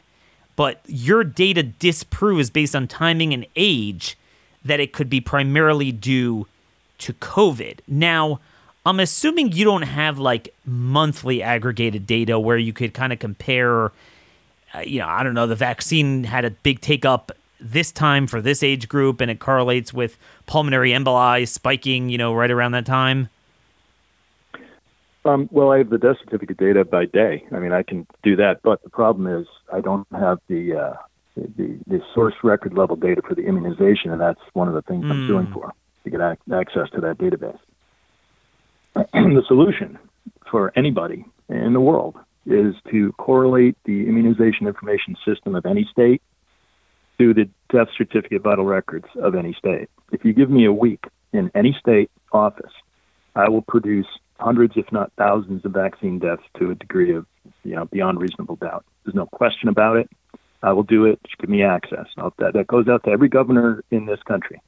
But 0.57 0.81
your 0.87 1.25
data 1.25 1.63
disproves 1.63 2.51
based 2.51 2.77
on 2.77 2.87
timing 2.87 3.33
and 3.33 3.47
age 3.57 4.19
that 4.65 4.81
it 4.81 4.93
could 4.93 5.09
be 5.09 5.21
primarily 5.21 5.93
due 5.93 6.47
to 6.99 7.15
COVID. 7.15 7.81
Now, 7.89 8.41
I'm 8.85 9.01
assuming 9.01 9.53
you 9.53 9.65
don't 9.65 9.83
have 9.83 10.19
like 10.19 10.55
monthly 10.65 11.43
aggregated 11.43 12.07
data 12.07 12.39
where 12.39 12.59
you 12.59 12.73
could 12.73 12.95
kind 12.95 13.13
of 13.13 13.19
compare, 13.19 13.93
uh, 14.75 14.81
you 14.85 14.99
know, 14.99 15.09
I 15.09 15.23
don't 15.23 15.35
know, 15.35 15.47
the 15.47 15.57
vaccine 15.57 16.25
had 16.25 16.45
a 16.45 16.51
big 16.51 16.81
take 16.81 17.05
up 17.05 17.33
this 17.61 17.93
time 17.93 18.27
for 18.27 18.41
this 18.41 18.63
age 18.63 18.89
group 18.89 19.21
and 19.21 19.31
it 19.31 19.39
correlates 19.39 19.93
with 19.93 20.17
pulmonary 20.47 20.93
emboli 20.93 21.47
spiking, 21.47 22.09
you 22.09 22.19
know, 22.19 22.35
right 22.35 22.51
around 22.51 22.73
that 22.73 22.87
time. 22.87 23.29
Um, 25.25 25.49
well, 25.53 25.71
I 25.71 25.79
have 25.79 25.91
the 25.91 25.99
death 25.99 26.17
certificate 26.25 26.57
data 26.57 26.85
by 26.85 27.05
day. 27.05 27.45
I 27.53 27.59
mean, 27.59 27.73
I 27.73 27.83
can 27.83 28.07
do 28.23 28.37
that, 28.37 28.61
but 28.63 28.83
the 28.83 28.91
problem 28.91 29.27
is 29.27 29.47
I 29.73 29.81
don't 29.81 30.07
have 30.13 30.39
the 30.49 30.75
uh, 30.75 30.95
the, 31.37 31.79
the 31.87 32.01
source 32.15 32.35
record 32.43 32.75
level 32.75 32.97
data 32.97 33.23
for 33.27 33.35
the 33.35 33.43
immunization, 33.43 34.13
and 34.13 34.21
that's 34.21 34.41
one 34.55 34.69
of 34.69 34.75
the 34.75 34.83
things 34.83 35.05
mm. 35.05 35.11
I'm 35.11 35.27
suing 35.27 35.53
for 35.53 35.73
to 36.05 36.11
get 36.11 36.21
ac- 36.21 36.41
access 36.53 36.91
to 36.95 37.01
that 37.03 37.19
database. 37.19 37.59
the 39.13 39.43
solution 39.47 39.99
for 40.51 40.73
anybody 40.77 41.25
in 41.49 41.73
the 41.73 41.81
world 41.81 42.17
is 42.47 42.75
to 42.91 43.13
correlate 43.13 43.77
the 43.85 44.09
immunization 44.09 44.67
information 44.67 45.17
system 45.25 45.55
of 45.55 45.67
any 45.67 45.89
state 45.91 46.23
to 47.19 47.35
the 47.35 47.49
death 47.73 47.89
certificate 47.97 48.43
vital 48.43 48.65
records 48.65 49.07
of 49.23 49.35
any 49.35 49.53
state. 49.53 49.89
If 50.11 50.25
you 50.25 50.33
give 50.33 50.51
me 50.51 50.65
a 50.65 50.73
week 50.73 51.05
in 51.33 51.51
any 51.55 51.77
state 51.79 52.11
office, 52.33 52.73
I 53.37 53.49
will 53.49 53.63
produce 53.63 54.07
hundreds, 54.41 54.75
if 54.77 54.91
not 54.93 55.13
thousands, 55.17 55.65
of 55.65 55.73
vaccine 55.73 56.19
deaths 56.19 56.43
to 56.59 56.71
a 56.71 56.75
degree 56.75 57.15
of, 57.15 57.27
you 57.65 57.75
know, 57.75 57.85
beyond 57.87 58.21
reasonable 58.21 58.57
doubt. 58.57 58.85
There's 59.05 59.15
no 59.15 59.27
question 59.27 59.69
about 59.69 59.97
it. 59.97 60.11
I 60.63 60.73
will 60.73 60.83
do 60.83 61.07
it. 61.07 61.21
Just 61.25 61.39
give 61.39 61.51
me 61.51 61.63
access. 61.63 62.07
that, 62.17 62.53
that 62.53 62.67
goes 62.67 62.89
out 62.89 63.05
to 63.05 63.11
every 63.11 63.29
governor 63.29 63.83
in 63.91 64.07
this 64.07 64.21
country. 64.27 64.61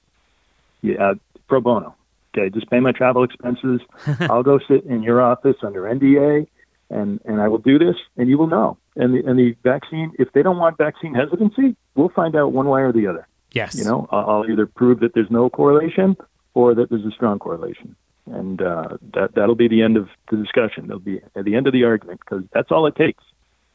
Yeah, 0.81 1.11
uh, 1.11 1.15
pro 1.49 1.61
bono. 1.61 1.95
Okay, 2.35 2.49
just 2.49 2.71
pay 2.71 2.81
my 2.81 2.93
travel 2.93 3.25
expenses. 3.25 3.81
I'll 4.21 4.43
go 4.43 4.59
sit 4.59 4.85
in 4.85 5.03
your 5.03 5.21
office 5.21 5.57
under 5.63 5.83
NDA, 5.83 6.47
and 6.89 7.21
and 7.27 7.41
I 7.41 7.49
will 7.49 7.59
do 7.59 7.79
this, 7.79 7.97
and 8.17 8.29
you 8.29 8.39
will 8.39 8.47
know. 8.47 8.79
And 8.97 9.15
the 9.15 9.29
and 9.29 9.39
the 9.39 9.55
vaccine, 9.63 10.13
if 10.19 10.33
they 10.33 10.43
don't 10.43 10.59
want 10.59 10.79
vaccine 10.79 11.15
hesitancy, 11.15 11.77
we'll 11.95 12.09
find 12.09 12.35
out 12.35 12.53
one 12.53 12.69
way 12.69 12.81
or 12.81 12.93
the 12.93 13.07
other. 13.07 13.29
Yes. 13.53 13.75
You 13.75 13.85
know, 13.85 14.09
I'll 14.11 14.47
either 14.51 14.67
prove 14.67 15.01
that 15.01 15.13
there's 15.15 15.31
no 15.31 15.51
correlation 15.51 16.17
or 16.55 16.75
that 16.75 16.89
there's 16.89 17.05
a 17.05 17.11
strong 17.11 17.39
correlation, 17.39 17.97
and 18.27 18.63
uh, 18.63 18.97
that 19.15 19.35
that'll 19.35 19.55
be 19.55 19.69
the 19.69 19.83
end 19.83 19.97
of 19.97 20.09
the 20.31 20.37
discussion. 20.37 20.87
That'll 20.87 21.01
be 21.01 21.21
at 21.35 21.45
the 21.45 21.55
end 21.55 21.67
of 21.67 21.73
the 21.73 21.85
argument 21.85 22.21
because 22.21 22.45
that's 22.53 22.71
all 22.71 22.87
it 22.87 22.95
takes. 22.95 23.23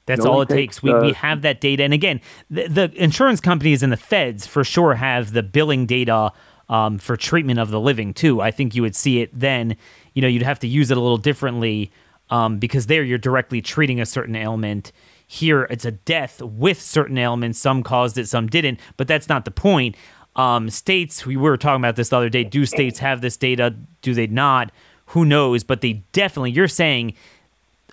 That's 0.06 0.26
all 0.26 0.42
it 0.42 0.48
takes. 0.48 0.78
takes. 0.78 0.84
We, 0.84 0.92
uh, 0.94 1.02
we 1.02 1.14
have 1.14 1.42
that 1.42 1.60
data. 1.60 1.84
And 1.84 1.94
again, 1.94 2.22
the, 2.50 2.68
the, 2.68 2.92
insurance 2.96 3.42
companies 3.42 3.84
and 3.84 3.92
the 3.92 3.98
feds 3.98 4.48
for 4.48 4.64
sure 4.64 4.96
have 4.96 5.34
the 5.34 5.44
billing 5.44 5.86
data 5.86 6.32
um, 6.70 6.98
for 6.98 7.18
treatment 7.18 7.60
of 7.60 7.72
the 7.72 7.80
living 7.80 8.14
too. 8.14 8.42
I 8.42 8.52
think 8.52 8.74
you 8.74 8.82
would 8.82 8.96
see 8.96 9.20
it 9.20 9.38
then. 9.38 9.76
You 10.14 10.22
know, 10.22 10.30
you'd 10.30 10.44
have 10.44 10.60
to 10.60 10.68
use 10.68 10.92
it 10.92 10.98
a 10.98 11.02
little 11.02 11.18
differently 11.18 11.92
um, 12.30 12.58
because 12.58 12.88
there 12.88 13.04
you're 13.04 13.18
directly 13.18 13.62
treating 13.62 14.00
a 14.00 14.06
certain 14.06 14.36
ailment. 14.36 14.94
Here 15.28 15.64
it's 15.64 15.84
a 15.84 15.92
death 15.92 16.42
with 16.42 16.82
certain 16.82 17.18
ailments. 17.18 17.60
Some 17.60 17.84
caused 17.84 18.18
it, 18.18 18.28
some 18.28 18.48
didn't. 18.48 18.80
But 18.96 19.10
that's 19.10 19.28
not 19.28 19.44
the 19.44 19.52
point. 19.52 19.96
Um, 20.38 20.70
states, 20.70 21.26
we 21.26 21.36
were 21.36 21.58
talking 21.58 21.82
about 21.82 21.96
this 21.96 22.10
the 22.10 22.18
other 22.18 22.30
day. 22.30 22.44
Do 22.44 22.66
states 22.66 23.00
have 23.00 23.22
this 23.22 23.36
data? 23.36 23.76
Do 24.02 24.14
they 24.14 24.28
not? 24.28 24.72
Who 25.08 25.26
knows? 25.26 25.64
But 25.64 25.82
they 25.82 26.04
definitely. 26.14 26.52
You're 26.52 26.68
saying 26.68 27.16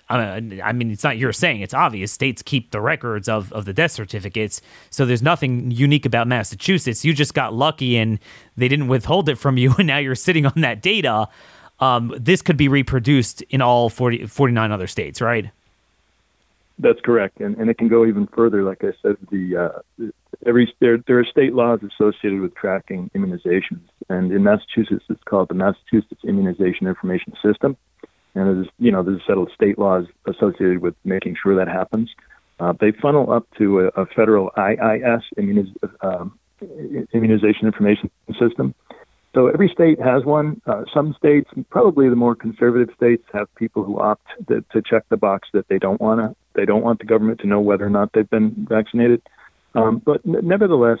uh, 0.09 0.39
I 0.63 0.71
mean, 0.71 0.91
it's 0.91 1.03
not 1.03 1.17
you're 1.17 1.33
saying 1.33 1.61
it's 1.61 1.73
obvious. 1.73 2.11
States 2.11 2.41
keep 2.41 2.71
the 2.71 2.79
records 2.79 3.27
of, 3.27 3.51
of 3.53 3.65
the 3.65 3.73
death 3.73 3.91
certificates, 3.91 4.61
so 4.91 5.05
there's 5.05 5.23
nothing 5.23 5.71
unique 5.71 6.05
about 6.05 6.27
Massachusetts. 6.27 7.03
You 7.03 7.13
just 7.13 7.33
got 7.33 7.53
lucky 7.53 7.97
and 7.97 8.19
they 8.55 8.67
didn't 8.67 8.87
withhold 8.87 9.29
it 9.29 9.37
from 9.37 9.57
you, 9.57 9.73
and 9.79 9.87
now 9.87 9.97
you're 9.97 10.15
sitting 10.15 10.45
on 10.45 10.61
that 10.61 10.81
data. 10.81 11.27
Um, 11.79 12.13
this 12.17 12.41
could 12.41 12.55
be 12.55 12.67
reproduced 12.67 13.41
in 13.43 13.61
all 13.61 13.89
40, 13.89 14.27
49 14.27 14.71
other 14.71 14.87
states, 14.87 15.21
right? 15.21 15.49
That's 16.77 16.99
correct, 17.01 17.39
and 17.39 17.55
and 17.57 17.69
it 17.69 17.77
can 17.77 17.87
go 17.87 18.05
even 18.05 18.27
further. 18.27 18.63
Like 18.63 18.83
I 18.83 18.91
said, 19.01 19.15
the 19.31 19.71
uh, 19.99 20.09
every 20.45 20.73
there 20.81 20.97
there 21.07 21.19
are 21.19 21.25
state 21.25 21.53
laws 21.53 21.79
associated 21.81 22.41
with 22.41 22.53
tracking 22.55 23.09
immunizations, 23.15 23.87
and 24.09 24.31
in 24.31 24.43
Massachusetts, 24.43 25.05
it's 25.09 25.23
called 25.23 25.47
the 25.49 25.55
Massachusetts 25.55 26.21
Immunization 26.25 26.87
Information 26.87 27.33
System 27.41 27.77
and 28.35 28.57
there's 28.57 28.67
you 28.77 28.91
know 28.91 29.01
there's 29.01 29.21
a 29.21 29.25
set 29.25 29.37
of 29.37 29.47
state 29.53 29.79
laws 29.79 30.05
associated 30.27 30.79
with 30.79 30.93
making 31.03 31.35
sure 31.41 31.55
that 31.55 31.67
happens. 31.67 32.11
Uh, 32.59 32.73
they 32.79 32.91
funnel 32.91 33.31
up 33.31 33.47
to 33.57 33.81
a, 33.81 33.87
a 34.01 34.05
federal 34.05 34.51
IIS 34.57 35.23
immuniz, 35.37 35.73
um, 36.01 36.37
immunization 37.13 37.65
information 37.65 38.09
system. 38.39 38.75
So 39.35 39.47
every 39.47 39.69
state 39.69 39.99
has 40.01 40.23
one. 40.23 40.61
Uh, 40.65 40.85
some 40.93 41.13
states, 41.19 41.49
probably 41.69 42.07
the 42.07 42.15
more 42.15 42.35
conservative 42.35 42.95
states, 42.95 43.23
have 43.33 43.53
people 43.55 43.83
who 43.83 43.99
opt 43.99 44.25
to, 44.47 44.63
to 44.71 44.81
check 44.81 45.03
the 45.09 45.17
box 45.17 45.49
that 45.51 45.67
they 45.67 45.77
don't 45.77 45.99
want 45.99 46.21
to. 46.21 46.35
They 46.53 46.63
don't 46.63 46.81
want 46.81 46.99
the 46.99 47.05
government 47.05 47.41
to 47.41 47.47
know 47.47 47.59
whether 47.59 47.85
or 47.85 47.89
not 47.89 48.13
they've 48.13 48.29
been 48.29 48.65
vaccinated. 48.69 49.21
Um, 49.75 50.01
but 50.03 50.21
n- 50.25 50.47
nevertheless, 50.47 50.99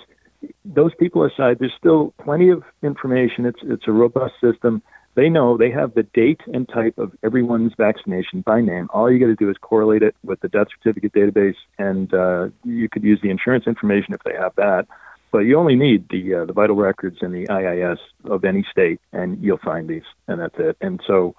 those 0.65 0.93
people 0.99 1.23
aside, 1.23 1.59
there's 1.59 1.73
still 1.79 2.13
plenty 2.21 2.49
of 2.49 2.61
information. 2.83 3.45
It's 3.45 3.59
it's 3.63 3.87
a 3.87 3.93
robust 3.93 4.33
system. 4.41 4.81
They 5.15 5.29
know 5.29 5.55
they 5.55 5.71
have 5.71 5.93
the 5.93 6.03
date 6.03 6.41
and 6.53 6.67
type 6.67 6.97
of 6.97 7.13
everyone's 7.23 7.71
vaccination 7.77 8.41
by 8.41 8.59
name. 8.59 8.89
All 8.93 9.09
you 9.09 9.17
got 9.17 9.27
to 9.27 9.35
do 9.35 9.49
is 9.49 9.55
correlate 9.61 10.03
it 10.03 10.13
with 10.25 10.41
the 10.41 10.49
death 10.49 10.67
certificate 10.77 11.13
database, 11.13 11.55
and 11.79 12.13
uh, 12.13 12.49
you 12.65 12.89
could 12.89 13.03
use 13.03 13.21
the 13.23 13.29
insurance 13.29 13.65
information 13.65 14.13
if 14.13 14.21
they 14.23 14.33
have 14.33 14.53
that. 14.57 14.87
But 15.35 15.41
you 15.41 15.59
only 15.59 15.75
need 15.75 16.07
the 16.09 16.33
uh, 16.33 16.45
the 16.45 16.53
vital 16.53 16.77
records 16.77 17.17
and 17.19 17.33
the 17.33 17.45
IIS 17.51 17.99
of 18.23 18.45
any 18.45 18.65
state, 18.71 19.01
and 19.11 19.37
you'll 19.43 19.57
find 19.57 19.85
these, 19.89 20.05
and 20.29 20.39
that's 20.39 20.55
it. 20.57 20.77
And 20.79 21.01
so, 21.05 21.35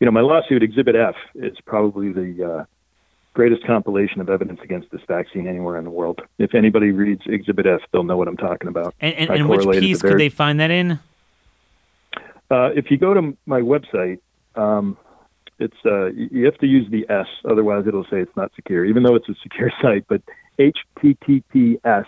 you 0.00 0.04
know, 0.04 0.10
my 0.10 0.20
lawsuit, 0.20 0.62
Exhibit 0.62 0.94
F, 0.94 1.14
is 1.34 1.56
probably 1.64 2.12
the 2.12 2.44
uh, 2.44 2.64
greatest 3.32 3.64
compilation 3.66 4.20
of 4.20 4.28
evidence 4.28 4.60
against 4.62 4.90
this 4.90 5.00
vaccine 5.08 5.46
anywhere 5.46 5.78
in 5.78 5.84
the 5.84 5.90
world. 5.90 6.20
If 6.36 6.54
anybody 6.54 6.90
reads 6.90 7.22
Exhibit 7.24 7.64
F, 7.64 7.80
they'll 7.90 8.02
know 8.04 8.18
what 8.18 8.28
I'm 8.28 8.36
talking 8.36 8.68
about. 8.68 8.94
And, 9.00 9.14
and, 9.14 9.30
and 9.30 9.48
which 9.48 9.66
piece 9.80 10.02
could 10.02 10.20
they 10.20 10.28
find 10.28 10.60
that 10.60 10.70
in? 10.70 10.98
Uh, 12.50 12.68
if 12.76 12.90
you 12.90 12.98
go 12.98 13.14
to 13.14 13.34
my 13.46 13.62
website, 13.62 14.18
um, 14.56 14.98
it's 15.58 15.86
uh, 15.86 16.08
you 16.08 16.44
have 16.44 16.58
to 16.58 16.66
use 16.66 16.86
the 16.90 17.06
S, 17.08 17.28
otherwise 17.48 17.86
it'll 17.86 18.04
say 18.10 18.20
it's 18.20 18.36
not 18.36 18.52
secure. 18.54 18.84
Even 18.84 19.04
though 19.04 19.14
it's 19.14 19.30
a 19.30 19.34
secure 19.42 19.72
site, 19.80 20.04
but 20.06 20.20
https 20.58 22.04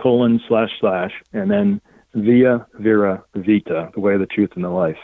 colon 0.00 0.40
slash 0.48 0.70
slash 0.80 1.12
and 1.32 1.50
then 1.50 1.80
via 2.14 2.66
vera 2.74 3.22
vita, 3.34 3.90
the 3.94 4.00
way 4.00 4.16
the 4.16 4.26
truth 4.26 4.50
and 4.54 4.64
the 4.64 4.70
life. 4.70 4.98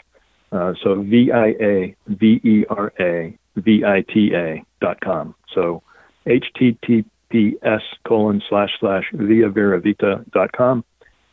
Uh, 0.51 0.73
so 0.83 1.01
V 1.01 1.31
I 1.31 1.47
A 1.61 1.95
V 2.07 2.41
E 2.43 2.65
R 2.69 2.93
A 2.99 3.37
V 3.55 3.83
I 3.85 4.01
T 4.01 4.33
A 4.33 4.63
dot 4.81 4.99
com. 5.01 5.35
So 5.53 5.83
https 6.25 7.81
colon 8.07 8.41
slash 8.49 8.69
slash 8.79 9.05
via 9.13 9.49
vera 9.49 9.79
vita 9.79 10.23
dot 10.31 10.51
com. 10.51 10.83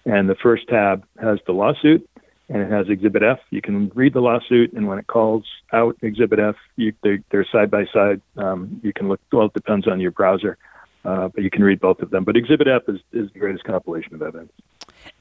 And 0.06 0.28
the 0.28 0.36
first 0.36 0.68
tab 0.68 1.04
has 1.20 1.38
the 1.46 1.52
lawsuit 1.52 2.08
and 2.50 2.62
it 2.62 2.70
has 2.70 2.88
Exhibit 2.88 3.22
F. 3.22 3.38
You 3.50 3.62
can 3.62 3.90
read 3.94 4.12
the 4.12 4.20
lawsuit, 4.20 4.72
and 4.72 4.88
when 4.88 4.98
it 4.98 5.06
calls 5.06 5.44
out 5.72 5.96
Exhibit 6.02 6.40
F, 6.40 6.56
you, 6.74 6.92
they're, 7.02 7.22
they're 7.30 7.46
side 7.50 7.70
by 7.70 7.84
side. 7.92 8.20
Um, 8.36 8.80
you 8.82 8.92
can 8.92 9.08
look, 9.08 9.20
well, 9.30 9.46
it 9.46 9.54
depends 9.54 9.86
on 9.86 10.00
your 10.00 10.10
browser, 10.10 10.58
uh, 11.04 11.28
but 11.28 11.42
you 11.42 11.50
can 11.50 11.62
read 11.62 11.80
both 11.80 12.00
of 12.00 12.10
them. 12.10 12.24
But 12.24 12.36
Exhibit 12.36 12.68
F 12.68 12.82
is, 12.88 13.00
is 13.12 13.30
the 13.32 13.38
greatest 13.38 13.64
compilation 13.64 14.14
of 14.14 14.22
evidence. 14.22 14.52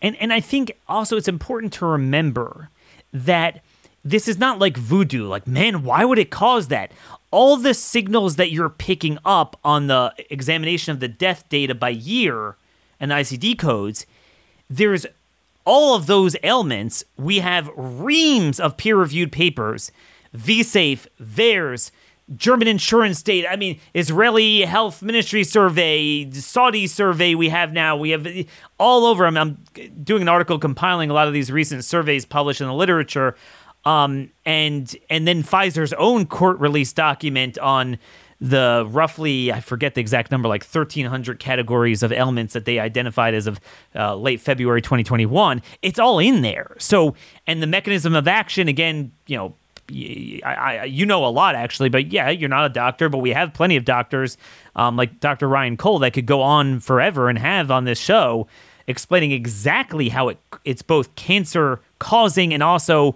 And, 0.01 0.15
and 0.17 0.33
I 0.33 0.39
think 0.39 0.77
also 0.87 1.17
it's 1.17 1.27
important 1.27 1.73
to 1.73 1.85
remember 1.85 2.69
that 3.13 3.61
this 4.03 4.27
is 4.27 4.37
not 4.37 4.59
like 4.59 4.77
voodoo. 4.77 5.27
Like, 5.27 5.47
man, 5.47 5.83
why 5.83 6.05
would 6.05 6.19
it 6.19 6.29
cause 6.29 6.67
that? 6.69 6.91
All 7.31 7.57
the 7.57 7.73
signals 7.73 8.37
that 8.37 8.51
you're 8.51 8.69
picking 8.69 9.17
up 9.23 9.57
on 9.63 9.87
the 9.87 10.13
examination 10.29 10.91
of 10.91 10.99
the 10.99 11.07
death 11.07 11.47
data 11.49 11.75
by 11.75 11.89
year 11.89 12.55
and 12.99 13.11
the 13.11 13.15
ICD 13.15 13.57
codes, 13.57 14.05
there's 14.69 15.05
all 15.65 15.95
of 15.95 16.07
those 16.07 16.35
ailments. 16.43 17.03
We 17.17 17.39
have 17.39 17.69
reams 17.75 18.59
of 18.59 18.77
peer 18.77 18.95
reviewed 18.95 19.31
papers, 19.31 19.91
VSafe, 20.35 21.07
VAERS, 21.21 21.91
German 22.35 22.67
insurance 22.67 23.21
data. 23.23 23.51
I 23.51 23.55
mean, 23.55 23.79
Israeli 23.93 24.61
Health 24.61 25.01
Ministry 25.01 25.43
survey, 25.43 26.29
Saudi 26.31 26.87
survey 26.87 27.35
we 27.35 27.49
have 27.49 27.73
now. 27.73 27.95
We 27.97 28.11
have 28.11 28.27
all 28.77 29.05
over. 29.05 29.25
I'm, 29.25 29.37
I'm 29.37 29.57
doing 30.03 30.21
an 30.21 30.29
article 30.29 30.59
compiling 30.59 31.09
a 31.09 31.13
lot 31.13 31.27
of 31.27 31.33
these 31.33 31.51
recent 31.51 31.83
surveys 31.83 32.25
published 32.25 32.61
in 32.61 32.67
the 32.67 32.73
literature 32.73 33.35
um, 33.85 34.31
and 34.45 34.93
and 35.09 35.27
then 35.27 35.43
Pfizer's 35.43 35.93
own 35.93 36.25
court 36.25 36.59
release 36.59 36.93
document 36.93 37.57
on 37.59 37.97
the 38.41 38.87
roughly 38.89 39.51
I 39.51 39.59
forget 39.59 39.95
the 39.95 40.01
exact 40.01 40.31
number, 40.31 40.47
like 40.47 40.63
1,300 40.63 41.39
categories 41.39 42.03
of 42.03 42.11
ailments 42.11 42.53
that 42.53 42.65
they 42.65 42.79
identified 42.79 43.33
as 43.33 43.47
of 43.47 43.59
uh, 43.95 44.15
late 44.15 44.39
February 44.39 44.81
2021. 44.81 45.61
It's 45.81 45.99
all 45.99 46.19
in 46.19 46.41
there. 46.41 46.75
So 46.77 47.15
and 47.47 47.61
the 47.61 47.67
mechanism 47.67 48.15
of 48.15 48.27
action 48.27 48.67
again, 48.67 49.11
you 49.27 49.37
know. 49.37 49.55
I, 49.91 50.53
I, 50.53 50.83
you 50.85 51.05
know 51.05 51.25
a 51.25 51.29
lot 51.29 51.55
actually, 51.55 51.89
but 51.89 52.11
yeah, 52.11 52.29
you're 52.29 52.49
not 52.49 52.65
a 52.65 52.69
doctor, 52.69 53.09
but 53.09 53.19
we 53.19 53.31
have 53.31 53.53
plenty 53.53 53.75
of 53.75 53.85
doctors, 53.85 54.37
um, 54.75 54.95
like 54.95 55.19
Dr. 55.19 55.47
Ryan 55.47 55.77
Cole, 55.77 55.99
that 55.99 56.13
could 56.13 56.25
go 56.25 56.41
on 56.41 56.79
forever 56.79 57.29
and 57.29 57.37
have 57.37 57.71
on 57.71 57.85
this 57.85 57.99
show, 57.99 58.47
explaining 58.87 59.31
exactly 59.31 60.09
how 60.09 60.29
it 60.29 60.37
it's 60.65 60.81
both 60.81 61.15
cancer 61.15 61.81
causing 61.99 62.53
and 62.53 62.63
also 62.63 63.15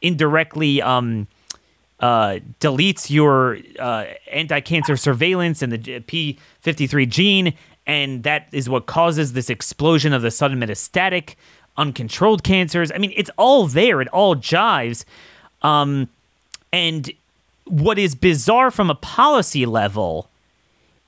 indirectly 0.00 0.82
um, 0.82 1.26
uh, 2.00 2.40
deletes 2.60 3.10
your 3.10 3.58
uh, 3.78 4.06
anti-cancer 4.30 4.96
surveillance 4.96 5.62
and 5.62 5.72
the 5.72 5.78
p53 5.78 7.08
gene, 7.08 7.54
and 7.86 8.24
that 8.24 8.48
is 8.52 8.68
what 8.68 8.86
causes 8.86 9.32
this 9.32 9.48
explosion 9.48 10.12
of 10.12 10.22
the 10.22 10.30
sudden 10.30 10.58
metastatic, 10.58 11.36
uncontrolled 11.76 12.42
cancers. 12.42 12.90
I 12.92 12.98
mean, 12.98 13.12
it's 13.16 13.30
all 13.38 13.66
there. 13.66 14.00
It 14.00 14.08
all 14.08 14.34
jives. 14.34 15.04
Um, 15.62 16.08
and 16.72 17.10
what 17.64 17.98
is 17.98 18.14
bizarre 18.14 18.70
from 18.70 18.90
a 18.90 18.94
policy 18.94 19.66
level 19.66 20.28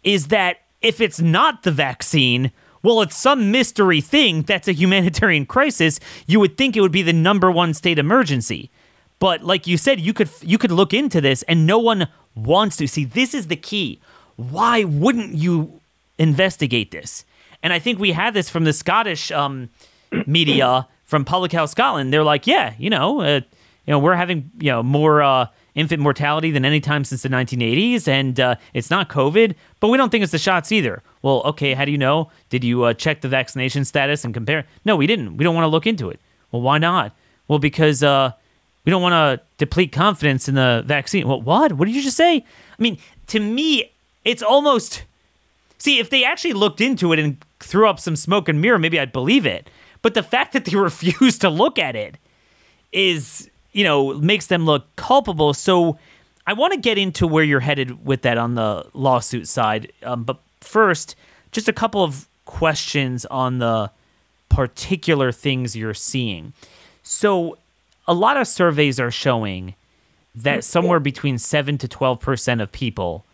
is 0.03 0.29
that 0.29 0.59
if 0.83 1.01
it's 1.01 1.21
not 1.21 1.63
the 1.63 1.73
vaccine, 1.73 2.53
well, 2.83 3.01
it's 3.01 3.17
some 3.17 3.51
mystery 3.51 4.01
thing 4.01 4.43
that's 4.43 4.69
a 4.69 4.73
humanitarian 4.73 5.47
crisis. 5.47 5.99
You 6.27 6.39
would 6.41 6.57
think 6.57 6.77
it 6.77 6.83
would 6.83 6.93
be 6.93 7.03
the 7.03 7.13
number 7.13 7.51
one 7.51 7.73
state 7.75 7.99
emergency. 7.99 8.71
But 9.19 9.43
like 9.43 9.67
you 9.67 9.79
said, 9.79 10.01
you 10.01 10.13
could 10.13 10.29
you 10.43 10.59
could 10.59 10.71
look 10.71 10.93
into 10.93 11.21
this, 11.21 11.43
and 11.45 11.67
no 11.67 11.79
one 11.79 12.09
wants 12.35 12.77
to. 12.77 12.87
See, 12.87 13.05
this 13.05 13.33
is 13.33 13.47
the 13.47 13.57
key. 13.57 13.99
Why 14.37 14.85
wouldn't 14.85 15.35
you 15.35 15.81
investigate 16.19 16.91
this? 16.91 17.25
And 17.63 17.73
I 17.73 17.79
think 17.79 17.99
we 17.99 18.13
had 18.13 18.35
this 18.35 18.51
from 18.51 18.65
the 18.65 18.73
Scottish 18.75 19.33
um, 19.33 19.71
media 20.27 20.87
from 21.05 21.25
Public 21.25 21.53
Health 21.53 21.71
Scotland. 21.71 22.13
They're 22.13 22.25
like, 22.25 22.47
yeah, 22.47 22.75
you 22.79 22.91
know, 22.91 23.21
uh, 23.23 23.41
you 23.87 23.93
know, 23.93 23.99
we're 23.99 24.15
having 24.15 24.51
you 24.59 24.71
know 24.71 24.83
more 24.83 25.23
uh, 25.23 25.47
infant 25.75 26.01
mortality 26.01 26.51
than 26.51 26.65
any 26.65 26.81
time 26.81 27.05
since 27.05 27.23
the 27.23 27.29
1980s, 27.29 28.09
and 28.09 28.39
uh, 28.39 28.57
it's 28.73 28.91
not 28.91 29.09
COVID, 29.09 29.55
but 29.81 29.89
we 29.89 29.99
don't 29.99 30.11
think 30.11 30.23
it's 30.23 30.33
the 30.33 30.39
shots 30.39 30.73
either. 30.73 31.03
Well, 31.23 31.43
okay, 31.47 31.75
how 31.75 31.85
do 31.85 31.93
you 31.93 31.99
know? 31.99 32.31
Did 32.49 32.65
you 32.65 32.85
uh, 32.85 32.95
check 32.95 33.21
the 33.21 33.29
vaccination 33.29 33.85
status 33.85 34.25
and 34.25 34.33
compare? 34.33 34.67
No, 34.85 34.97
we 34.97 35.07
didn't. 35.07 35.37
We 35.37 35.45
don't 35.45 35.55
want 35.55 35.65
to 35.65 35.69
look 35.69 35.87
into 35.87 36.11
it. 36.11 36.21
Well, 36.53 36.63
why 36.63 36.79
not? 36.79 37.15
Well, 37.49 37.59
because 37.59 38.03
uh, 38.03 38.33
we 38.85 38.91
don't 38.91 39.03
want 39.03 39.13
to 39.13 39.45
deplete 39.59 39.93
confidence 39.93 40.49
in 40.49 40.55
the 40.55 40.83
vaccine. 40.87 41.27
What? 41.27 41.43
What? 41.43 41.73
What 41.73 41.87
did 41.87 41.95
you 41.95 42.03
just 42.03 42.17
say? 42.17 42.37
I 42.37 42.83
mean, 42.83 42.99
to 43.29 43.41
me, 43.41 43.93
it's 44.25 44.43
almost. 44.43 45.05
See, 45.79 45.99
if 45.99 46.09
they 46.09 46.25
actually 46.25 46.55
looked 46.55 46.81
into 46.81 47.13
it 47.13 47.19
and 47.19 47.37
threw 47.61 47.89
up 47.89 48.01
some 48.01 48.17
smoke 48.17 48.49
and 48.49 48.61
mirror, 48.61 48.79
maybe 48.79 48.99
I'd 48.99 49.13
believe 49.13 49.45
it. 49.45 49.69
But 50.03 50.15
the 50.15 50.23
fact 50.23 50.53
that 50.53 50.65
they 50.65 50.77
refuse 50.77 51.39
to 51.39 51.51
look 51.51 51.79
at 51.79 51.97
it 51.97 52.17
is, 52.93 53.51
you 53.75 53.85
know, 53.85 54.15
makes 54.15 54.47
them 54.47 54.65
look 54.65 54.87
culpable. 54.97 55.53
So 55.53 55.99
I 56.47 56.55
want 56.55 56.73
to 56.73 56.81
get 56.81 56.97
into 56.97 57.27
where 57.27 57.45
you're 57.45 57.61
headed 57.61 58.07
with 58.07 58.23
that 58.23 58.39
on 58.39 58.55
the 58.55 58.87
lawsuit 58.95 59.47
side. 59.49 59.93
Um, 60.03 60.25
but 60.25 60.39
first, 60.61 61.17
just 61.53 61.69
a 61.69 61.73
couple 61.73 62.03
of 62.03 62.27
questions 62.47 63.27
on 63.27 63.59
the 63.59 63.91
particular 64.49 65.33
things 65.33 65.77
you're 65.77 65.93
seeing. 65.93 66.53
So 67.03 67.59
a 68.07 68.15
lot 68.15 68.37
of 68.37 68.47
surveys 68.47 69.01
are 69.01 69.11
showing 69.11 69.75
that 70.35 70.65
somewhere 70.65 71.01
between 71.01 71.39
7 71.39 71.79
to 71.79 71.89
12% 71.89 72.63
of 72.63 72.73
people 72.73 73.25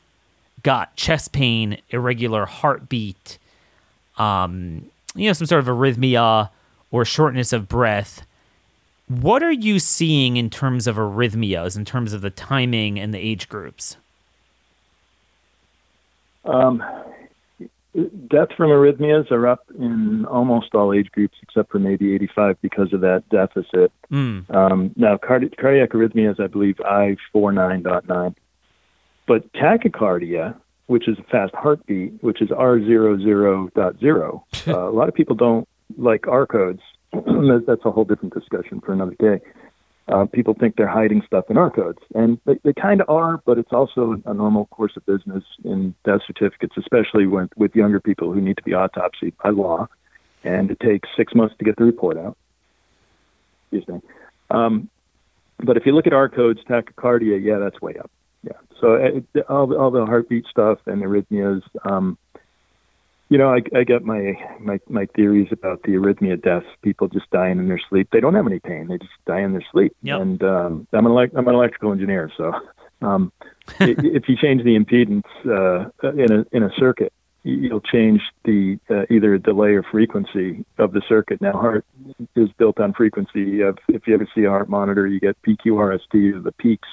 got 0.63 0.97
chest 0.97 1.33
pain, 1.33 1.79
irregular 1.91 2.47
heartbeat, 2.47 3.39
um, 4.19 4.91
you 5.15 5.27
know, 5.27 5.33
some 5.33 5.47
sort 5.47 5.61
of 5.61 5.67
arrhythmia 5.67 6.51
or 6.91 7.05
shortness 7.05 7.53
of 7.53 7.69
breath. 7.69 8.27
What 9.11 9.43
are 9.43 9.51
you 9.51 9.81
seeing 9.81 10.37
in 10.37 10.51
terms 10.51 10.87
of 10.87 10.95
arrhythmias, 10.95 11.77
in 11.77 11.85
terms 11.85 12.13
of 12.13 12.21
the 12.21 12.31
timing 12.31 12.97
and 13.01 13.13
the 13.13 13.19
age 13.19 13.49
groups? 13.49 13.97
Um, 16.45 16.81
deaths 18.29 18.53
from 18.57 18.71
arrhythmias 18.71 19.33
are 19.33 19.49
up 19.49 19.65
in 19.77 20.25
almost 20.27 20.77
all 20.77 20.93
age 20.93 21.11
groups 21.11 21.37
except 21.43 21.73
for 21.73 21.81
maybe 21.81 22.15
85 22.15 22.63
because 22.63 22.93
of 22.93 23.01
that 23.01 23.29
deficit. 23.31 23.91
Mm. 24.13 24.49
Um, 24.55 24.93
now, 24.95 25.19
cardi- 25.19 25.49
cardiac 25.49 25.91
arrhythmias, 25.91 26.39
I 26.39 26.47
believe 26.47 26.77
I49.9. 26.77 28.37
But 29.27 29.53
tachycardia, 29.55 30.55
which 30.87 31.09
is 31.09 31.19
a 31.19 31.25
fast 31.25 31.53
heartbeat, 31.57 32.23
which 32.23 32.41
is 32.41 32.51
R00.0, 32.51 34.43
uh, 34.69 34.89
a 34.89 34.91
lot 34.93 35.09
of 35.09 35.15
people 35.15 35.35
don't 35.35 35.69
like 35.99 36.29
R 36.29 36.47
codes. 36.47 36.83
That's 37.67 37.85
a 37.85 37.91
whole 37.91 38.05
different 38.05 38.35
discussion 38.35 38.81
for 38.81 38.93
another 38.93 39.17
day 39.19 39.41
uh, 40.11 40.27
people 40.27 40.55
think 40.55 40.77
they're 40.77 40.89
hiding 40.89 41.23
stuff 41.27 41.45
in 41.49 41.57
R 41.57 41.71
codes, 41.71 41.99
and 42.15 42.39
they, 42.45 42.59
they 42.65 42.73
kind 42.73 43.01
of 43.01 43.09
are, 43.09 43.41
but 43.45 43.59
it's 43.59 43.73
also 43.73 44.21
a 44.25 44.35
normal 44.35 44.67
course 44.67 44.93
of 44.97 45.07
business 45.07 45.45
in 45.65 45.95
death 46.05 46.21
certificates, 46.27 46.75
especially 46.77 47.27
when, 47.27 47.49
with 47.57 47.75
younger 47.77 48.01
people 48.01 48.33
who 48.33 48.41
need 48.41 48.57
to 48.57 48.63
be 48.63 48.73
autopsied 48.73 49.35
by 49.43 49.51
law, 49.51 49.87
and 50.43 50.71
it 50.71 50.81
takes 50.81 51.09
six 51.17 51.35
months 51.35 51.55
to 51.59 51.65
get 51.65 51.77
the 51.77 51.85
report 51.85 52.17
out. 52.17 52.37
Excuse 53.73 53.87
me. 53.89 54.01
Um, 54.51 54.91
but 55.59 55.77
if 55.77 55.87
you 55.87 55.95
look 55.95 56.07
at 56.07 56.13
R 56.13 56.29
codes, 56.29 56.61
tachycardia, 56.69 57.43
yeah, 57.43 57.59
that's 57.59 57.81
way 57.81 57.95
up. 57.97 58.11
Yeah. 58.43 58.53
So 58.81 58.95
uh, 58.95 59.41
all, 59.49 59.77
all 59.77 59.91
the 59.91 60.07
heartbeat 60.07 60.47
stuff 60.47 60.79
and 60.87 61.03
arrhythmias, 61.03 61.63
um, 61.85 62.19
you 63.31 63.39
know, 63.39 63.55
I, 63.55 63.63
I 63.75 63.85
get 63.85 64.05
my, 64.05 64.35
my 64.59 64.81
my 64.89 65.07
theories 65.15 65.49
about 65.53 65.85
the 65.85 65.93
arrhythmia 65.93 66.43
deaths. 66.43 66.67
People 66.83 67.07
just 67.07 67.31
dying 67.31 67.59
in 67.59 67.69
their 67.69 67.81
sleep. 67.89 68.09
They 68.13 68.21
don't 68.21 68.35
have 68.35 68.47
any 68.47 68.59
pain. 68.59 68.89
They 68.89 68.99
just 68.99 69.13
die 69.25 69.41
in 69.41 69.53
their 69.53 69.65
sleep. 69.71 69.97
Yep. 70.03 70.21
And 70.21 70.43
um, 70.43 70.89
I'm 70.93 71.07
an 71.07 71.13
elect- 71.13 71.35
I'm 71.37 71.47
an 71.47 71.55
electrical 71.55 71.93
engineer, 71.93 72.31
so 72.37 72.53
um, 73.03 73.33
if 73.81 74.29
you 74.29 74.37
change 74.37 74.65
the 74.65 74.77
impedance 74.77 75.25
uh, 75.47 76.11
in 76.11 76.33
a 76.33 76.47
in 76.51 76.65
a 76.65 76.71
circuit, 76.77 77.13
you'll 77.45 77.81
change 77.81 78.21
the 78.45 78.81
uh, 78.91 79.05
either 79.09 79.39
delay 79.39 79.71
or 79.71 79.85
frequency 79.85 80.65
of 80.79 80.93
the 80.93 81.03
circuit. 81.09 81.41
Now, 81.41 81.53
heart 81.53 81.85
is 82.35 82.51
built 82.59 82.81
on 82.81 82.93
frequency. 82.95 83.63
If 83.63 84.09
you 84.09 84.15
ever 84.15 84.29
see 84.35 84.43
a 84.43 84.51
heart 84.51 84.69
monitor, 84.69 85.07
you 85.07 85.21
get 85.21 85.41
PQRST, 85.43 86.43
the 86.43 86.53
peaks. 86.59 86.89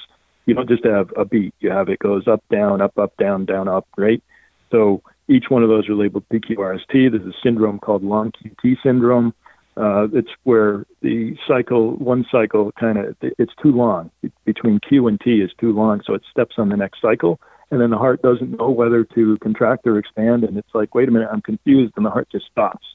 You 0.46 0.54
don't 0.54 0.68
just 0.68 0.84
have 0.84 1.12
a 1.16 1.24
beat. 1.24 1.54
You 1.58 1.70
have 1.70 1.88
it 1.88 1.98
goes 1.98 2.28
up, 2.28 2.44
down, 2.48 2.80
up, 2.80 2.96
up, 2.96 3.16
down, 3.18 3.44
down, 3.44 3.66
up, 3.66 3.86
right? 3.98 4.22
So 4.70 5.02
each 5.28 5.44
one 5.48 5.62
of 5.62 5.68
those 5.68 5.88
are 5.88 5.94
labeled 5.94 6.24
PQRST. 6.32 6.86
There's 6.92 7.26
a 7.26 7.32
syndrome 7.42 7.78
called 7.78 8.02
long 8.02 8.32
QT 8.32 8.76
syndrome. 8.82 9.34
Uh, 9.76 10.08
it's 10.12 10.30
where 10.42 10.84
the 11.02 11.36
cycle, 11.46 11.92
one 11.96 12.26
cycle 12.32 12.72
kind 12.72 12.98
of, 12.98 13.16
it's 13.20 13.52
too 13.62 13.70
long. 13.70 14.10
Between 14.44 14.80
Q 14.80 15.06
and 15.06 15.20
T 15.20 15.40
is 15.40 15.50
too 15.60 15.72
long, 15.72 16.00
so 16.04 16.14
it 16.14 16.22
steps 16.30 16.56
on 16.58 16.68
the 16.68 16.76
next 16.76 17.00
cycle. 17.00 17.38
and 17.70 17.80
then 17.80 17.90
the 17.90 17.98
heart 17.98 18.22
doesn't 18.22 18.58
know 18.58 18.70
whether 18.70 19.04
to 19.04 19.38
contract 19.38 19.86
or 19.86 19.98
expand, 19.98 20.42
and 20.42 20.56
it's 20.56 20.74
like, 20.74 20.94
wait 20.94 21.08
a 21.08 21.12
minute, 21.12 21.28
I'm 21.30 21.42
confused, 21.42 21.92
and 21.96 22.04
the 22.04 22.10
heart 22.10 22.28
just 22.32 22.46
stops. 22.50 22.86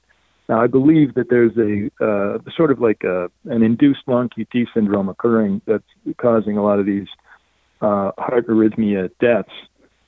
Now, 0.50 0.62
I 0.62 0.68
believe 0.68 1.14
that 1.14 1.30
there's 1.30 1.56
a 1.58 1.90
uh, 2.04 2.40
sort 2.58 2.72
of 2.72 2.82
like 2.82 3.04
a, 3.04 3.30
an 3.46 3.64
induced 3.64 4.02
long 4.08 4.30
QT 4.30 4.66
syndrome 4.74 5.08
occurring 5.08 5.62
that's 5.66 5.84
causing 6.18 6.58
a 6.58 6.64
lot 6.64 6.80
of 6.80 6.86
these 6.86 7.08
uh, 7.82 8.12
heart 8.18 8.48
arrhythmia 8.48 9.10
deaths, 9.22 9.54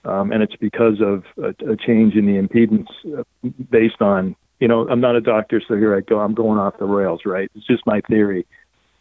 um, 0.06 0.32
and 0.32 0.44
it's 0.44 0.56
because 0.56 1.02
of 1.02 1.24
a, 1.38 1.72
a 1.72 1.76
change 1.76 2.16
in 2.16 2.26
the 2.26 2.40
impedance 2.40 2.88
uh, 3.18 3.24
based 3.70 4.02
on, 4.02 4.36
you 4.60 4.68
know, 4.68 4.88
I'm 4.88 5.02
not 5.02 5.16
a 5.16 5.22
doctor, 5.22 5.62
so 5.68 5.76
here 5.76 5.96
I 5.96 6.02
go, 6.02 6.20
I'm 6.20 6.34
going 6.34 6.60
off 6.60 6.78
the 6.78 6.86
rails, 6.86 7.22
right? 7.26 7.50
It's 7.56 7.66
just 7.66 7.86
my 7.86 8.02
theory. 8.02 8.46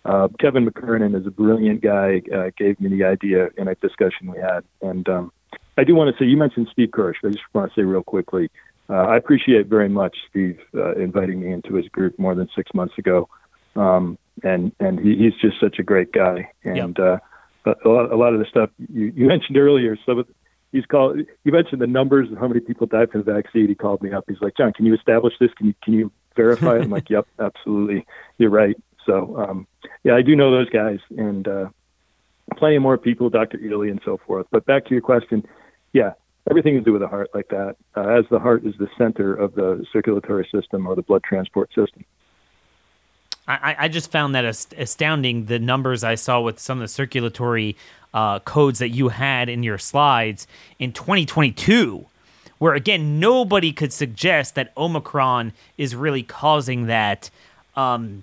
Uh, 0.05 0.29
Kevin 0.41 0.67
McKernan 0.67 1.19
is 1.19 1.27
a 1.27 1.31
brilliant 1.31 1.81
guy, 1.81 2.23
uh, 2.35 2.51
gave 2.57 2.81
me 2.81 2.89
the 2.89 3.05
idea 3.05 3.49
in 3.57 3.69
a 3.69 3.75
discussion 3.77 4.31
we 4.31 4.39
had. 4.39 4.65
And 4.83 5.09
um, 5.09 5.33
I 5.79 5.85
do 5.85 5.95
want 5.95 6.15
to 6.15 6.23
say, 6.23 6.29
you 6.29 6.37
mentioned 6.37 6.69
Steve 6.73 6.91
Kirsch. 6.93 7.19
I 7.25 7.29
just 7.29 7.45
want 7.53 7.73
to 7.73 7.81
say 7.81 7.85
real 7.85 8.03
quickly, 8.03 8.51
uh, 8.89 8.95
I 8.95 9.17
appreciate 9.17 9.67
very 9.67 9.89
much 9.89 10.17
Steve 10.29 10.59
uh, 10.75 10.95
inviting 10.95 11.41
me 11.41 11.53
into 11.53 11.75
his 11.75 11.89
group 11.89 12.19
more 12.19 12.35
than 12.35 12.49
six 12.55 12.73
months 12.75 12.99
ago. 12.99 13.29
Um, 13.77 14.19
and 14.43 14.73
and 14.79 14.99
he, 15.01 15.17
he's 15.17 15.35
just 15.41 15.59
such 15.61 15.79
a 15.79 15.83
great 15.83 16.13
guy. 16.13 16.51
And 16.65 16.99
yep. 16.99 17.21
uh, 17.67 17.75
a, 17.85 17.89
lot, 17.89 18.13
a 18.13 18.17
lot 18.17 18.35
of 18.35 18.41
the 18.41 18.47
stuff 18.47 18.71
you, 18.93 19.13
you 19.15 19.27
mentioned 19.35 19.57
earlier, 19.57 19.97
some 20.05 20.19
of 20.19 20.27
he's 20.75 20.85
called. 20.85 21.19
You 21.45 21.53
mentioned 21.53 21.81
the 21.81 21.87
numbers 21.87 22.31
of 22.31 22.39
how 22.39 22.49
many 22.49 22.61
people 22.61 22.87
died 22.87 23.11
from 23.11 23.23
the 23.23 23.33
vaccine. 23.33 23.69
He 23.69 23.75
called 23.75 24.03
me 24.03 24.13
up. 24.13 24.25
He's 24.29 24.41
like, 24.43 24.57
John, 24.57 24.73
can 24.73 24.85
you 24.85 24.95
establish 24.95 25.35
this? 25.41 25.51
Can 25.57 25.69
you 25.69 25.75
can 25.83 25.95
you 25.95 26.13
verify 26.37 26.77
it? 26.77 26.83
I'm 26.83 26.91
like, 26.91 27.09
Yep, 27.09 27.27
absolutely. 27.39 28.05
You're 28.37 28.51
right. 28.51 28.77
So 29.07 29.39
um, 29.39 29.67
yeah, 30.03 30.15
I 30.15 30.23
do 30.23 30.37
know 30.37 30.51
those 30.51 30.69
guys, 30.69 30.99
and 31.17 31.47
uh, 31.47 31.69
plenty 32.57 32.79
more 32.79 32.99
people, 32.99 33.31
Dr. 33.31 33.59
Ely 33.59 33.89
and 33.89 34.01
so 34.05 34.19
forth. 34.27 34.47
But 34.51 34.67
back 34.67 34.85
to 34.87 34.91
your 34.91 35.01
question, 35.01 35.47
yeah, 35.93 36.13
everything 36.51 36.75
to 36.75 36.81
do 36.81 36.93
with 36.93 37.03
the 37.03 37.09
heart 37.09 37.31
like 37.35 37.49
that, 37.49 37.77
uh, 37.97 38.09
as 38.09 38.25
the 38.31 38.39
heart 38.39 38.67
is 38.67 38.75
the 38.79 38.89
center 38.99 39.35
of 39.35 39.55
the 39.55 39.87
circulatory 39.93 40.49
system 40.53 40.87
or 40.87 40.97
the 40.97 41.03
blood 41.03 41.23
transport 41.23 41.69
system. 41.69 42.05
I, 43.47 43.77
I 43.81 43.89
just 43.89 44.11
found 44.11 44.35
that 44.35 44.45
astounding 44.45 45.47
the 45.47 45.59
numbers 45.59 46.03
I 46.03 46.15
saw 46.15 46.41
with 46.41 46.59
some 46.59 46.79
of 46.79 46.83
the 46.83 46.89
circulatory 46.89 47.77
uh, 48.15 48.39
codes 48.41 48.79
that 48.79 48.89
you 48.89 49.09
had 49.09 49.49
in 49.49 49.63
your 49.63 49.77
slides 49.77 50.47
in 50.79 50.93
2022, 50.93 52.07
where 52.59 52.75
again, 52.75 53.21
nobody 53.21 53.73
could 53.73 53.93
suggest 53.93 54.55
that 54.55 54.73
Omicron 54.77 55.53
is 55.77 55.95
really 55.95 56.23
causing 56.23 56.87
that. 56.87 57.31
Um, 57.77 58.23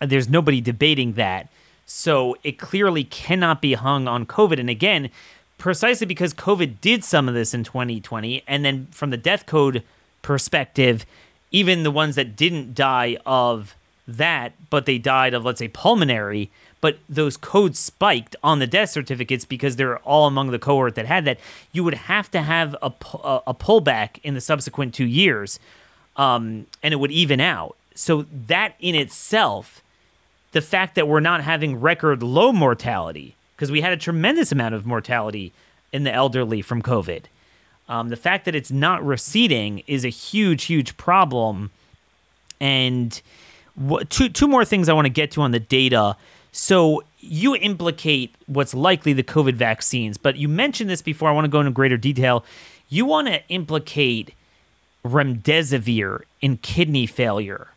there's 0.00 0.28
nobody 0.28 0.60
debating 0.60 1.14
that. 1.14 1.48
So 1.84 2.36
it 2.42 2.58
clearly 2.58 3.04
cannot 3.04 3.60
be 3.60 3.74
hung 3.74 4.08
on 4.08 4.26
COVID. 4.26 4.58
And 4.58 4.70
again, 4.70 5.10
precisely 5.58 6.06
because 6.06 6.32
COVID 6.34 6.80
did 6.80 7.04
some 7.04 7.28
of 7.28 7.34
this 7.34 7.52
in 7.52 7.64
2020, 7.64 8.42
and 8.46 8.64
then 8.64 8.88
from 8.90 9.10
the 9.10 9.16
death 9.16 9.46
code 9.46 9.82
perspective, 10.22 11.04
even 11.50 11.82
the 11.82 11.90
ones 11.90 12.16
that 12.16 12.36
didn't 12.36 12.74
die 12.74 13.16
of 13.24 13.74
that, 14.08 14.52
but 14.70 14.86
they 14.86 14.98
died 14.98 15.34
of, 15.34 15.44
let's 15.44 15.58
say, 15.58 15.68
pulmonary, 15.68 16.50
but 16.80 16.98
those 17.08 17.36
codes 17.36 17.78
spiked 17.78 18.36
on 18.42 18.58
the 18.58 18.66
death 18.66 18.90
certificates 18.90 19.44
because 19.44 19.76
they're 19.76 19.98
all 19.98 20.26
among 20.26 20.50
the 20.50 20.58
cohort 20.58 20.94
that 20.94 21.06
had 21.06 21.24
that, 21.24 21.38
you 21.72 21.82
would 21.82 21.94
have 21.94 22.30
to 22.30 22.42
have 22.42 22.74
a, 22.82 22.92
a 23.46 23.54
pullback 23.54 24.18
in 24.22 24.34
the 24.34 24.40
subsequent 24.40 24.94
two 24.94 25.06
years, 25.06 25.58
um, 26.16 26.66
and 26.82 26.92
it 26.92 26.98
would 26.98 27.10
even 27.10 27.40
out. 27.40 27.76
So 27.94 28.26
that 28.46 28.74
in 28.78 28.94
itself 28.94 29.82
the 30.52 30.60
fact 30.62 30.94
that 30.94 31.08
we're 31.08 31.20
not 31.20 31.42
having 31.42 31.80
record 31.80 32.22
low 32.22 32.52
mortality, 32.52 33.34
because 33.54 33.70
we 33.70 33.80
had 33.80 33.92
a 33.92 33.96
tremendous 33.96 34.52
amount 34.52 34.74
of 34.74 34.86
mortality 34.86 35.52
in 35.92 36.04
the 36.04 36.12
elderly 36.12 36.62
from 36.62 36.82
COVID. 36.82 37.24
Um, 37.88 38.08
the 38.08 38.16
fact 38.16 38.44
that 38.44 38.54
it's 38.54 38.70
not 38.70 39.04
receding 39.04 39.82
is 39.86 40.04
a 40.04 40.08
huge, 40.08 40.64
huge 40.64 40.96
problem. 40.96 41.70
And 42.60 43.20
two, 44.08 44.28
two 44.28 44.48
more 44.48 44.64
things 44.64 44.88
I 44.88 44.92
want 44.92 45.06
to 45.06 45.10
get 45.10 45.30
to 45.32 45.42
on 45.42 45.50
the 45.50 45.60
data. 45.60 46.16
So 46.52 47.04
you 47.20 47.54
implicate 47.56 48.34
what's 48.46 48.72
likely 48.74 49.12
the 49.12 49.22
COVID 49.22 49.54
vaccines, 49.54 50.16
but 50.16 50.36
you 50.36 50.48
mentioned 50.48 50.88
this 50.88 51.02
before. 51.02 51.28
I 51.28 51.32
want 51.32 51.44
to 51.44 51.50
go 51.50 51.60
into 51.60 51.72
greater 51.72 51.96
detail. 51.96 52.44
You 52.88 53.04
want 53.04 53.28
to 53.28 53.46
implicate 53.48 54.32
remdesivir 55.04 56.22
in 56.40 56.56
kidney 56.58 57.06
failure. 57.06 57.68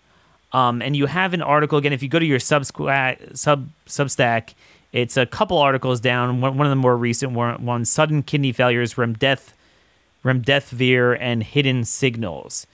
Um, 0.52 0.82
and 0.82 0.96
you 0.96 1.06
have 1.06 1.34
an 1.34 1.42
article 1.42 1.78
again. 1.78 1.94
If 1.94 2.02
you 2.02 2.10
go 2.10 2.20
to 2.20 2.26
your 2.26 2.40
sub 2.40 2.66
sub 2.66 3.70
Substack, 3.86 4.54
it's 4.92 5.18
a 5.18 5.26
couple 5.26 5.58
articles 5.58 6.00
down. 6.00 6.42
One, 6.42 6.58
one 6.58 6.66
of 6.66 6.72
the 6.72 6.76
more 6.76 6.98
recent 6.98 7.34
ones: 7.34 7.90
sudden 7.90 8.24
kidney 8.24 8.52
failures, 8.52 8.96
remdeth, 8.96 9.52
remdesivir, 10.24 11.18
and 11.20 11.44
hidden 11.44 11.84
signals. 11.84 12.66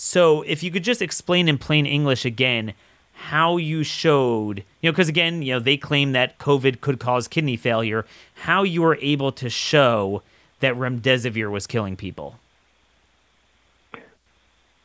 So, 0.00 0.42
if 0.42 0.62
you 0.62 0.70
could 0.70 0.84
just 0.84 1.02
explain 1.02 1.48
in 1.48 1.58
plain 1.58 1.84
English 1.84 2.24
again 2.24 2.74
how 3.14 3.56
you 3.56 3.82
showed, 3.82 4.58
you 4.80 4.88
know, 4.88 4.92
because 4.92 5.08
again, 5.08 5.42
you 5.42 5.54
know, 5.54 5.58
they 5.58 5.76
claim 5.76 6.12
that 6.12 6.38
COVID 6.38 6.80
could 6.80 7.00
cause 7.00 7.26
kidney 7.26 7.56
failure. 7.56 8.06
How 8.34 8.62
you 8.62 8.82
were 8.82 8.96
able 9.02 9.32
to 9.32 9.50
show 9.50 10.22
that 10.60 10.76
remdesivir 10.76 11.50
was 11.50 11.66
killing 11.66 11.96
people. 11.96 12.36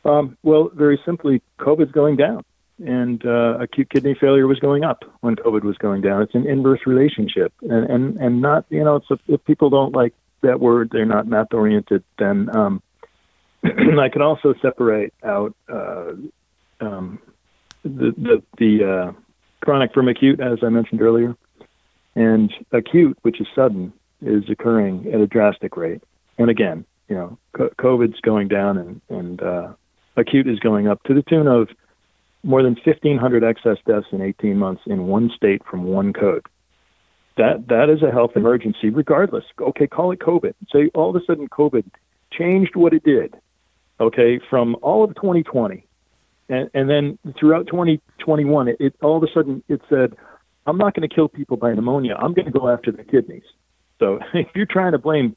Um, 0.04 0.36
well, 0.42 0.68
very 0.74 1.00
simply, 1.06 1.40
COVID's 1.60 1.92
going 1.92 2.16
down, 2.16 2.42
and 2.84 3.24
uh, 3.24 3.58
acute 3.60 3.90
kidney 3.90 4.16
failure 4.20 4.48
was 4.48 4.58
going 4.58 4.82
up 4.82 5.04
when 5.20 5.36
COVID 5.36 5.62
was 5.62 5.78
going 5.78 6.00
down. 6.00 6.22
It's 6.22 6.34
an 6.34 6.44
inverse 6.44 6.80
relationship, 6.86 7.52
and 7.62 7.88
and, 7.88 8.16
and 8.16 8.42
not 8.42 8.64
you 8.68 8.82
know, 8.82 8.96
it's 8.96 9.10
a, 9.12 9.18
if 9.28 9.44
people 9.44 9.70
don't 9.70 9.94
like 9.94 10.12
that 10.40 10.58
word, 10.58 10.90
they're 10.90 11.06
not 11.06 11.28
math 11.28 11.54
oriented. 11.54 12.02
Then 12.18 12.50
um, 12.56 12.82
I 13.98 14.08
can 14.10 14.22
also 14.22 14.54
separate 14.60 15.14
out 15.24 15.54
uh, 15.72 16.12
um, 16.80 17.18
the 17.82 18.12
the, 18.16 18.42
the 18.58 18.84
uh, 18.84 19.12
chronic 19.64 19.92
from 19.94 20.08
acute, 20.08 20.40
as 20.40 20.58
I 20.62 20.68
mentioned 20.68 21.00
earlier, 21.00 21.34
and 22.14 22.52
acute, 22.72 23.18
which 23.22 23.40
is 23.40 23.46
sudden, 23.54 23.92
is 24.20 24.44
occurring 24.50 25.10
at 25.12 25.20
a 25.20 25.26
drastic 25.26 25.76
rate. 25.76 26.02
And 26.36 26.50
again, 26.50 26.84
you 27.08 27.16
know, 27.16 27.38
COVID's 27.54 28.20
going 28.20 28.48
down, 28.48 28.76
and 28.76 29.00
and 29.08 29.42
uh, 29.42 29.72
acute 30.16 30.46
is 30.46 30.58
going 30.58 30.86
up 30.88 31.02
to 31.04 31.14
the 31.14 31.22
tune 31.22 31.46
of 31.46 31.68
more 32.42 32.62
than 32.62 32.76
1,500 32.84 33.42
excess 33.42 33.78
deaths 33.86 34.06
in 34.12 34.20
18 34.20 34.58
months 34.58 34.82
in 34.84 35.06
one 35.06 35.30
state 35.34 35.62
from 35.64 35.84
one 35.84 36.12
code. 36.12 36.44
That 37.38 37.68
that 37.68 37.88
is 37.88 38.02
a 38.02 38.12
health 38.12 38.32
emergency, 38.36 38.90
regardless. 38.90 39.44
Okay, 39.58 39.86
call 39.86 40.12
it 40.12 40.18
COVID. 40.18 40.54
Say 40.70 40.90
all 40.94 41.10
of 41.10 41.16
a 41.16 41.24
sudden 41.24 41.48
COVID 41.48 41.84
changed 42.30 42.76
what 42.76 42.92
it 42.92 43.02
did. 43.02 43.34
Okay, 44.00 44.40
from 44.50 44.76
all 44.82 45.04
of 45.04 45.14
2020, 45.14 45.86
and, 46.48 46.68
and 46.74 46.90
then 46.90 47.18
throughout 47.38 47.66
2021, 47.68 48.68
it, 48.68 48.76
it 48.80 48.94
all 49.02 49.16
of 49.16 49.22
a 49.22 49.32
sudden 49.32 49.62
it 49.68 49.80
said, 49.88 50.14
"I'm 50.66 50.78
not 50.78 50.94
going 50.94 51.08
to 51.08 51.14
kill 51.14 51.28
people 51.28 51.56
by 51.56 51.72
pneumonia. 51.72 52.16
I'm 52.16 52.34
going 52.34 52.46
to 52.46 52.58
go 52.58 52.68
after 52.68 52.90
the 52.90 53.04
kidneys." 53.04 53.44
So 53.98 54.18
if 54.34 54.48
you're 54.54 54.66
trying 54.66 54.92
to 54.92 54.98
blame 54.98 55.36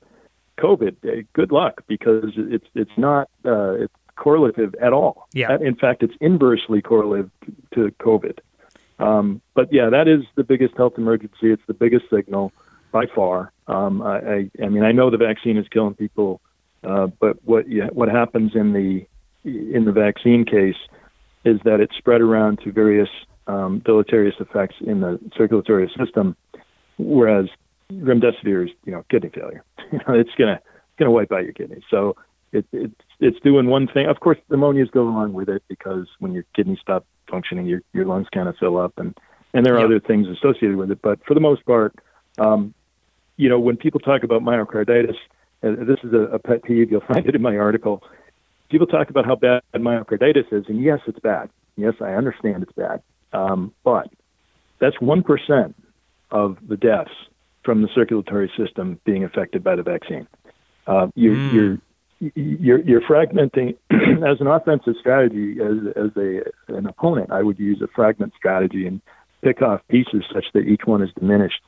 COVID, 0.59 0.95
eh, 1.07 1.21
good 1.33 1.51
luck 1.51 1.83
because 1.87 2.33
it's 2.35 2.67
it's 2.73 2.97
not 2.97 3.29
uh, 3.45 3.73
it's 3.73 3.93
correlative 4.15 4.75
at 4.81 4.93
all. 4.93 5.27
Yeah. 5.33 5.57
In 5.61 5.75
fact, 5.75 6.03
it's 6.03 6.15
inversely 6.19 6.81
correlative 6.81 7.29
to 7.75 7.91
COVID. 7.99 8.39
Um, 8.99 9.41
but 9.53 9.71
yeah, 9.71 9.89
that 9.89 10.07
is 10.07 10.23
the 10.35 10.43
biggest 10.43 10.75
health 10.75 10.93
emergency. 10.97 11.51
It's 11.51 11.61
the 11.67 11.73
biggest 11.73 12.05
signal 12.09 12.51
by 12.91 13.05
far. 13.05 13.51
Um, 13.67 14.01
I, 14.01 14.17
I, 14.17 14.51
I 14.63 14.69
mean, 14.69 14.83
I 14.83 14.91
know 14.91 15.09
the 15.09 15.17
vaccine 15.17 15.57
is 15.57 15.67
killing 15.69 15.93
people, 15.93 16.41
uh, 16.83 17.07
but 17.19 17.37
what 17.43 17.69
yeah, 17.69 17.87
what 17.87 18.09
happens 18.09 18.53
in 18.55 18.73
the 18.73 19.05
in 19.43 19.85
the 19.85 19.91
vaccine 19.91 20.45
case 20.45 20.75
is 21.45 21.59
that 21.63 21.79
it's 21.79 21.95
spread 21.97 22.21
around 22.21 22.59
to 22.63 22.71
various 22.71 23.09
um, 23.47 23.79
deleterious 23.85 24.35
effects 24.39 24.75
in 24.81 25.01
the 25.01 25.19
circulatory 25.37 25.91
system, 25.97 26.35
whereas 26.97 27.47
remdesivir 27.91 28.65
is 28.65 28.71
you 28.85 28.91
know 28.91 29.03
kidney 29.09 29.29
failure. 29.29 29.63
you 29.91 29.99
know, 30.07 30.13
it's 30.13 30.33
gonna 30.37 30.59
gonna 30.97 31.11
wipe 31.11 31.31
out 31.31 31.43
your 31.43 31.53
kidneys. 31.53 31.83
So 31.89 32.15
it, 32.51 32.65
it's 32.71 32.93
it's 33.19 33.39
doing 33.41 33.67
one 33.67 33.87
thing. 33.87 34.07
Of 34.07 34.19
course, 34.19 34.37
pneumonias 34.49 34.91
go 34.91 35.03
along 35.03 35.33
with 35.33 35.49
it 35.49 35.63
because 35.67 36.07
when 36.19 36.33
your 36.33 36.43
kidneys 36.55 36.79
stop 36.81 37.05
functioning, 37.29 37.65
your 37.65 37.81
your 37.93 38.05
lungs 38.05 38.27
kind 38.33 38.47
of 38.47 38.55
fill 38.57 38.77
up, 38.77 38.93
and 38.97 39.17
and 39.53 39.65
there 39.65 39.75
are 39.75 39.85
other 39.85 39.99
things 39.99 40.27
associated 40.27 40.75
with 40.75 40.91
it. 40.91 41.01
But 41.01 41.19
for 41.25 41.33
the 41.33 41.39
most 41.39 41.65
part, 41.65 41.95
um, 42.37 42.73
you 43.37 43.49
know, 43.49 43.59
when 43.59 43.77
people 43.77 43.99
talk 43.99 44.23
about 44.23 44.41
myocarditis, 44.41 45.15
this 45.61 45.99
is 46.03 46.13
a, 46.13 46.35
a 46.35 46.39
pet 46.39 46.63
peeve. 46.63 46.91
You'll 46.91 47.01
find 47.13 47.25
it 47.25 47.35
in 47.35 47.41
my 47.41 47.57
article. 47.57 48.03
People 48.69 48.87
talk 48.87 49.09
about 49.09 49.25
how 49.25 49.35
bad 49.35 49.61
myocarditis 49.73 50.51
is, 50.51 50.65
and 50.67 50.81
yes, 50.81 50.99
it's 51.07 51.19
bad. 51.19 51.49
Yes, 51.77 51.93
I 52.01 52.13
understand 52.13 52.63
it's 52.63 52.71
bad, 52.73 53.01
um, 53.33 53.73
but 53.83 54.09
that's 54.79 54.99
one 54.99 55.23
percent 55.23 55.75
of 56.31 56.57
the 56.67 56.75
deaths 56.75 57.11
from 57.63 57.81
the 57.81 57.89
circulatory 57.93 58.51
system 58.57 58.99
being 59.05 59.23
affected 59.23 59.63
by 59.63 59.75
the 59.75 59.83
vaccine. 59.83 60.27
Uh, 60.85 61.07
you, 61.15 61.31
mm. 61.31 61.53
You're 61.53 61.77
you're, 62.19 62.79
you're 62.79 63.01
fragmenting 63.01 63.75
as 63.91 64.41
an 64.41 64.47
offensive 64.47 64.95
strategy 64.99 65.57
as 65.61 65.93
as 65.95 66.11
a 66.17 66.41
an 66.75 66.87
opponent. 66.87 67.31
I 67.31 67.43
would 67.43 67.59
use 67.59 67.81
a 67.81 67.87
fragment 67.87 68.33
strategy 68.35 68.87
and 68.87 69.01
pick 69.43 69.61
off 69.61 69.81
pieces 69.87 70.23
such 70.33 70.45
that 70.53 70.61
each 70.61 70.81
one 70.85 71.03
is 71.03 71.09
diminished 71.13 71.61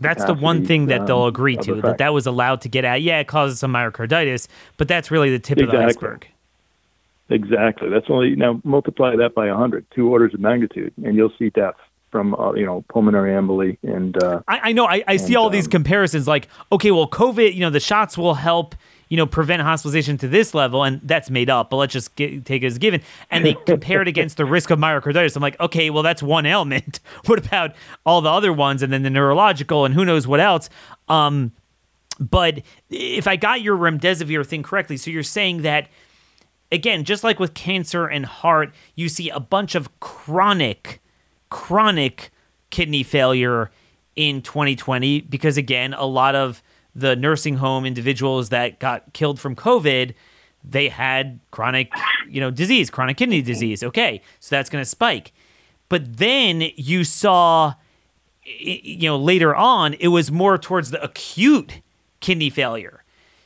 That's 0.00 0.24
the 0.24 0.34
one 0.34 0.66
thing 0.66 0.86
that 0.86 1.06
they'll 1.06 1.22
um, 1.22 1.28
agree 1.28 1.56
to 1.56 1.80
that 1.82 1.98
that 1.98 2.12
was 2.12 2.26
allowed 2.26 2.60
to 2.62 2.68
get 2.68 2.84
out. 2.84 3.02
Yeah, 3.02 3.20
it 3.20 3.28
causes 3.28 3.60
some 3.60 3.72
myocarditis, 3.72 4.48
but 4.76 4.88
that's 4.88 5.10
really 5.10 5.30
the 5.30 5.38
tip 5.38 5.58
of 5.58 5.70
the 5.70 5.78
iceberg. 5.78 6.26
Exactly. 7.30 7.88
That's 7.88 8.06
only 8.08 8.34
now 8.34 8.60
multiply 8.64 9.14
that 9.16 9.34
by 9.34 9.46
100, 9.46 9.86
two 9.94 10.08
orders 10.08 10.34
of 10.34 10.40
magnitude, 10.40 10.92
and 11.04 11.14
you'll 11.14 11.32
see 11.38 11.50
death 11.50 11.76
from 12.10 12.34
uh, 12.34 12.52
you 12.54 12.66
know 12.66 12.84
pulmonary 12.88 13.30
emboli 13.30 13.78
and 13.82 14.20
uh, 14.22 14.40
I, 14.48 14.70
I 14.70 14.72
know. 14.72 14.84
I, 14.86 15.04
I 15.06 15.16
see 15.16 15.34
And, 15.34 15.36
all 15.36 15.50
these 15.50 15.66
um, 15.66 15.70
comparisons. 15.70 16.26
Like, 16.26 16.48
okay, 16.72 16.90
well, 16.90 17.08
COVID, 17.08 17.54
you 17.54 17.60
know, 17.60 17.70
the 17.70 17.80
shots 17.80 18.18
will 18.18 18.34
help, 18.34 18.74
you 19.10 19.16
know, 19.16 19.26
prevent 19.26 19.60
hospitalization 19.60 20.16
to 20.16 20.28
this 20.28 20.54
level, 20.54 20.84
and 20.84 21.00
that's 21.02 21.28
made 21.28 21.50
up. 21.50 21.68
But 21.68 21.76
let's 21.76 21.92
just 21.92 22.14
get, 22.14 22.46
take 22.46 22.62
it 22.62 22.66
as 22.66 22.76
a 22.76 22.78
given. 22.78 23.02
And 23.30 23.44
they 23.44 23.54
compare 23.66 24.00
it 24.00 24.08
against 24.08 24.36
the 24.36 24.44
risk 24.44 24.70
of 24.70 24.78
myocarditis. 24.78 25.36
I'm 25.36 25.42
like, 25.42 25.58
okay, 25.60 25.90
well, 25.90 26.04
that's 26.04 26.22
one 26.22 26.46
ailment. 26.46 27.00
what 27.26 27.44
about 27.44 27.74
all 28.06 28.22
the 28.22 28.30
other 28.30 28.52
ones, 28.52 28.82
and 28.82 28.92
then 28.92 29.02
the 29.02 29.10
neurological, 29.10 29.84
and 29.84 29.94
who 29.94 30.04
knows 30.04 30.26
what 30.26 30.40
else? 30.40 30.70
Um, 31.08 31.52
but 32.20 32.62
if 32.88 33.26
I 33.26 33.34
got 33.36 33.62
your 33.62 33.76
remdesivir 33.76 34.46
thing 34.46 34.62
correctly, 34.62 34.96
so 34.96 35.10
you're 35.10 35.22
saying 35.24 35.62
that 35.62 35.88
again, 36.70 37.02
just 37.02 37.24
like 37.24 37.40
with 37.40 37.52
cancer 37.52 38.06
and 38.06 38.24
heart, 38.24 38.72
you 38.94 39.08
see 39.08 39.28
a 39.28 39.40
bunch 39.40 39.74
of 39.74 39.98
chronic, 39.98 41.00
chronic 41.48 42.30
kidney 42.70 43.02
failure 43.02 43.72
in 44.14 44.40
2020 44.42 45.22
because, 45.22 45.56
again, 45.56 45.94
a 45.94 46.04
lot 46.04 46.36
of 46.36 46.62
the 46.94 47.16
nursing 47.16 47.56
home 47.56 47.84
individuals 47.84 48.48
that 48.48 48.78
got 48.80 49.12
killed 49.12 49.38
from 49.38 49.54
COVID, 49.54 50.14
they 50.62 50.88
had 50.88 51.40
chronic, 51.50 51.92
you 52.28 52.40
know, 52.40 52.50
disease, 52.50 52.90
chronic 52.90 53.16
kidney 53.16 53.42
disease. 53.42 53.82
Okay, 53.82 54.20
so 54.40 54.54
that's 54.54 54.68
going 54.68 54.82
to 54.82 54.88
spike. 54.88 55.32
But 55.88 56.18
then 56.18 56.70
you 56.76 57.04
saw, 57.04 57.74
you 58.44 59.08
know, 59.08 59.16
later 59.16 59.54
on, 59.54 59.94
it 59.94 60.08
was 60.08 60.30
more 60.30 60.58
towards 60.58 60.90
the 60.90 61.02
acute 61.02 61.80
kidney 62.20 62.50
failure. 62.50 63.02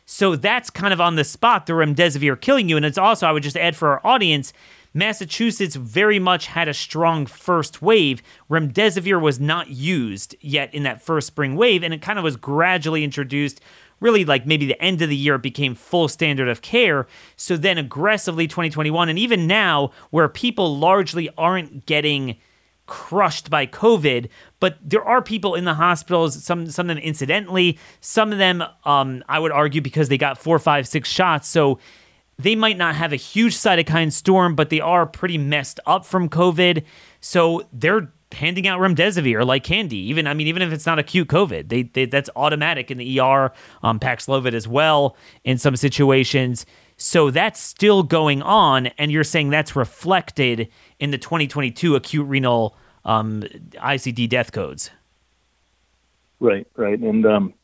So 0.06 0.36
that's 0.36 0.68
kind 0.68 0.92
of 0.92 1.00
on 1.00 1.16
the 1.16 1.24
spot, 1.24 1.66
the 1.66 1.72
remdesivir 1.72 2.38
killing 2.40 2.68
you. 2.68 2.76
And 2.76 2.84
it's 2.84 2.98
also, 2.98 3.26
I 3.26 3.32
would 3.32 3.42
just 3.42 3.56
add 3.56 3.76
for 3.76 3.88
our 3.88 4.06
audience, 4.06 4.52
Massachusetts 4.94 5.74
very 5.74 6.20
much 6.20 6.46
had 6.46 6.68
a 6.68 6.74
strong 6.74 7.26
first 7.26 7.82
wave. 7.82 8.22
Remdesivir 8.48 9.20
was 9.20 9.40
not 9.40 9.68
used 9.68 10.36
yet 10.40 10.72
in 10.72 10.84
that 10.84 11.02
first 11.02 11.26
spring 11.26 11.56
wave, 11.56 11.82
and 11.82 11.92
it 11.92 12.00
kind 12.00 12.18
of 12.18 12.22
was 12.22 12.36
gradually 12.36 13.02
introduced. 13.02 13.60
Really, 13.98 14.24
like 14.24 14.46
maybe 14.46 14.66
the 14.66 14.80
end 14.80 15.02
of 15.02 15.08
the 15.08 15.16
year, 15.16 15.34
it 15.34 15.42
became 15.42 15.74
full 15.74 16.06
standard 16.08 16.48
of 16.48 16.62
care. 16.62 17.08
So 17.36 17.56
then, 17.56 17.76
aggressively, 17.76 18.46
2021, 18.46 19.08
and 19.08 19.18
even 19.18 19.46
now, 19.48 19.90
where 20.10 20.28
people 20.28 20.76
largely 20.78 21.28
aren't 21.36 21.86
getting 21.86 22.36
crushed 22.86 23.50
by 23.50 23.66
COVID, 23.66 24.28
but 24.60 24.78
there 24.82 25.02
are 25.02 25.22
people 25.22 25.54
in 25.54 25.64
the 25.64 25.74
hospitals, 25.74 26.44
some 26.44 26.66
some 26.70 26.88
of 26.90 26.96
them 26.96 27.04
incidentally, 27.04 27.78
some 28.00 28.30
of 28.30 28.38
them 28.38 28.62
um, 28.84 29.24
I 29.28 29.38
would 29.38 29.52
argue 29.52 29.80
because 29.80 30.08
they 30.08 30.18
got 30.18 30.38
four, 30.38 30.58
five, 30.58 30.86
six 30.86 31.08
shots. 31.08 31.48
So 31.48 31.78
they 32.38 32.54
might 32.54 32.76
not 32.76 32.94
have 32.96 33.12
a 33.12 33.16
huge 33.16 33.54
cytokine 33.54 34.12
storm, 34.12 34.54
but 34.54 34.70
they 34.70 34.80
are 34.80 35.06
pretty 35.06 35.38
messed 35.38 35.80
up 35.86 36.04
from 36.04 36.28
COVID. 36.28 36.84
So 37.20 37.66
they're 37.72 38.12
handing 38.32 38.66
out 38.66 38.80
remdesivir 38.80 39.46
like 39.46 39.64
candy. 39.64 39.96
Even 39.96 40.26
I 40.26 40.34
mean, 40.34 40.46
even 40.46 40.62
if 40.62 40.72
it's 40.72 40.86
not 40.86 40.98
acute 40.98 41.28
COVID, 41.28 41.68
they, 41.68 41.82
they 41.82 42.06
that's 42.06 42.30
automatic 42.36 42.90
in 42.90 42.98
the 42.98 43.20
ER. 43.20 43.52
Um, 43.82 43.98
Paxlovid 43.98 44.52
as 44.52 44.68
well 44.68 45.16
in 45.44 45.58
some 45.58 45.76
situations. 45.76 46.66
So 46.96 47.30
that's 47.30 47.60
still 47.60 48.02
going 48.04 48.40
on, 48.42 48.86
and 48.98 49.10
you're 49.10 49.24
saying 49.24 49.50
that's 49.50 49.74
reflected 49.74 50.68
in 51.00 51.10
the 51.10 51.18
2022 51.18 51.96
acute 51.96 52.26
renal 52.26 52.76
um, 53.04 53.42
ICD 53.74 54.28
death 54.28 54.52
codes. 54.52 54.90
Right, 56.38 56.66
right. 56.76 56.98
And 56.98 57.26
um, 57.26 57.54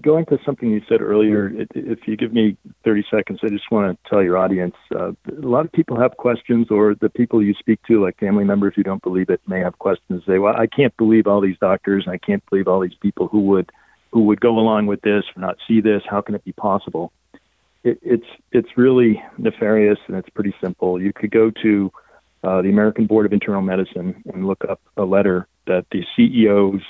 going 0.00 0.26
to 0.26 0.38
something 0.44 0.70
you 0.70 0.82
said 0.88 1.00
earlier, 1.00 1.52
if 1.74 2.00
you 2.06 2.16
give 2.16 2.32
me 2.32 2.56
30 2.84 3.04
seconds, 3.10 3.40
I 3.42 3.48
just 3.48 3.70
want 3.70 3.98
to 4.04 4.10
tell 4.10 4.22
your 4.22 4.36
audience 4.36 4.74
uh, 4.94 5.10
a 5.10 5.46
lot 5.46 5.64
of 5.64 5.72
people 5.72 5.98
have 6.00 6.16
questions, 6.16 6.68
or 6.70 6.94
the 6.94 7.08
people 7.08 7.42
you 7.42 7.54
speak 7.54 7.80
to, 7.88 8.02
like 8.02 8.18
family 8.18 8.44
members 8.44 8.74
who 8.76 8.82
don't 8.82 9.02
believe 9.02 9.30
it, 9.30 9.40
may 9.46 9.60
have 9.60 9.78
questions. 9.78 10.22
They 10.26 10.34
say, 10.34 10.38
"Well, 10.38 10.54
I 10.56 10.66
can't 10.66 10.96
believe 10.96 11.26
all 11.26 11.40
these 11.40 11.58
doctors, 11.58 12.04
and 12.06 12.12
I 12.12 12.18
can't 12.18 12.44
believe 12.50 12.68
all 12.68 12.80
these 12.80 12.96
people 13.00 13.28
who 13.28 13.40
would 13.42 13.70
who 14.12 14.24
would 14.24 14.40
go 14.40 14.58
along 14.58 14.86
with 14.86 15.00
this 15.02 15.24
or 15.36 15.40
not 15.40 15.56
see 15.68 15.80
this. 15.80 16.02
How 16.08 16.20
can 16.20 16.34
it 16.34 16.44
be 16.44 16.52
possible?" 16.52 17.12
It, 17.84 17.98
it's 18.02 18.26
it's 18.52 18.76
really 18.76 19.22
nefarious, 19.38 19.98
and 20.08 20.16
it's 20.16 20.30
pretty 20.30 20.54
simple. 20.60 21.00
You 21.00 21.12
could 21.12 21.30
go 21.30 21.50
to 21.62 21.92
uh, 22.42 22.62
the 22.62 22.70
American 22.70 23.06
Board 23.06 23.26
of 23.26 23.32
Internal 23.32 23.62
Medicine 23.62 24.22
and 24.32 24.46
look 24.46 24.64
up 24.68 24.80
a 24.96 25.04
letter 25.04 25.46
that 25.66 25.86
the 25.92 26.04
CEOs 26.16 26.82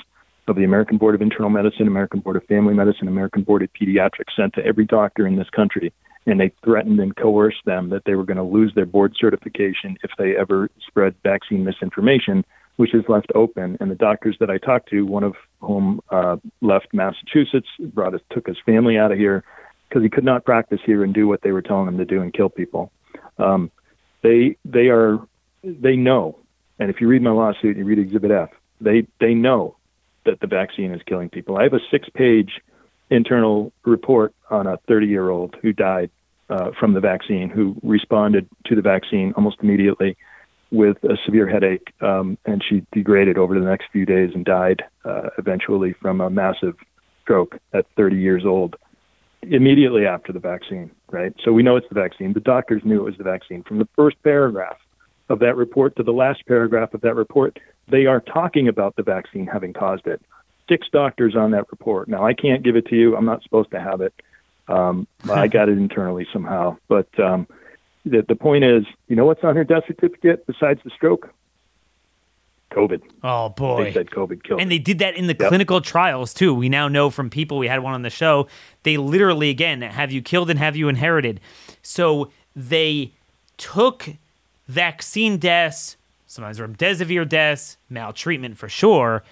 of 0.51 0.57
the 0.57 0.65
American 0.65 0.99
Board 0.99 1.15
of 1.15 1.23
Internal 1.23 1.49
Medicine, 1.49 1.87
American 1.87 2.21
Board 2.21 2.37
of 2.37 2.45
Family 2.45 2.75
Medicine, 2.75 3.09
American 3.09 3.43
Board 3.43 3.63
of 3.63 3.71
Pediatrics 3.73 4.35
sent 4.37 4.53
to 4.55 4.67
every 4.67 4.85
doctor 4.85 5.27
in 5.27 5.37
this 5.37 5.49
country. 5.51 5.93
And 6.27 6.39
they 6.39 6.53
threatened 6.63 7.01
and 7.01 7.17
coerced 7.17 7.65
them 7.65 7.89
that 7.91 8.05
they 8.05 8.15
were 8.15 8.25
going 8.25 8.37
to 8.37 8.43
lose 8.43 8.75
their 8.75 8.85
board 8.85 9.15
certification 9.19 9.97
if 10.03 10.11
they 10.19 10.37
ever 10.37 10.69
spread 10.87 11.15
vaccine 11.23 11.65
misinformation, 11.65 12.45
which 12.77 12.95
is 12.95 13.05
left 13.09 13.33
open. 13.35 13.79
And 13.81 13.91
the 13.91 13.95
doctors 13.95 14.37
that 14.41 14.51
I 14.51 14.59
talked 14.59 14.91
to, 14.91 15.07
one 15.07 15.25
of 15.25 15.35
whom 15.61 16.01
uh, 16.11 16.37
left 16.61 16.89
Massachusetts, 16.93 17.69
brought 17.79 18.13
his, 18.13 18.23
took 18.31 18.47
his 18.47 18.59
family 18.67 18.99
out 18.99 19.13
of 19.13 19.19
here 19.19 19.45
because 19.89 20.03
he 20.03 20.11
could 20.11 20.25
not 20.25 20.45
practice 20.45 20.81
here 20.85 21.03
and 21.03 21.15
do 21.15 21.27
what 21.27 21.41
they 21.43 21.53
were 21.53 21.63
telling 21.63 21.89
him 21.89 21.97
to 21.99 22.05
do 22.05 22.21
and 22.21 22.35
kill 22.35 22.51
people. 22.51 22.93
Um, 23.39 23.71
they 24.23 24.57
they 24.65 24.89
are 24.89 25.19
they 25.63 25.97
know, 25.97 26.39
and 26.79 26.91
if 26.91 27.01
you 27.01 27.09
read 27.09 27.23
my 27.23 27.31
lawsuit, 27.31 27.77
you 27.79 27.85
read 27.85 27.99
Exhibit 27.99 28.31
F. 28.31 28.51
They 28.81 29.07
they 29.19 29.33
know 29.33 29.77
that 30.25 30.41
the 30.41 30.47
vaccine 30.47 30.93
is 30.93 31.01
killing 31.07 31.29
people. 31.29 31.57
I 31.57 31.65
have 31.65 31.75
a 31.75 31.81
six-page 31.91 32.61
internal 33.11 33.73
report 33.85 34.35
on 34.51 34.67
a 34.67 34.79
30-year-old 34.89 35.57
who 35.63 35.73
died 35.73 36.11
uh, 36.49 36.71
from 36.79 36.95
the 36.95 37.01
vaccine, 37.01 37.49
who 37.49 37.77
responded 37.83 38.49
to 38.67 38.75
the 38.75 38.83
vaccine 38.83 39.33
almost 39.37 39.59
immediately 39.63 40.17
with 40.71 41.03
a 41.05 41.17
severe 41.25 41.49
headache, 41.49 41.93
um, 42.01 42.39
and 42.45 42.63
she 42.69 42.85
degraded 42.93 43.37
over 43.37 43.59
the 43.59 43.65
next 43.65 43.87
few 43.93 44.07
days 44.07 44.31
and 44.35 44.45
died 44.45 44.83
uh, 45.05 45.31
eventually 45.39 45.93
from 46.01 46.21
a 46.21 46.31
massive 46.31 46.77
stroke 47.23 47.59
at 47.73 47.87
30 47.97 48.17
years 48.17 48.45
old 48.45 48.77
immediately 49.43 50.07
after 50.07 50.33
the 50.33 50.39
vaccine, 50.39 50.91
right? 51.11 51.35
So 51.45 51.53
we 51.53 51.63
know 51.63 51.77
it's 51.77 51.89
the 51.89 51.95
vaccine. 51.95 52.33
The 52.33 52.41
doctors 52.41 52.83
knew 52.85 53.01
it 53.01 53.05
was 53.05 53.17
the 53.17 53.25
vaccine. 53.25 53.63
From 53.63 53.79
the 53.79 53.89
first 53.97 54.23
paragraph 54.23 54.77
of 55.29 55.39
that 55.41 55.57
report 55.57 55.97
to 55.97 56.03
the 56.03 56.13
last 56.13 56.47
paragraph 56.47 56.95
of 56.95 57.01
that 57.01 57.15
report, 57.15 57.59
they 57.91 58.07
are 58.07 58.21
talking 58.21 58.69
about 58.69 58.97
the 58.97 59.03
vaccine 59.03 59.47
having 59.47 59.73
caused 59.73 60.07
it. 60.07 60.21
Six 60.69 60.87
doctors 60.93 61.35
on 61.37 61.51
that 61.51 61.65
report. 61.71 62.09
Now, 62.09 62.25
I 62.25 62.35
can't 62.35 62.63
give 62.63 62.77
it 62.77 62.87
to 62.87 62.97
you. 62.97 63.17
I'm 63.17 63.25
not 63.25 63.43
supposed 63.43 63.71
to 63.73 63.81
have 63.81 64.01
it. 64.01 64.15
Um, 64.69 65.07
I 65.29 65.49
got 65.59 65.69
it 65.69 65.79
internally 65.79 66.27
somehow. 66.33 66.77
But 66.89 67.09
um, 67.19 67.47
the, 68.05 68.25
the 68.29 68.37
point 68.37 68.65
is, 68.65 68.85
you 69.09 69.17
know 69.17 69.25
what's 69.27 69.43
on 69.43 69.57
her 69.57 69.65
death 69.65 69.85
certificate 69.87 70.47
besides 70.47 70.81
the 70.85 70.91
stroke? 70.91 71.29
COVID. 72.73 73.03
Oh 73.25 73.49
boy, 73.49 73.85
They 73.85 73.93
said 73.93 74.11
COVID 74.11 74.45
killed. 74.45 74.61
And 74.61 74.71
they 74.71 74.79
did 74.79 75.01
that 75.01 75.17
in 75.17 75.27
the 75.27 75.37
Yep. 75.39 75.49
clinical 75.49 75.81
trials 75.81 76.33
too. 76.33 76.55
We 76.55 76.69
now 76.69 76.87
know 76.87 77.11
from 77.11 77.29
people 77.29 77.59
we 77.59 77.67
had 77.67 77.83
one 77.83 77.95
on 77.95 78.03
the 78.03 78.11
show. 78.11 78.47
They 78.85 78.97
literally 78.97 79.51
again 79.51 79.83
have 79.83 80.13
you 80.13 80.23
killed 80.23 80.51
and 80.51 80.59
have 80.61 80.77
you 80.77 80.89
inherited. 80.89 81.41
So 81.83 82.31
they 82.55 83.13
took 83.57 84.11
vaccine 84.69 85.37
deaths, 85.39 85.97
sometimes 86.31 86.61
remdesivir 86.61 87.29
deaths, 87.29 87.77
maltreatment 87.89 88.57
for 88.57 88.69
sure, 88.69 89.25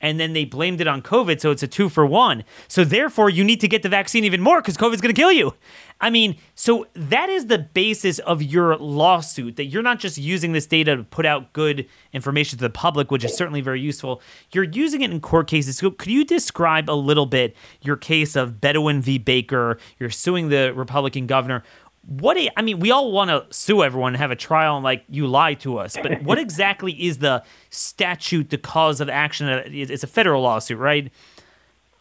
and 0.00 0.20
then 0.20 0.34
they 0.34 0.44
blamed 0.44 0.80
it 0.80 0.86
on 0.86 1.02
COVID. 1.02 1.40
So 1.40 1.50
it's 1.50 1.62
a 1.62 1.66
two 1.66 1.88
for 1.88 2.06
one. 2.06 2.44
So 2.68 2.84
therefore, 2.84 3.28
you 3.28 3.42
need 3.42 3.60
to 3.60 3.68
get 3.68 3.82
the 3.82 3.88
vaccine 3.88 4.22
even 4.24 4.40
more 4.40 4.60
because 4.60 4.76
COVID's 4.76 5.00
going 5.00 5.14
to 5.14 5.20
kill 5.20 5.32
you. 5.32 5.54
I 6.00 6.10
mean, 6.10 6.36
so 6.54 6.86
that 6.94 7.28
is 7.28 7.46
the 7.46 7.58
basis 7.58 8.18
of 8.20 8.42
your 8.42 8.76
lawsuit 8.76 9.56
that 9.56 9.64
you're 9.64 9.82
not 9.82 9.98
just 9.98 10.18
using 10.18 10.52
this 10.52 10.66
data 10.66 10.96
to 10.96 11.04
put 11.04 11.26
out 11.26 11.52
good 11.54 11.88
information 12.12 12.58
to 12.58 12.62
the 12.62 12.70
public, 12.70 13.10
which 13.10 13.24
is 13.24 13.34
certainly 13.34 13.60
very 13.60 13.80
useful. 13.80 14.20
You're 14.52 14.64
using 14.64 15.00
it 15.00 15.10
in 15.10 15.20
court 15.20 15.48
cases. 15.48 15.78
So 15.78 15.90
could 15.90 16.12
you 16.12 16.24
describe 16.24 16.88
a 16.88 16.92
little 16.92 17.26
bit 17.26 17.56
your 17.80 17.96
case 17.96 18.36
of 18.36 18.60
Beaudoin 18.60 19.00
v. 19.00 19.18
Baker? 19.18 19.78
You're 19.98 20.10
suing 20.10 20.50
the 20.50 20.72
Republican 20.74 21.26
governor. 21.26 21.64
What 22.06 22.36
I 22.56 22.62
mean, 22.62 22.80
we 22.80 22.90
all 22.90 23.12
want 23.12 23.30
to 23.30 23.46
sue 23.54 23.82
everyone 23.82 24.12
and 24.14 24.20
have 24.20 24.30
a 24.30 24.36
trial 24.36 24.76
and 24.76 24.84
like 24.84 25.04
you 25.08 25.26
lie 25.26 25.54
to 25.54 25.78
us, 25.78 25.96
but 26.02 26.22
what 26.22 26.38
exactly 26.46 26.92
is 26.92 27.18
the 27.18 27.42
statute, 27.70 28.50
the 28.50 28.58
cause 28.58 29.00
of 29.00 29.08
action? 29.08 29.48
It's 29.48 30.02
a 30.02 30.06
federal 30.06 30.42
lawsuit, 30.42 30.78
right? 30.78 31.10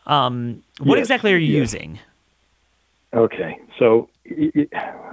Um, 0.05 0.63
what 0.79 0.97
Yes, 0.97 1.05
exactly 1.05 1.33
are 1.33 1.37
you 1.37 1.53
yes. 1.53 1.73
using? 1.73 1.99
Okay, 3.13 3.59
so 3.79 4.09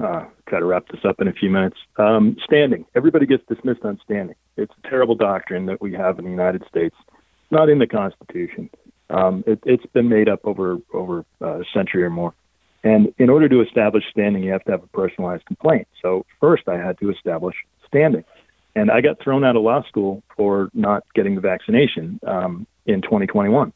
uh, 0.03 0.25
try 0.49 0.59
to 0.59 0.65
wrap 0.65 0.89
this 0.89 1.05
up 1.05 1.21
in 1.21 1.29
a 1.29 1.33
few 1.33 1.51
minutes. 1.51 1.77
Um, 1.97 2.37
standing. 2.43 2.87
Everybody 2.95 3.27
gets 3.27 3.47
dismissed 3.47 3.85
on 3.85 4.01
standing. 4.05 4.37
It's 4.57 4.73
a 4.83 4.89
terrible 4.89 5.15
doctrine 5.15 5.67
that 5.67 5.81
we 5.81 5.93
have 5.95 6.19
in 6.19 6.25
the 6.25 6.31
United 6.31 6.65
States. 6.69 6.97
Not 7.51 7.69
in 7.69 7.79
the 7.79 7.87
Constitution. 7.87 8.71
Um, 9.11 9.45
it, 9.47 9.61
it's 9.67 9.85
been 9.87 10.09
made 10.09 10.29
up 10.29 10.41
over 10.45 10.79
over 10.95 11.25
uh, 11.43 11.61
a 11.61 11.65
century 11.75 12.03
or 12.05 12.11
more. 12.11 12.33
And 12.83 13.13
in 13.19 13.29
order 13.29 13.49
to 13.49 13.61
establish 13.61 14.05
standing, 14.11 14.43
you 14.43 14.53
have 14.53 14.65
to 14.65 14.73
have 14.73 14.83
a 14.83 14.87
personalized 14.89 15.45
complaint. 15.47 15.87
So 16.01 16.25
first, 16.41 16.69
I 16.69 16.79
had 16.79 16.99
to 17.01 17.11
establish 17.11 17.55
standing, 17.87 18.25
and 18.75 18.91
I 18.91 19.01
got 19.01 19.21
thrown 19.21 19.45
out 19.45 19.57
of 19.57 19.63
law 19.63 19.83
school 19.85 20.23
for 20.37 20.71
not 20.73 21.05
getting 21.15 21.35
the 21.35 21.41
vaccination 21.41 22.21
um, 22.27 22.67
in 22.87 23.03
2021 23.03 23.73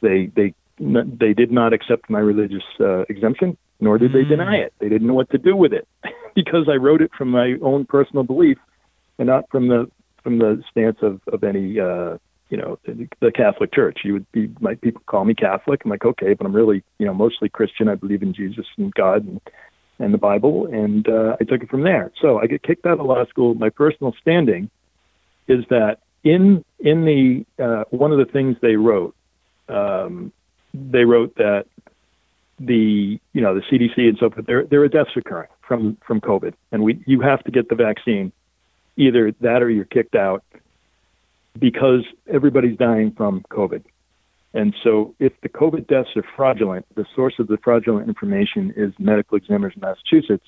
They 0.00 0.30
they 0.34 0.54
they 0.78 1.34
did 1.34 1.52
not 1.52 1.72
accept 1.72 2.10
my 2.10 2.18
religious 2.18 2.64
uh, 2.80 3.02
exemption, 3.08 3.56
nor 3.78 3.96
did 3.98 4.12
they 4.12 4.24
deny 4.24 4.56
it. 4.56 4.72
They 4.80 4.88
didn't 4.88 5.06
know 5.06 5.14
what 5.14 5.30
to 5.30 5.38
do 5.38 5.54
with 5.54 5.72
it 5.72 5.86
because 6.34 6.68
I 6.68 6.74
wrote 6.76 7.00
it 7.00 7.12
from 7.16 7.28
my 7.30 7.54
own 7.62 7.84
personal 7.84 8.24
belief 8.24 8.58
and 9.18 9.28
not 9.28 9.48
from 9.50 9.68
the 9.68 9.88
from 10.24 10.38
the 10.38 10.62
stance 10.70 10.98
of 11.02 11.20
of 11.32 11.44
any 11.44 11.78
uh, 11.78 12.18
you 12.50 12.56
know 12.56 12.78
the 13.20 13.32
Catholic 13.32 13.72
Church. 13.72 14.00
You 14.04 14.14
would 14.14 14.30
be 14.32 14.50
my 14.60 14.74
people 14.74 15.02
call 15.06 15.24
me 15.24 15.34
Catholic. 15.34 15.82
I'm 15.84 15.90
like 15.90 16.04
okay, 16.04 16.34
but 16.34 16.46
I'm 16.46 16.54
really 16.54 16.82
you 16.98 17.06
know 17.06 17.14
mostly 17.14 17.48
Christian. 17.48 17.88
I 17.88 17.94
believe 17.94 18.22
in 18.22 18.34
Jesus 18.34 18.66
and 18.76 18.94
God 18.94 19.26
and 19.26 19.40
and 19.98 20.12
the 20.12 20.18
Bible, 20.18 20.66
and 20.66 21.08
uh, 21.08 21.36
I 21.40 21.44
took 21.44 21.62
it 21.62 21.70
from 21.70 21.82
there. 21.82 22.10
So 22.20 22.38
I 22.38 22.46
get 22.46 22.62
kicked 22.62 22.84
out 22.84 22.98
of 22.98 23.06
law 23.06 23.24
school. 23.26 23.54
My 23.54 23.70
personal 23.70 24.14
standing 24.20 24.70
is 25.46 25.64
that 25.70 25.98
in 26.22 26.64
in 26.80 27.04
the 27.04 27.44
uh, 27.62 27.84
one 27.90 28.12
of 28.12 28.18
the 28.18 28.30
things 28.30 28.56
they 28.60 28.76
wrote, 28.76 29.14
um, 29.68 30.32
they 30.72 31.04
wrote 31.04 31.36
that 31.36 31.66
the 32.58 33.18
you 33.32 33.40
know 33.40 33.54
the 33.54 33.62
CDC 33.62 33.98
and 33.98 34.18
so 34.18 34.30
forth 34.30 34.46
there 34.46 34.64
there 34.64 34.80
are 34.82 34.88
deaths 34.88 35.10
occurring 35.16 35.48
from 35.66 35.96
from 36.06 36.20
COVID, 36.20 36.54
and 36.72 36.82
we 36.82 37.02
you 37.06 37.20
have 37.20 37.42
to 37.44 37.50
get 37.50 37.68
the 37.68 37.74
vaccine, 37.74 38.32
either 38.96 39.32
that 39.40 39.62
or 39.62 39.70
you're 39.70 39.84
kicked 39.84 40.14
out, 40.14 40.44
because 41.58 42.04
everybody's 42.32 42.76
dying 42.76 43.12
from 43.12 43.44
COVID. 43.50 43.84
And 44.54 44.74
so, 44.84 45.14
if 45.18 45.32
the 45.42 45.48
COVID 45.48 45.88
deaths 45.88 46.10
are 46.16 46.24
fraudulent, 46.36 46.86
the 46.94 47.04
source 47.14 47.34
of 47.40 47.48
the 47.48 47.56
fraudulent 47.58 48.08
information 48.08 48.72
is 48.76 48.92
medical 49.00 49.36
examiners 49.36 49.72
in 49.74 49.80
Massachusetts. 49.80 50.44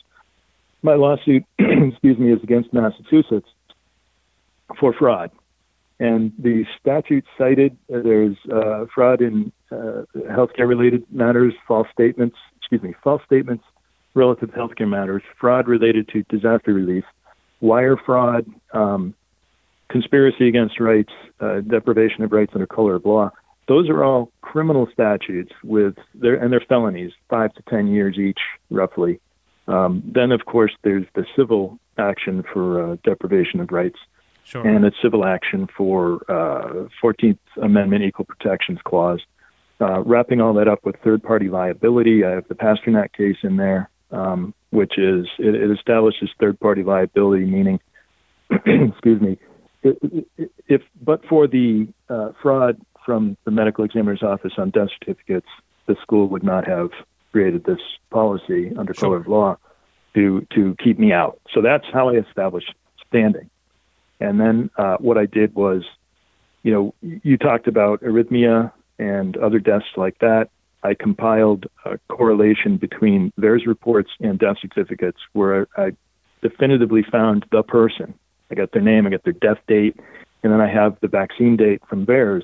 My 0.82 0.94
lawsuit, 0.94 1.44
excuse 1.58 2.16
me, 2.16 2.32
is 2.32 2.40
against 2.42 2.72
Massachusetts 2.72 3.48
for 4.78 4.92
fraud. 4.92 5.32
And 5.98 6.32
the 6.38 6.64
statute 6.78 7.24
cited 7.38 7.76
uh, 7.92 8.00
there's 8.02 8.36
uh, 8.52 8.84
fraud 8.94 9.22
in 9.22 9.50
uh, 9.72 10.02
healthcare 10.30 10.68
related 10.68 11.04
matters, 11.10 11.54
false 11.66 11.88
statements, 11.92 12.36
excuse 12.58 12.82
me, 12.82 12.94
false 13.02 13.22
statements 13.24 13.64
relative 14.14 14.52
to 14.52 14.58
healthcare 14.58 14.88
matters, 14.88 15.22
fraud 15.40 15.66
related 15.66 16.08
to 16.08 16.22
disaster 16.24 16.72
relief, 16.72 17.04
wire 17.60 17.96
fraud, 17.96 18.46
um, 18.72 19.14
conspiracy 19.88 20.48
against 20.48 20.80
rights, 20.80 21.12
uh, 21.40 21.60
deprivation 21.60 22.22
of 22.24 22.32
rights 22.32 22.52
under 22.54 22.66
color 22.66 22.96
of 22.96 23.04
law. 23.04 23.30
Those 23.68 23.88
are 23.88 24.04
all 24.04 24.30
criminal 24.42 24.88
statutes 24.92 25.52
with 25.64 25.96
their 26.14 26.36
and 26.36 26.52
they're 26.52 26.64
felonies, 26.68 27.12
five 27.28 27.52
to 27.54 27.62
ten 27.68 27.88
years 27.88 28.16
each, 28.18 28.38
roughly. 28.70 29.20
Um, 29.68 30.02
then, 30.06 30.30
of 30.30 30.46
course, 30.46 30.72
there's 30.82 31.06
the 31.14 31.26
civil 31.34 31.78
action 31.98 32.44
for 32.52 32.92
uh, 32.92 32.96
deprivation 33.02 33.60
of 33.60 33.70
rights 33.72 33.98
Sure. 34.44 34.64
and 34.64 34.84
a 34.84 34.92
civil 35.02 35.24
action 35.24 35.66
for 35.76 36.22
uh, 36.30 36.86
14th 37.02 37.38
Amendment 37.60 38.04
Equal 38.04 38.26
Protections 38.26 38.78
Clause. 38.84 39.20
Uh, 39.80 40.00
wrapping 40.02 40.40
all 40.40 40.54
that 40.54 40.68
up 40.68 40.84
with 40.84 40.94
third 41.02 41.20
party 41.20 41.48
liability, 41.48 42.24
I 42.24 42.30
have 42.30 42.46
the 42.46 42.54
Pasternak 42.54 43.12
case 43.12 43.38
in 43.42 43.56
there, 43.56 43.90
um, 44.12 44.54
which 44.70 44.98
is 44.98 45.26
it, 45.40 45.56
it 45.56 45.70
establishes 45.72 46.30
third 46.38 46.60
party 46.60 46.84
liability, 46.84 47.44
meaning, 47.44 47.80
excuse 48.50 49.20
me, 49.20 49.36
if 50.68 50.82
but 51.02 51.24
for 51.26 51.46
the 51.46 51.88
uh, 52.08 52.32
fraud 52.42 52.80
from 53.04 53.36
the 53.44 53.50
medical 53.50 53.84
examiner's 53.84 54.22
office 54.22 54.52
on 54.58 54.70
death 54.70 54.88
certificates, 54.98 55.48
the 55.86 55.96
school 56.02 56.28
would 56.28 56.42
not 56.42 56.66
have 56.66 56.90
created 57.32 57.64
this 57.64 57.80
policy 58.10 58.72
under 58.76 58.94
Sure. 58.94 59.08
color 59.08 59.16
of 59.18 59.28
law 59.28 59.56
to 60.14 60.46
to 60.54 60.74
keep 60.82 60.98
me 60.98 61.12
out. 61.12 61.40
So 61.52 61.60
that's 61.60 61.84
how 61.92 62.08
I 62.08 62.14
established 62.14 62.72
standing. 63.06 63.50
And 64.20 64.40
then 64.40 64.70
uh, 64.76 64.96
what 64.98 65.18
I 65.18 65.26
did 65.26 65.54
was, 65.54 65.84
you 66.62 66.72
know, 66.72 66.94
you 67.02 67.36
talked 67.36 67.68
about 67.68 68.00
arrhythmia 68.00 68.72
and 68.98 69.36
other 69.36 69.58
deaths 69.58 69.86
like 69.96 70.18
that. 70.20 70.48
I 70.82 70.94
compiled 70.94 71.66
a 71.84 71.98
correlation 72.08 72.76
between 72.76 73.32
VAERS 73.38 73.66
reports 73.66 74.10
and 74.20 74.38
death 74.38 74.56
certificates 74.60 75.18
where 75.32 75.66
I 75.76 75.92
definitively 76.42 77.02
found 77.02 77.44
the 77.50 77.62
person. 77.62 78.14
I 78.50 78.54
got 78.54 78.72
their 78.72 78.82
name, 78.82 79.06
I 79.06 79.10
got 79.10 79.24
their 79.24 79.32
death 79.32 79.58
date, 79.66 79.98
and 80.42 80.52
then 80.52 80.60
I 80.60 80.68
have 80.68 80.96
the 81.00 81.08
vaccine 81.08 81.56
date 81.56 81.82
from 81.88 82.06
VAERS. 82.06 82.42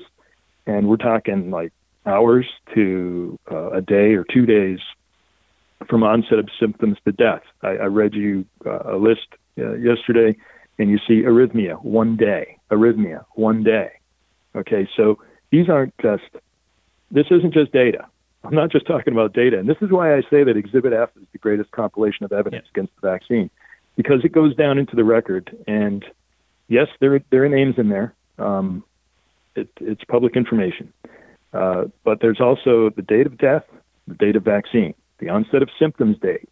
And 0.65 0.87
we're 0.87 0.97
talking 0.97 1.51
like 1.51 1.71
hours 2.05 2.45
to 2.73 3.39
uh, 3.51 3.71
a 3.71 3.81
day 3.81 4.13
or 4.13 4.25
two 4.31 4.45
days 4.45 4.79
from 5.89 6.03
onset 6.03 6.39
of 6.39 6.49
symptoms 6.59 6.97
to 7.05 7.11
death. 7.11 7.43
I, 7.61 7.69
I 7.69 7.85
read 7.85 8.13
you 8.13 8.45
uh, 8.65 8.93
a 8.93 8.97
list 8.97 9.27
uh, 9.57 9.73
yesterday, 9.73 10.35
and 10.79 10.89
you 10.89 10.99
see 11.07 11.21
arrhythmia 11.21 11.83
one 11.83 12.15
day, 12.15 12.57
arrhythmia 12.71 13.25
one 13.35 13.63
day. 13.63 13.91
Okay, 14.55 14.87
so 14.95 15.19
these 15.51 15.69
aren't 15.69 15.93
just. 16.01 16.23
This 17.11 17.27
isn't 17.29 17.53
just 17.53 17.71
data. 17.71 18.07
I'm 18.43 18.55
not 18.55 18.71
just 18.71 18.87
talking 18.87 19.13
about 19.13 19.33
data, 19.33 19.59
and 19.59 19.69
this 19.69 19.77
is 19.81 19.89
why 19.91 20.15
I 20.15 20.21
say 20.29 20.43
that 20.43 20.57
Exhibit 20.57 20.93
F 20.93 21.09
is 21.15 21.27
the 21.31 21.37
greatest 21.37 21.71
compilation 21.71 22.25
of 22.25 22.33
evidence 22.33 22.67
against 22.69 22.93
the 22.99 23.07
vaccine, 23.07 23.49
because 23.95 24.23
it 24.23 24.31
goes 24.31 24.55
down 24.55 24.77
into 24.77 24.95
the 24.95 25.03
record. 25.03 25.55
And 25.67 26.05
yes, 26.67 26.87
there 26.99 27.19
there 27.29 27.43
are 27.43 27.49
names 27.49 27.75
in 27.77 27.89
there. 27.89 28.13
Um, 28.37 28.83
it, 29.55 29.69
it's 29.79 30.03
public 30.05 30.35
information, 30.35 30.91
uh, 31.53 31.85
but 32.03 32.19
there's 32.21 32.41
also 32.41 32.89
the 32.89 33.03
date 33.03 33.27
of 33.27 33.37
death, 33.37 33.63
the 34.07 34.15
date 34.15 34.35
of 34.35 34.43
vaccine, 34.43 34.95
the 35.19 35.29
onset 35.29 35.61
of 35.61 35.69
symptoms 35.77 36.17
date, 36.19 36.49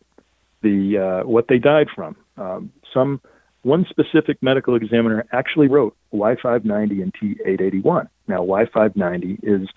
the 0.61 0.97
uh, 0.97 1.27
what 1.27 1.47
they 1.47 1.57
died 1.57 1.87
from. 1.95 2.15
Um, 2.37 2.71
some 2.93 3.21
one 3.63 3.85
specific 3.89 4.41
medical 4.41 4.75
examiner 4.75 5.25
actually 5.31 5.67
wrote 5.67 5.95
Y590 6.13 7.01
and 7.01 7.13
T881. 7.13 8.07
Now 8.27 8.43
Y590 8.43 9.39
is 9.43 9.67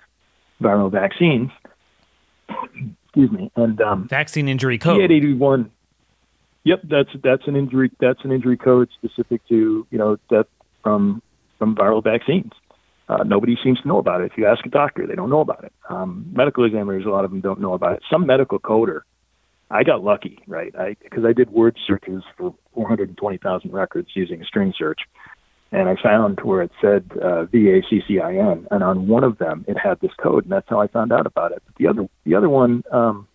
viral 0.63 0.91
vaccines. 0.91 1.51
Excuse 3.05 3.31
me, 3.31 3.51
and 3.57 3.81
um, 3.81 4.09
Vaccine 4.09 4.49
injury 4.49 4.79
code. 4.79 5.01
T881. 5.01 5.71
Yep, 6.65 6.81
that's 6.85 7.11
that's 7.23 7.47
an 7.47 7.57
injury 7.57 7.91
that's 8.01 8.25
an 8.25 8.33
injury 8.33 8.57
code 8.57 8.89
specific 8.99 9.47
to 9.49 9.87
you 9.91 9.99
know 9.99 10.17
death 10.31 10.47
from 10.83 11.23
from 11.59 11.77
viral 11.77 12.03
vaccines. 12.03 12.53
Uh, 13.07 13.23
nobody 13.23 13.55
seems 13.63 13.79
to 13.83 13.89
know 13.89 13.99
about 13.99 14.23
it. 14.23 14.33
If 14.33 14.39
you 14.39 14.47
ask 14.47 14.65
a 14.65 14.71
doctor, 14.71 15.07
they 15.07 15.15
don't 15.15 15.29
know 15.29 15.41
about 15.41 15.63
it. 15.63 15.73
Um, 15.91 16.27
medical 16.33 16.65
examiners, 16.65 17.05
a 17.05 17.11
lot 17.11 17.27
of 17.27 17.31
them 17.31 17.43
don't 17.43 17.61
know 17.61 17.75
about 17.75 17.97
it. 17.97 18.03
Some 18.11 18.27
medical 18.27 18.59
coder, 18.59 19.01
I 19.71 19.83
got 19.83 20.03
lucky, 20.03 20.39
right? 20.47 20.75
I 20.75 20.97
because 21.03 21.25
I 21.27 21.35
did 21.35 21.51
word 21.51 21.77
searches 21.87 22.23
for 22.39 22.55
420,000 22.73 23.71
records 23.71 24.09
using 24.15 24.41
a 24.41 24.45
string 24.47 24.73
search, 24.77 25.01
and 25.71 25.87
I 25.87 25.97
found 26.03 26.41
where 26.43 26.63
it 26.63 26.71
said 26.81 27.11
uh, 27.23 27.45
VACCIN, 27.45 28.69
and 28.71 28.83
on 28.83 29.07
one 29.07 29.23
of 29.23 29.37
them 29.37 29.67
it 29.69 29.77
had 29.77 30.01
this 30.01 30.13
code, 30.19 30.45
and 30.45 30.53
that's 30.53 30.69
how 30.71 30.81
I 30.81 30.87
found 30.87 31.13
out 31.13 31.27
about 31.27 31.53
it. 31.53 31.63
But 31.67 31.75
the 31.77 31.89
other 31.89 32.09
the 32.25 32.35
other 32.37 32.49
one 32.49 32.85
um, 32.91 33.29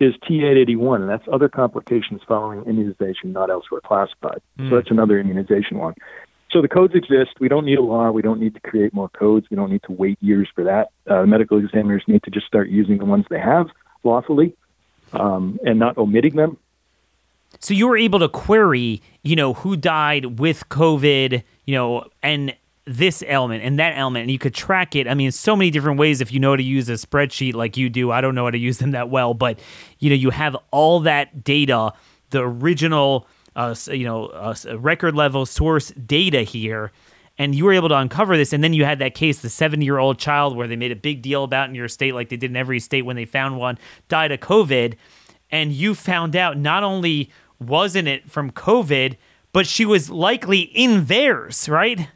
is 0.00 0.14
T881, 0.28 1.02
and 1.02 1.08
that's 1.08 1.24
other 1.30 1.48
complications 1.48 2.22
following 2.26 2.64
immunization 2.64 3.32
not 3.32 3.50
elsewhere 3.50 3.82
classified. 3.82 4.40
So 4.68 4.76
that's 4.76 4.90
another 4.90 5.20
immunization 5.20 5.78
one. 5.78 5.94
So 6.50 6.60
the 6.60 6.68
codes 6.68 6.94
exist. 6.94 7.38
We 7.38 7.48
don't 7.48 7.64
need 7.64 7.78
a 7.78 7.82
law. 7.82 8.10
We 8.10 8.22
don't 8.22 8.40
need 8.40 8.54
to 8.54 8.60
create 8.60 8.92
more 8.92 9.08
codes. 9.08 9.46
We 9.50 9.56
don't 9.56 9.70
need 9.70 9.82
to 9.84 9.92
wait 9.92 10.18
years 10.20 10.48
for 10.54 10.64
that. 10.64 10.90
Uh, 11.06 11.24
medical 11.26 11.58
examiners 11.58 12.02
need 12.08 12.22
to 12.24 12.30
just 12.30 12.46
start 12.46 12.68
using 12.68 12.98
the 12.98 13.04
ones 13.04 13.24
they 13.30 13.38
have 13.38 13.68
lawfully 14.02 14.56
um, 15.12 15.60
and 15.64 15.78
not 15.78 15.96
omitting 15.96 16.34
them. 16.34 16.56
So 17.60 17.74
you 17.74 17.86
were 17.88 17.96
able 17.96 18.20
to 18.20 18.28
query, 18.28 19.02
you 19.22 19.36
know, 19.36 19.54
who 19.54 19.76
died 19.76 20.38
with 20.38 20.68
COVID, 20.68 21.42
you 21.66 21.74
know, 21.74 22.06
and 22.22 22.54
this 22.90 23.22
element 23.26 23.62
and 23.64 23.78
that 23.78 23.96
element, 23.96 24.22
and 24.22 24.30
you 24.30 24.38
could 24.38 24.54
track 24.54 24.96
it. 24.96 25.08
I 25.08 25.14
mean, 25.14 25.30
so 25.32 25.56
many 25.56 25.70
different 25.70 25.98
ways 25.98 26.20
if 26.20 26.32
you 26.32 26.40
know 26.40 26.50
how 26.50 26.56
to 26.56 26.62
use 26.62 26.88
a 26.88 26.94
spreadsheet 26.94 27.54
like 27.54 27.76
you 27.76 27.88
do. 27.88 28.10
I 28.10 28.20
don't 28.20 28.34
know 28.34 28.44
how 28.44 28.50
to 28.50 28.58
use 28.58 28.78
them 28.78 28.90
that 28.92 29.10
well, 29.10 29.34
but 29.34 29.58
you 29.98 30.10
know, 30.10 30.16
you 30.16 30.30
have 30.30 30.56
all 30.70 31.00
that 31.00 31.44
data, 31.44 31.92
the 32.30 32.40
original, 32.40 33.26
uh, 33.56 33.74
you 33.88 34.04
know, 34.04 34.26
uh, 34.26 34.54
record 34.78 35.14
level 35.14 35.46
source 35.46 35.90
data 35.90 36.42
here. 36.42 36.92
And 37.38 37.54
you 37.54 37.64
were 37.64 37.72
able 37.72 37.88
to 37.88 37.96
uncover 37.96 38.36
this, 38.36 38.52
and 38.52 38.62
then 38.62 38.74
you 38.74 38.84
had 38.84 38.98
that 38.98 39.14
case, 39.14 39.40
the 39.40 39.48
seven-year-old 39.48 40.18
child, 40.18 40.54
where 40.54 40.68
they 40.68 40.76
made 40.76 40.92
a 40.92 40.96
big 40.96 41.22
deal 41.22 41.42
about 41.42 41.70
in 41.70 41.74
your 41.74 41.88
state, 41.88 42.12
like 42.12 42.28
they 42.28 42.36
did 42.36 42.50
in 42.50 42.56
every 42.56 42.80
state 42.80 43.02
when 43.02 43.16
they 43.16 43.24
found 43.24 43.56
one, 43.56 43.78
died 44.08 44.30
of 44.30 44.40
COVID 44.40 44.96
and 45.50 45.72
you 45.72 45.94
found 45.94 46.36
out 46.36 46.56
not 46.56 46.82
only 46.82 47.30
wasn't 47.58 48.08
it 48.08 48.30
from 48.30 48.50
COVID, 48.50 49.16
but 49.52 49.66
she 49.66 49.84
was 49.84 50.10
likely 50.10 50.60
in 50.60 51.04
VAERS, 51.04 51.68
right? 51.68 52.08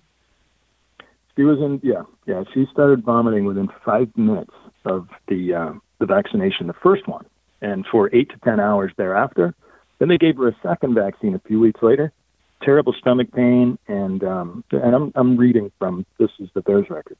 She 1.37 1.43
was 1.43 1.59
in, 1.59 1.81
yeah, 1.83 2.03
yeah. 2.27 2.45
She 2.53 2.67
started 2.71 3.05
vomiting 3.05 3.45
within 3.45 3.69
five 3.85 4.09
minutes 4.17 4.53
of 4.85 5.09
the 5.29 5.55
uh, 5.55 5.73
the 5.99 6.07
vaccination, 6.07 6.67
the 6.67 6.75
first 6.75 7.09
one, 7.09 7.27
and 7.61 7.85
for 7.87 8.09
eight 8.15 8.31
to 8.31 8.37
ten 8.45 8.61
hours 8.61 8.93
thereafter. 8.97 9.55
Then 9.99 10.09
they 10.09 10.19
gave 10.19 10.37
her 10.37 10.49
a 10.49 10.57
second 10.63 10.95
vaccine 10.95 11.35
a 11.35 11.41
few 11.41 11.59
weeks 11.59 11.83
later. 11.83 12.13
Terrible 12.63 12.93
stomach 12.93 13.33
pain, 13.33 13.79
and 13.89 14.23
um, 14.23 14.65
and 14.71 14.95
I'm 14.95 15.13
I'm 15.15 15.37
reading 15.37 15.73
from 15.79 16.07
this 16.19 16.31
is 16.39 16.49
the 16.55 16.63
VAERS 16.63 16.89
record. 16.89 17.17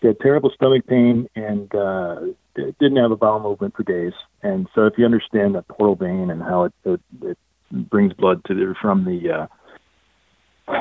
She 0.00 0.08
had 0.08 0.20
terrible 0.20 0.50
stomach 0.50 0.86
pain 0.86 1.28
and 1.34 1.74
uh, 1.74 2.20
didn't 2.54 2.96
have 2.96 3.10
a 3.10 3.16
bowel 3.16 3.40
movement 3.40 3.74
for 3.74 3.82
days. 3.82 4.12
And 4.42 4.68
so, 4.74 4.86
if 4.86 4.94
you 4.98 5.04
understand 5.04 5.54
that 5.54 5.66
portal 5.68 5.96
vein 5.96 6.30
and 6.30 6.42
how 6.42 6.64
it 6.64 6.72
it, 6.84 7.00
it 7.22 7.38
brings 7.70 8.12
blood 8.12 8.44
to 8.44 8.54
the, 8.54 8.74
from 8.80 9.04
the 9.04 9.30
uh, 9.30 9.46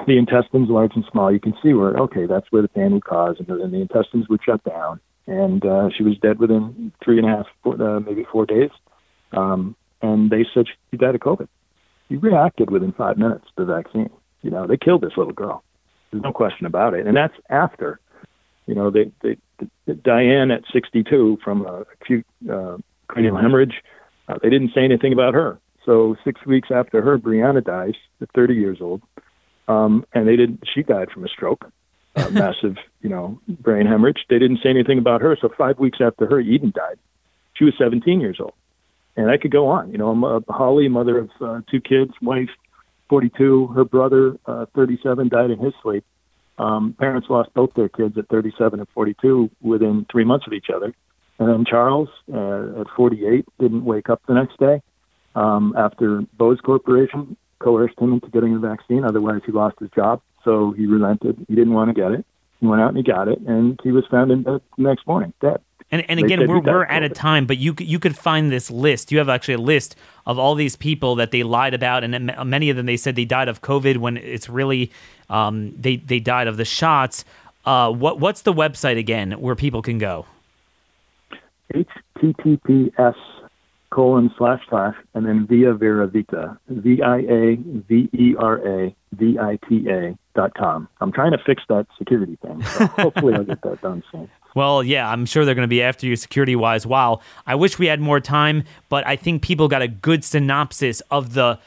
the 0.08 0.18
intestines, 0.18 0.70
large 0.70 0.92
and 0.96 1.06
small, 1.12 1.32
you 1.32 1.40
can 1.40 1.54
see 1.62 1.74
where 1.74 1.96
okay, 1.98 2.26
that's 2.26 2.48
where 2.52 2.62
the 2.62 2.68
pain 2.68 2.94
would 2.94 3.06
cause, 3.06 3.36
and 3.40 3.48
the, 3.48 3.56
the 3.68 3.82
intestines 3.82 4.28
would 4.30 4.42
shut 4.44 4.64
down, 4.64 5.00
and 5.28 5.66
uh, 5.66 5.90
she 5.96 6.04
was 6.04 6.18
dead 6.18 6.40
within 6.40 6.92
three 7.04 7.18
and 7.18 7.28
a 7.28 7.30
half, 7.30 7.46
four, 7.64 7.82
uh, 7.82 8.00
maybe 8.00 8.26
four 8.32 8.46
days. 8.46 8.72
Um, 9.32 9.76
and 10.02 10.30
they 10.30 10.46
said 10.54 10.66
she 10.92 10.98
died 10.98 11.16
of 11.16 11.22
COVID. 11.22 11.48
She 12.10 12.18
reacted 12.18 12.70
within 12.70 12.92
five 12.94 13.18
minutes 13.18 13.46
to 13.58 13.66
the 13.66 13.74
vaccine. 13.74 14.10
You 14.42 14.52
know, 14.52 14.68
they 14.68 14.78
killed 14.78 15.02
this 15.02 15.18
little 15.18 15.34
girl. 15.34 15.64
There's 16.12 16.24
no 16.24 16.32
question 16.32 16.66
about 16.66 16.94
it. 16.94 17.08
And 17.08 17.18
that's 17.18 17.34
after, 17.50 18.00
you 18.68 18.76
know, 18.76 18.92
they, 18.92 19.12
they, 19.22 19.38
Diane 20.04 20.52
at 20.52 20.64
62 20.72 21.40
from 21.44 21.66
acute 21.66 22.26
uh, 22.52 22.78
cranial 23.08 23.38
hemorrhage. 23.38 23.82
Uh, 24.28 24.36
they 24.42 24.50
didn't 24.50 24.72
say 24.74 24.84
anything 24.84 25.14
about 25.14 25.34
her. 25.34 25.60
So 25.86 26.16
six 26.24 26.46
weeks 26.46 26.70
after 26.72 27.02
her, 27.02 27.18
Brianna 27.18 27.64
dies 27.64 27.94
at 28.22 28.30
30 28.34 28.56
years 28.56 28.78
old, 28.82 29.02
um, 29.68 30.06
and 30.14 30.28
they 30.28 30.36
didn't. 30.36 30.64
She 30.74 30.84
died 30.84 31.12
from 31.12 31.26
a 31.26 31.28
stroke, 31.28 31.70
a 32.16 32.30
massive, 32.32 32.78
you 33.02 33.10
know, 33.10 33.40
brain 33.48 33.86
hemorrhage. 33.86 34.26
They 34.30 34.40
didn't 34.40 34.60
say 34.64 34.70
anything 34.70 35.00
about 35.00 35.22
her. 35.22 35.38
So 35.40 35.50
five 35.58 35.80
weeks 35.80 36.00
after 36.02 36.28
her, 36.28 36.40
Eden 36.40 36.72
died. 36.76 36.98
She 37.56 37.64
was 37.64 37.74
17 37.78 38.20
years 38.20 38.38
old, 38.40 38.54
and 39.16 39.30
I 39.30 39.38
could 39.38 39.52
go 39.52 39.68
on. 39.68 39.92
You 39.92 39.98
know, 39.98 40.10
I'm 40.10 40.24
a 40.24 40.42
Holly, 40.50 40.88
mother 40.88 41.20
of 41.20 41.30
uh, 41.42 41.62
two 41.70 41.82
kids, 41.82 42.12
wife, 42.22 42.50
42. 43.10 43.68
Her 43.68 43.86
brother, 43.86 44.38
uh, 44.46 44.66
37, 44.76 45.30
died 45.30 45.52
in 45.52 45.60
his 45.60 45.74
sleep. 45.82 46.04
Um, 46.58 46.96
parents 46.98 47.28
lost 47.30 47.54
both 47.54 47.74
their 47.76 47.90
kids 47.90 48.18
at 48.18 48.30
37 48.30 48.80
and 48.80 48.88
42 48.94 49.50
within 49.62 50.06
three 50.12 50.24
months 50.24 50.48
of 50.48 50.54
each 50.54 50.68
other. 50.74 50.94
And 51.38 51.50
then 51.50 51.66
Charles, 51.66 52.08
uh, 52.34 52.82
at 52.82 52.88
48, 52.96 53.46
didn't 53.60 53.84
wake 53.84 54.10
up 54.10 54.22
the 54.26 54.34
next 54.34 54.58
day 54.58 54.82
um, 55.36 55.74
after 55.78 56.22
Bose 56.38 56.60
Corporation 56.62 57.36
coerced 57.66 58.00
him 58.00 58.14
into 58.14 58.30
getting 58.30 58.54
the 58.54 58.60
vaccine. 58.60 59.04
Otherwise, 59.04 59.42
he 59.46 59.52
lost 59.52 59.78
his 59.80 59.90
job. 59.90 60.22
So 60.44 60.72
he 60.72 60.86
relented. 60.86 61.44
He 61.50 61.56
didn't 61.56 61.74
want 61.74 61.90
to 61.90 62.00
get 62.00 62.12
it. 62.12 62.24
He 62.60 62.68
went 62.68 62.82
out 62.82 62.90
and 62.90 62.98
he 62.98 63.04
got 63.04 63.28
it, 63.28 63.40
and 63.40 63.80
he 63.84 63.92
was 63.92 64.06
found 64.10 64.32
in 64.32 64.44
the 64.44 64.62
next 64.78 65.06
morning 65.08 65.34
dead. 65.42 65.58
And, 65.92 66.04
and 66.10 66.20
again, 66.20 66.48
we're, 66.48 66.62
we're 66.62 66.86
at 66.86 67.04
a 67.04 67.10
time, 67.10 67.46
but 67.46 67.58
you 67.58 67.76
you 67.80 68.00
could 68.00 68.18
find 68.18 68.52
this 68.52 68.72
list. 68.72 69.12
You 69.12 69.18
have 69.18 69.30
actually 69.30 69.56
a 69.56 69.60
list 69.60 69.96
of 70.26 70.40
all 70.40 70.56
these 70.56 70.76
people 70.76 71.16
that 71.16 71.32
they 71.32 71.44
lied 71.44 71.74
about, 71.74 72.04
and 72.04 72.34
many 72.46 72.70
of 72.70 72.78
them 72.78 72.86
they 72.86 72.98
said 72.98 73.16
they 73.16 73.26
died 73.26 73.50
of 73.50 73.62
COVID 73.62 73.98
when 73.98 74.18
it's 74.18 74.48
really 74.50 74.92
um, 75.30 75.74
they 75.80 75.98
they 75.98 76.20
died 76.20 76.48
of 76.48 76.58
the 76.58 76.66
shots. 76.66 77.26
Uh, 77.66 77.92
what 77.92 78.20
what's 78.20 78.44
the 78.44 78.54
website 78.54 78.98
again 78.98 79.34
where 79.34 79.56
people 79.56 79.82
can 79.82 79.98
go? 79.98 80.26
https 81.74 83.16
colon 83.96 84.30
slash 84.38 84.62
slash 84.70 84.96
and 85.14 85.26
then 85.26 85.48
via 85.48 85.74
vera 85.74 86.06
vita 86.06 86.58
v 86.68 87.02
i 87.02 87.20
a 87.20 87.56
v 87.56 88.10
e 88.12 88.36
r 88.38 88.58
a 88.68 88.94
v 89.14 89.40
i 89.40 89.58
t 89.70 89.88
a 89.90 90.18
dot 90.36 90.54
com. 90.54 90.90
I'm 91.00 91.14
trying 91.14 91.32
to 91.32 91.38
fix 91.38 91.64
that 91.70 91.88
security 91.98 92.38
thing. 92.42 92.62
So 92.64 92.86
hopefully 93.04 93.34
I'll 93.34 93.46
get 93.46 93.62
that 93.62 93.82
done 93.82 94.04
soon. 94.12 94.30
Well, 94.54 94.84
yeah, 94.84 95.10
I'm 95.10 95.26
sure 95.26 95.46
they're 95.46 95.56
going 95.56 95.68
to 95.68 95.70
be 95.70 95.82
after 95.82 96.06
you 96.06 96.16
security 96.18 96.58
wise. 96.58 96.86
Wow. 96.86 97.22
I 97.48 97.56
wish 97.56 97.80
we 97.80 97.88
had 97.88 98.02
more 98.02 98.20
time, 98.20 98.64
but 98.90 99.08
I 99.08 99.16
think 99.16 99.42
people 99.42 99.70
got 99.70 99.82
a 99.82 99.88
good 99.88 100.26
synopsis 100.26 101.02
of 101.10 101.34
the 101.34 101.58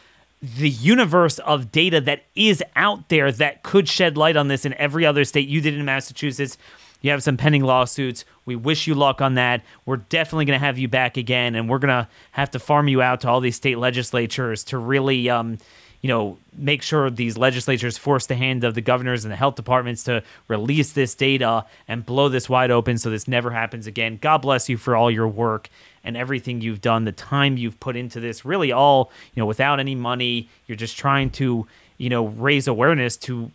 the 0.40 0.70
universe 0.70 1.40
of 1.40 1.72
data 1.72 2.00
that 2.02 2.22
is 2.36 2.62
out 2.76 3.08
there 3.08 3.32
that 3.32 3.64
could 3.64 3.88
shed 3.88 4.16
light 4.16 4.36
on 4.36 4.48
this 4.48 4.64
in 4.64 4.72
every 4.74 5.04
other 5.04 5.24
state. 5.24 5.48
You 5.48 5.60
did 5.60 5.74
in 5.74 5.84
Massachusetts. 5.84 6.56
You 7.00 7.10
have 7.12 7.22
some 7.22 7.36
pending 7.36 7.62
lawsuits. 7.62 8.24
We 8.44 8.56
wish 8.56 8.86
you 8.86 8.94
luck 8.94 9.20
on 9.20 9.34
that. 9.34 9.62
We're 9.86 9.98
definitely 9.98 10.46
going 10.46 10.58
to 10.58 10.64
have 10.64 10.78
you 10.78 10.88
back 10.88 11.16
again, 11.16 11.54
and 11.54 11.68
we're 11.68 11.78
going 11.78 11.88
to 11.88 12.08
have 12.32 12.50
to 12.52 12.58
farm 12.58 12.88
you 12.88 13.00
out 13.02 13.20
to 13.20 13.28
all 13.28 13.40
these 13.40 13.56
state 13.56 13.78
legislatures 13.78 14.64
to 14.64 14.78
really, 14.78 15.30
um, 15.30 15.58
you 16.00 16.08
know, 16.08 16.38
make 16.56 16.82
sure 16.82 17.08
these 17.10 17.38
legislatures 17.38 17.98
force 17.98 18.26
the 18.26 18.34
hand 18.34 18.64
of 18.64 18.74
the 18.74 18.80
governors 18.80 19.24
and 19.24 19.32
the 19.32 19.36
health 19.36 19.54
departments 19.54 20.02
to 20.04 20.22
release 20.48 20.92
this 20.92 21.14
data 21.14 21.64
and 21.86 22.04
blow 22.04 22.28
this 22.28 22.48
wide 22.48 22.70
open 22.70 22.98
so 22.98 23.10
this 23.10 23.28
never 23.28 23.50
happens 23.50 23.86
again. 23.86 24.18
God 24.20 24.38
bless 24.38 24.68
you 24.68 24.76
for 24.76 24.96
all 24.96 25.10
your 25.10 25.28
work 25.28 25.68
and 26.02 26.16
everything 26.16 26.60
you've 26.60 26.80
done, 26.80 27.04
the 27.04 27.12
time 27.12 27.56
you've 27.56 27.78
put 27.80 27.96
into 27.96 28.18
this. 28.18 28.44
Really, 28.44 28.72
all 28.72 29.12
you 29.34 29.40
know, 29.40 29.46
without 29.46 29.78
any 29.78 29.94
money, 29.94 30.48
you're 30.66 30.76
just 30.76 30.96
trying 30.96 31.30
to, 31.30 31.66
you 31.96 32.08
know, 32.08 32.26
raise 32.26 32.66
awareness 32.66 33.16
to 33.18 33.52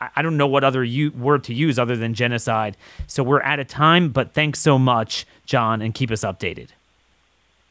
I 0.00 0.22
don't 0.22 0.36
know 0.36 0.46
what 0.46 0.64
other 0.64 0.82
u- 0.82 1.10
word 1.12 1.44
to 1.44 1.54
use 1.54 1.78
other 1.78 1.96
than 1.96 2.14
genocide. 2.14 2.76
So 3.06 3.22
we're 3.22 3.42
out 3.42 3.60
of 3.60 3.68
time, 3.68 4.10
but 4.10 4.32
thanks 4.32 4.58
so 4.58 4.78
much, 4.78 5.26
John, 5.44 5.82
and 5.82 5.92
keep 5.92 6.10
us 6.10 6.22
updated. 6.22 6.68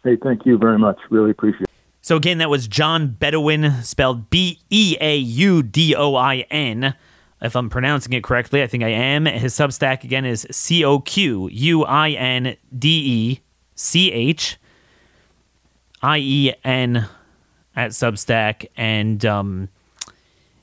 Hey, 0.03 0.15
thank 0.15 0.45
you 0.45 0.57
very 0.57 0.77
much. 0.77 0.99
Really 1.09 1.31
appreciate 1.31 1.63
it. 1.63 1.69
So 2.01 2.15
again, 2.15 2.37
that 2.37 2.49
was 2.49 2.67
John 2.67 3.17
Beaudoin, 3.19 3.83
spelled 3.83 4.29
B 4.29 4.59
E 4.69 4.95
A 5.01 5.17
U 5.17 5.61
D 5.61 5.95
O 5.95 6.15
I 6.15 6.45
N. 6.49 6.95
If 7.41 7.55
I'm 7.55 7.69
pronouncing 7.69 8.13
it 8.13 8.23
correctly, 8.23 8.61
I 8.61 8.67
think 8.67 8.83
I 8.83 8.89
am. 8.89 9.25
His 9.25 9.53
Substack 9.53 10.03
again 10.03 10.25
is 10.25 10.45
C 10.51 10.83
O 10.83 10.99
Q 10.99 11.49
U 11.51 11.83
I 11.85 12.11
N 12.11 12.55
D 12.77 12.89
E 12.89 13.39
C 13.75 14.11
H 14.11 14.57
I 16.01 16.17
E 16.19 16.53
N 16.63 17.07
at 17.75 17.91
Substack, 17.91 18.67
and 18.75 19.25
um, 19.25 19.69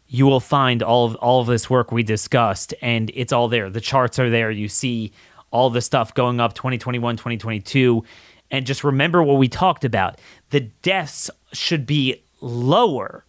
you 0.09 0.27
will 0.27 0.41
find 0.41 0.83
all 0.83 1.07
of 1.07 1.17
all 1.17 1.41
of 1.41 1.47
this 1.47 1.69
work 1.69 1.91
we 1.91 2.03
discussed 2.03 2.75
and 2.81 3.11
it's 3.15 3.33
all 3.33 3.49
there. 3.49 3.71
The 3.71 3.81
charts 3.81 4.19
are 4.19 4.31
there. 4.31 4.51
You 4.51 4.69
see 4.69 5.13
all 5.51 5.71
the 5.71 5.81
stuff 5.81 6.15
going 6.15 6.41
up 6.41 6.55
2021 6.55 7.17
2022 7.17 8.05
and 8.51 8.67
just 8.67 8.85
remember 8.85 9.23
what 9.23 9.39
we 9.39 9.49
talked 9.49 9.85
about. 9.85 10.21
The 10.51 10.61
deaths 10.61 11.31
should 11.53 11.87
be 11.87 12.23
lower. 12.41 13.25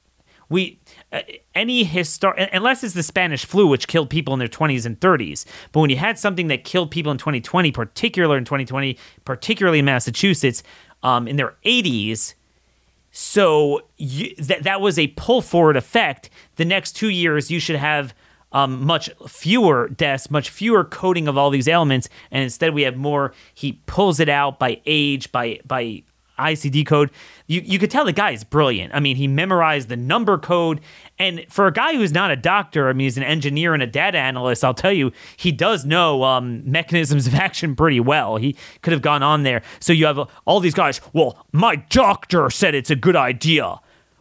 We 0.49 0.79
uh, 1.11 1.21
any 1.55 1.85
histor 1.85 2.49
unless 2.53 2.83
it's 2.83 2.93
the 2.93 3.03
Spanish 3.03 3.45
flu 3.45 3.67
which 3.67 3.87
killed 3.87 4.09
people 4.09 4.33
in 4.33 4.39
their 4.39 4.47
20s 4.47 4.85
and 4.85 4.97
30s 4.99 5.45
but 5.73 5.81
when 5.81 5.89
you 5.89 5.97
had 5.97 6.17
something 6.17 6.47
that 6.47 6.63
killed 6.63 6.89
people 6.89 7.11
in 7.11 7.17
2020 7.17 7.71
particularly 7.71 8.37
in 8.37 8.45
2020 8.45 8.97
particularly 9.25 9.79
in 9.79 9.85
Massachusetts 9.85 10.63
um, 11.03 11.27
in 11.27 11.35
their 11.35 11.55
80s 11.65 12.35
so 13.19 13.81
you, 13.97 14.35
that 14.35 14.61
that 14.61 14.79
was 14.79 14.99
a 14.99 15.07
pull 15.07 15.41
forward 15.41 15.75
effect. 15.75 16.29
The 16.57 16.65
next 16.65 16.91
two 16.91 17.09
years, 17.09 17.49
you 17.49 17.59
should 17.59 17.77
have 17.77 18.13
um, 18.51 18.85
much 18.85 19.09
fewer 19.27 19.89
deaths, 19.89 20.29
much 20.29 20.51
fewer 20.51 20.83
coding 20.83 21.27
of 21.27 21.35
all 21.35 21.49
these 21.49 21.67
elements, 21.67 22.09
and 22.29 22.43
instead 22.43 22.75
we 22.75 22.83
have 22.83 22.95
more. 22.95 23.33
He 23.55 23.81
pulls 23.87 24.19
it 24.19 24.29
out 24.29 24.59
by 24.59 24.81
age, 24.85 25.31
by 25.31 25.61
by 25.65 26.03
ICD 26.37 26.85
code. 26.85 27.11
You 27.47 27.61
you 27.63 27.79
could 27.79 27.91
tell 27.91 28.05
the 28.05 28.11
guy 28.11 28.31
is 28.31 28.43
brilliant. 28.43 28.93
I 28.93 28.99
mean, 28.99 29.15
he 29.15 29.27
memorized 29.27 29.89
the 29.89 29.95
number 29.95 30.37
code, 30.37 30.81
and 31.19 31.45
for 31.49 31.67
a 31.67 31.71
guy 31.71 31.95
who's 31.95 32.11
not 32.11 32.31
a 32.31 32.35
doctor, 32.35 32.89
I 32.89 32.93
mean, 32.93 33.05
he's 33.05 33.17
an 33.17 33.23
engineer 33.23 33.73
and 33.73 33.83
a 33.83 33.87
data 33.87 34.17
analyst. 34.17 34.63
I'll 34.63 34.73
tell 34.73 34.93
you, 34.93 35.11
he 35.35 35.51
does 35.51 35.85
know 35.85 36.23
um, 36.23 36.69
mechanisms 36.69 37.27
of 37.27 37.35
action 37.47 37.75
pretty 37.75 37.99
well. 37.99 38.37
He 38.37 38.55
could 38.81 38.93
have 38.93 39.01
gone 39.01 39.23
on 39.23 39.43
there. 39.43 39.61
So 39.79 39.93
you 39.93 40.05
have 40.05 40.19
all 40.45 40.59
these 40.59 40.75
guys. 40.75 41.01
Well, 41.13 41.45
my 41.51 41.77
doctor 41.77 42.49
said 42.49 42.75
it's 42.75 42.89
a 42.89 42.95
good 42.95 43.15
idea. 43.15 43.79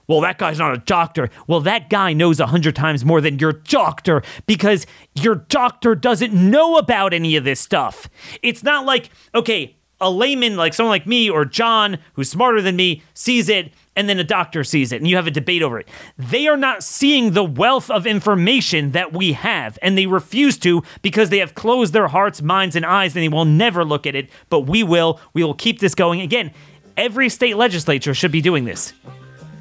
Well, 0.08 0.20
that 0.20 0.38
guy's 0.38 0.58
not 0.58 0.72
a 0.72 0.78
doctor. 0.78 1.30
Well, 1.46 1.60
that 1.60 1.90
guy 1.90 2.12
knows 2.12 2.38
a 2.38 2.46
hundred 2.46 2.76
times 2.76 3.04
more 3.04 3.20
than 3.20 3.38
your 3.38 3.52
doctor 3.52 4.22
because 4.46 4.86
your 5.14 5.34
doctor 5.34 5.94
doesn't 5.94 6.32
know 6.32 6.76
about 6.76 7.12
any 7.12 7.36
of 7.36 7.44
this 7.44 7.60
stuff. 7.60 8.08
It's 8.42 8.62
not 8.62 8.84
like, 8.84 9.10
okay, 9.34 9.75
a 10.01 10.11
layman 10.11 10.57
like 10.57 10.74
someone 10.74 10.90
like 10.90 11.07
me 11.07 11.30
or 11.30 11.44
John, 11.44 11.99
who's 12.14 12.30
smarter 12.30 12.61
than 12.61 12.76
me, 12.76 13.03
sees 13.14 13.49
it 13.49 13.72
and 13.97 14.09
then 14.09 14.18
a 14.18 14.24
doctor 14.24 14.62
sees 14.62 14.92
it 14.92 14.97
and 15.01 15.09
you 15.09 15.16
have 15.16 15.26
a 15.26 15.30
debate 15.30 15.62
over 15.62 15.80
it. 15.80 15.88
They 16.18 16.47
are 16.47 16.57
not 16.57 16.82
seeing 16.82 17.32
the 17.32 17.44
wealth 17.44 17.90
of 17.90 18.07
information 18.07 18.92
that 18.92 19.12
we 19.12 19.32
have 19.32 19.78
and 19.80 19.97
they 19.97 20.07
refuse 20.07 20.59
to 20.59 20.82
because 21.01 21.30
they 21.30 21.38
have 21.38 21.55
closed 21.55 21.94
their 21.94 22.09
hearts, 22.09 22.42
minds, 22.42 22.76
and 22.76 22.84
eyes 22.84 23.16
and 23.16 23.22
they 23.22 23.28
will 23.28 23.47
never 23.47 23.84
look 23.84 24.07
at 24.07 24.14
it. 24.14 24.28
But 24.51 24.61
we 24.61 24.82
will. 24.82 25.18
We 25.32 25.42
will 25.42 25.55
keep 25.55 25.80
this 25.80 25.94
going. 25.94 26.20
Again, 26.20 26.53
every 26.97 27.30
state 27.30 27.57
legislature 27.57 28.12
should 28.12 28.32
be 28.32 28.42
doing 28.42 28.66
this. 28.66 28.92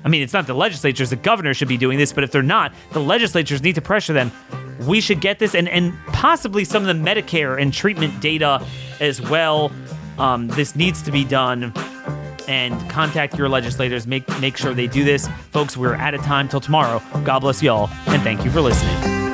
I 0.04 0.08
mean, 0.08 0.22
it's 0.22 0.34
not 0.34 0.46
the 0.46 0.54
legislatures, 0.54 1.10
the 1.10 1.16
governors 1.16 1.58
should 1.58 1.68
be 1.68 1.78
doing 1.78 1.98
this, 1.98 2.14
but 2.14 2.24
if 2.24 2.32
they're 2.32 2.44
not, 2.44 2.74
the 2.92 3.00
legislatures 3.00 3.64
need 3.64 3.74
to 3.74 3.82
pressure 3.82 4.14
them. 4.14 4.32
We 4.82 5.02
should 5.02 5.20
get 5.20 5.40
this 5.40 5.56
and, 5.56 5.68
and 5.68 5.98
possibly 6.08 6.64
some 6.64 6.86
of 6.86 6.96
the 6.96 7.04
Medicare 7.04 7.60
and 7.60 7.74
treatment 7.74 8.22
data 8.22 8.64
as 9.00 9.20
well 9.20 9.72
um, 10.18 10.48
this 10.50 10.76
needs 10.76 11.02
to 11.04 11.12
be 11.12 11.24
done 11.24 11.74
and 12.48 12.90
contact 12.90 13.38
your 13.38 13.50
legislators. 13.50 14.08
Make 14.08 14.28
make 14.40 14.58
sure 14.58 14.74
they 14.74 14.88
do 14.88 15.04
this, 15.04 15.28
folks. 15.52 15.76
We're 15.76 15.96
out 15.96 16.14
of 16.14 16.22
time 16.22 16.48
till 16.48 16.62
tomorrow. 16.62 17.02
God 17.24 17.40
bless 17.40 17.62
y'all, 17.62 17.90
and 18.08 18.22
thank 18.22 18.46
you 18.46 18.52
for 18.52 18.62
listening. 18.62 19.25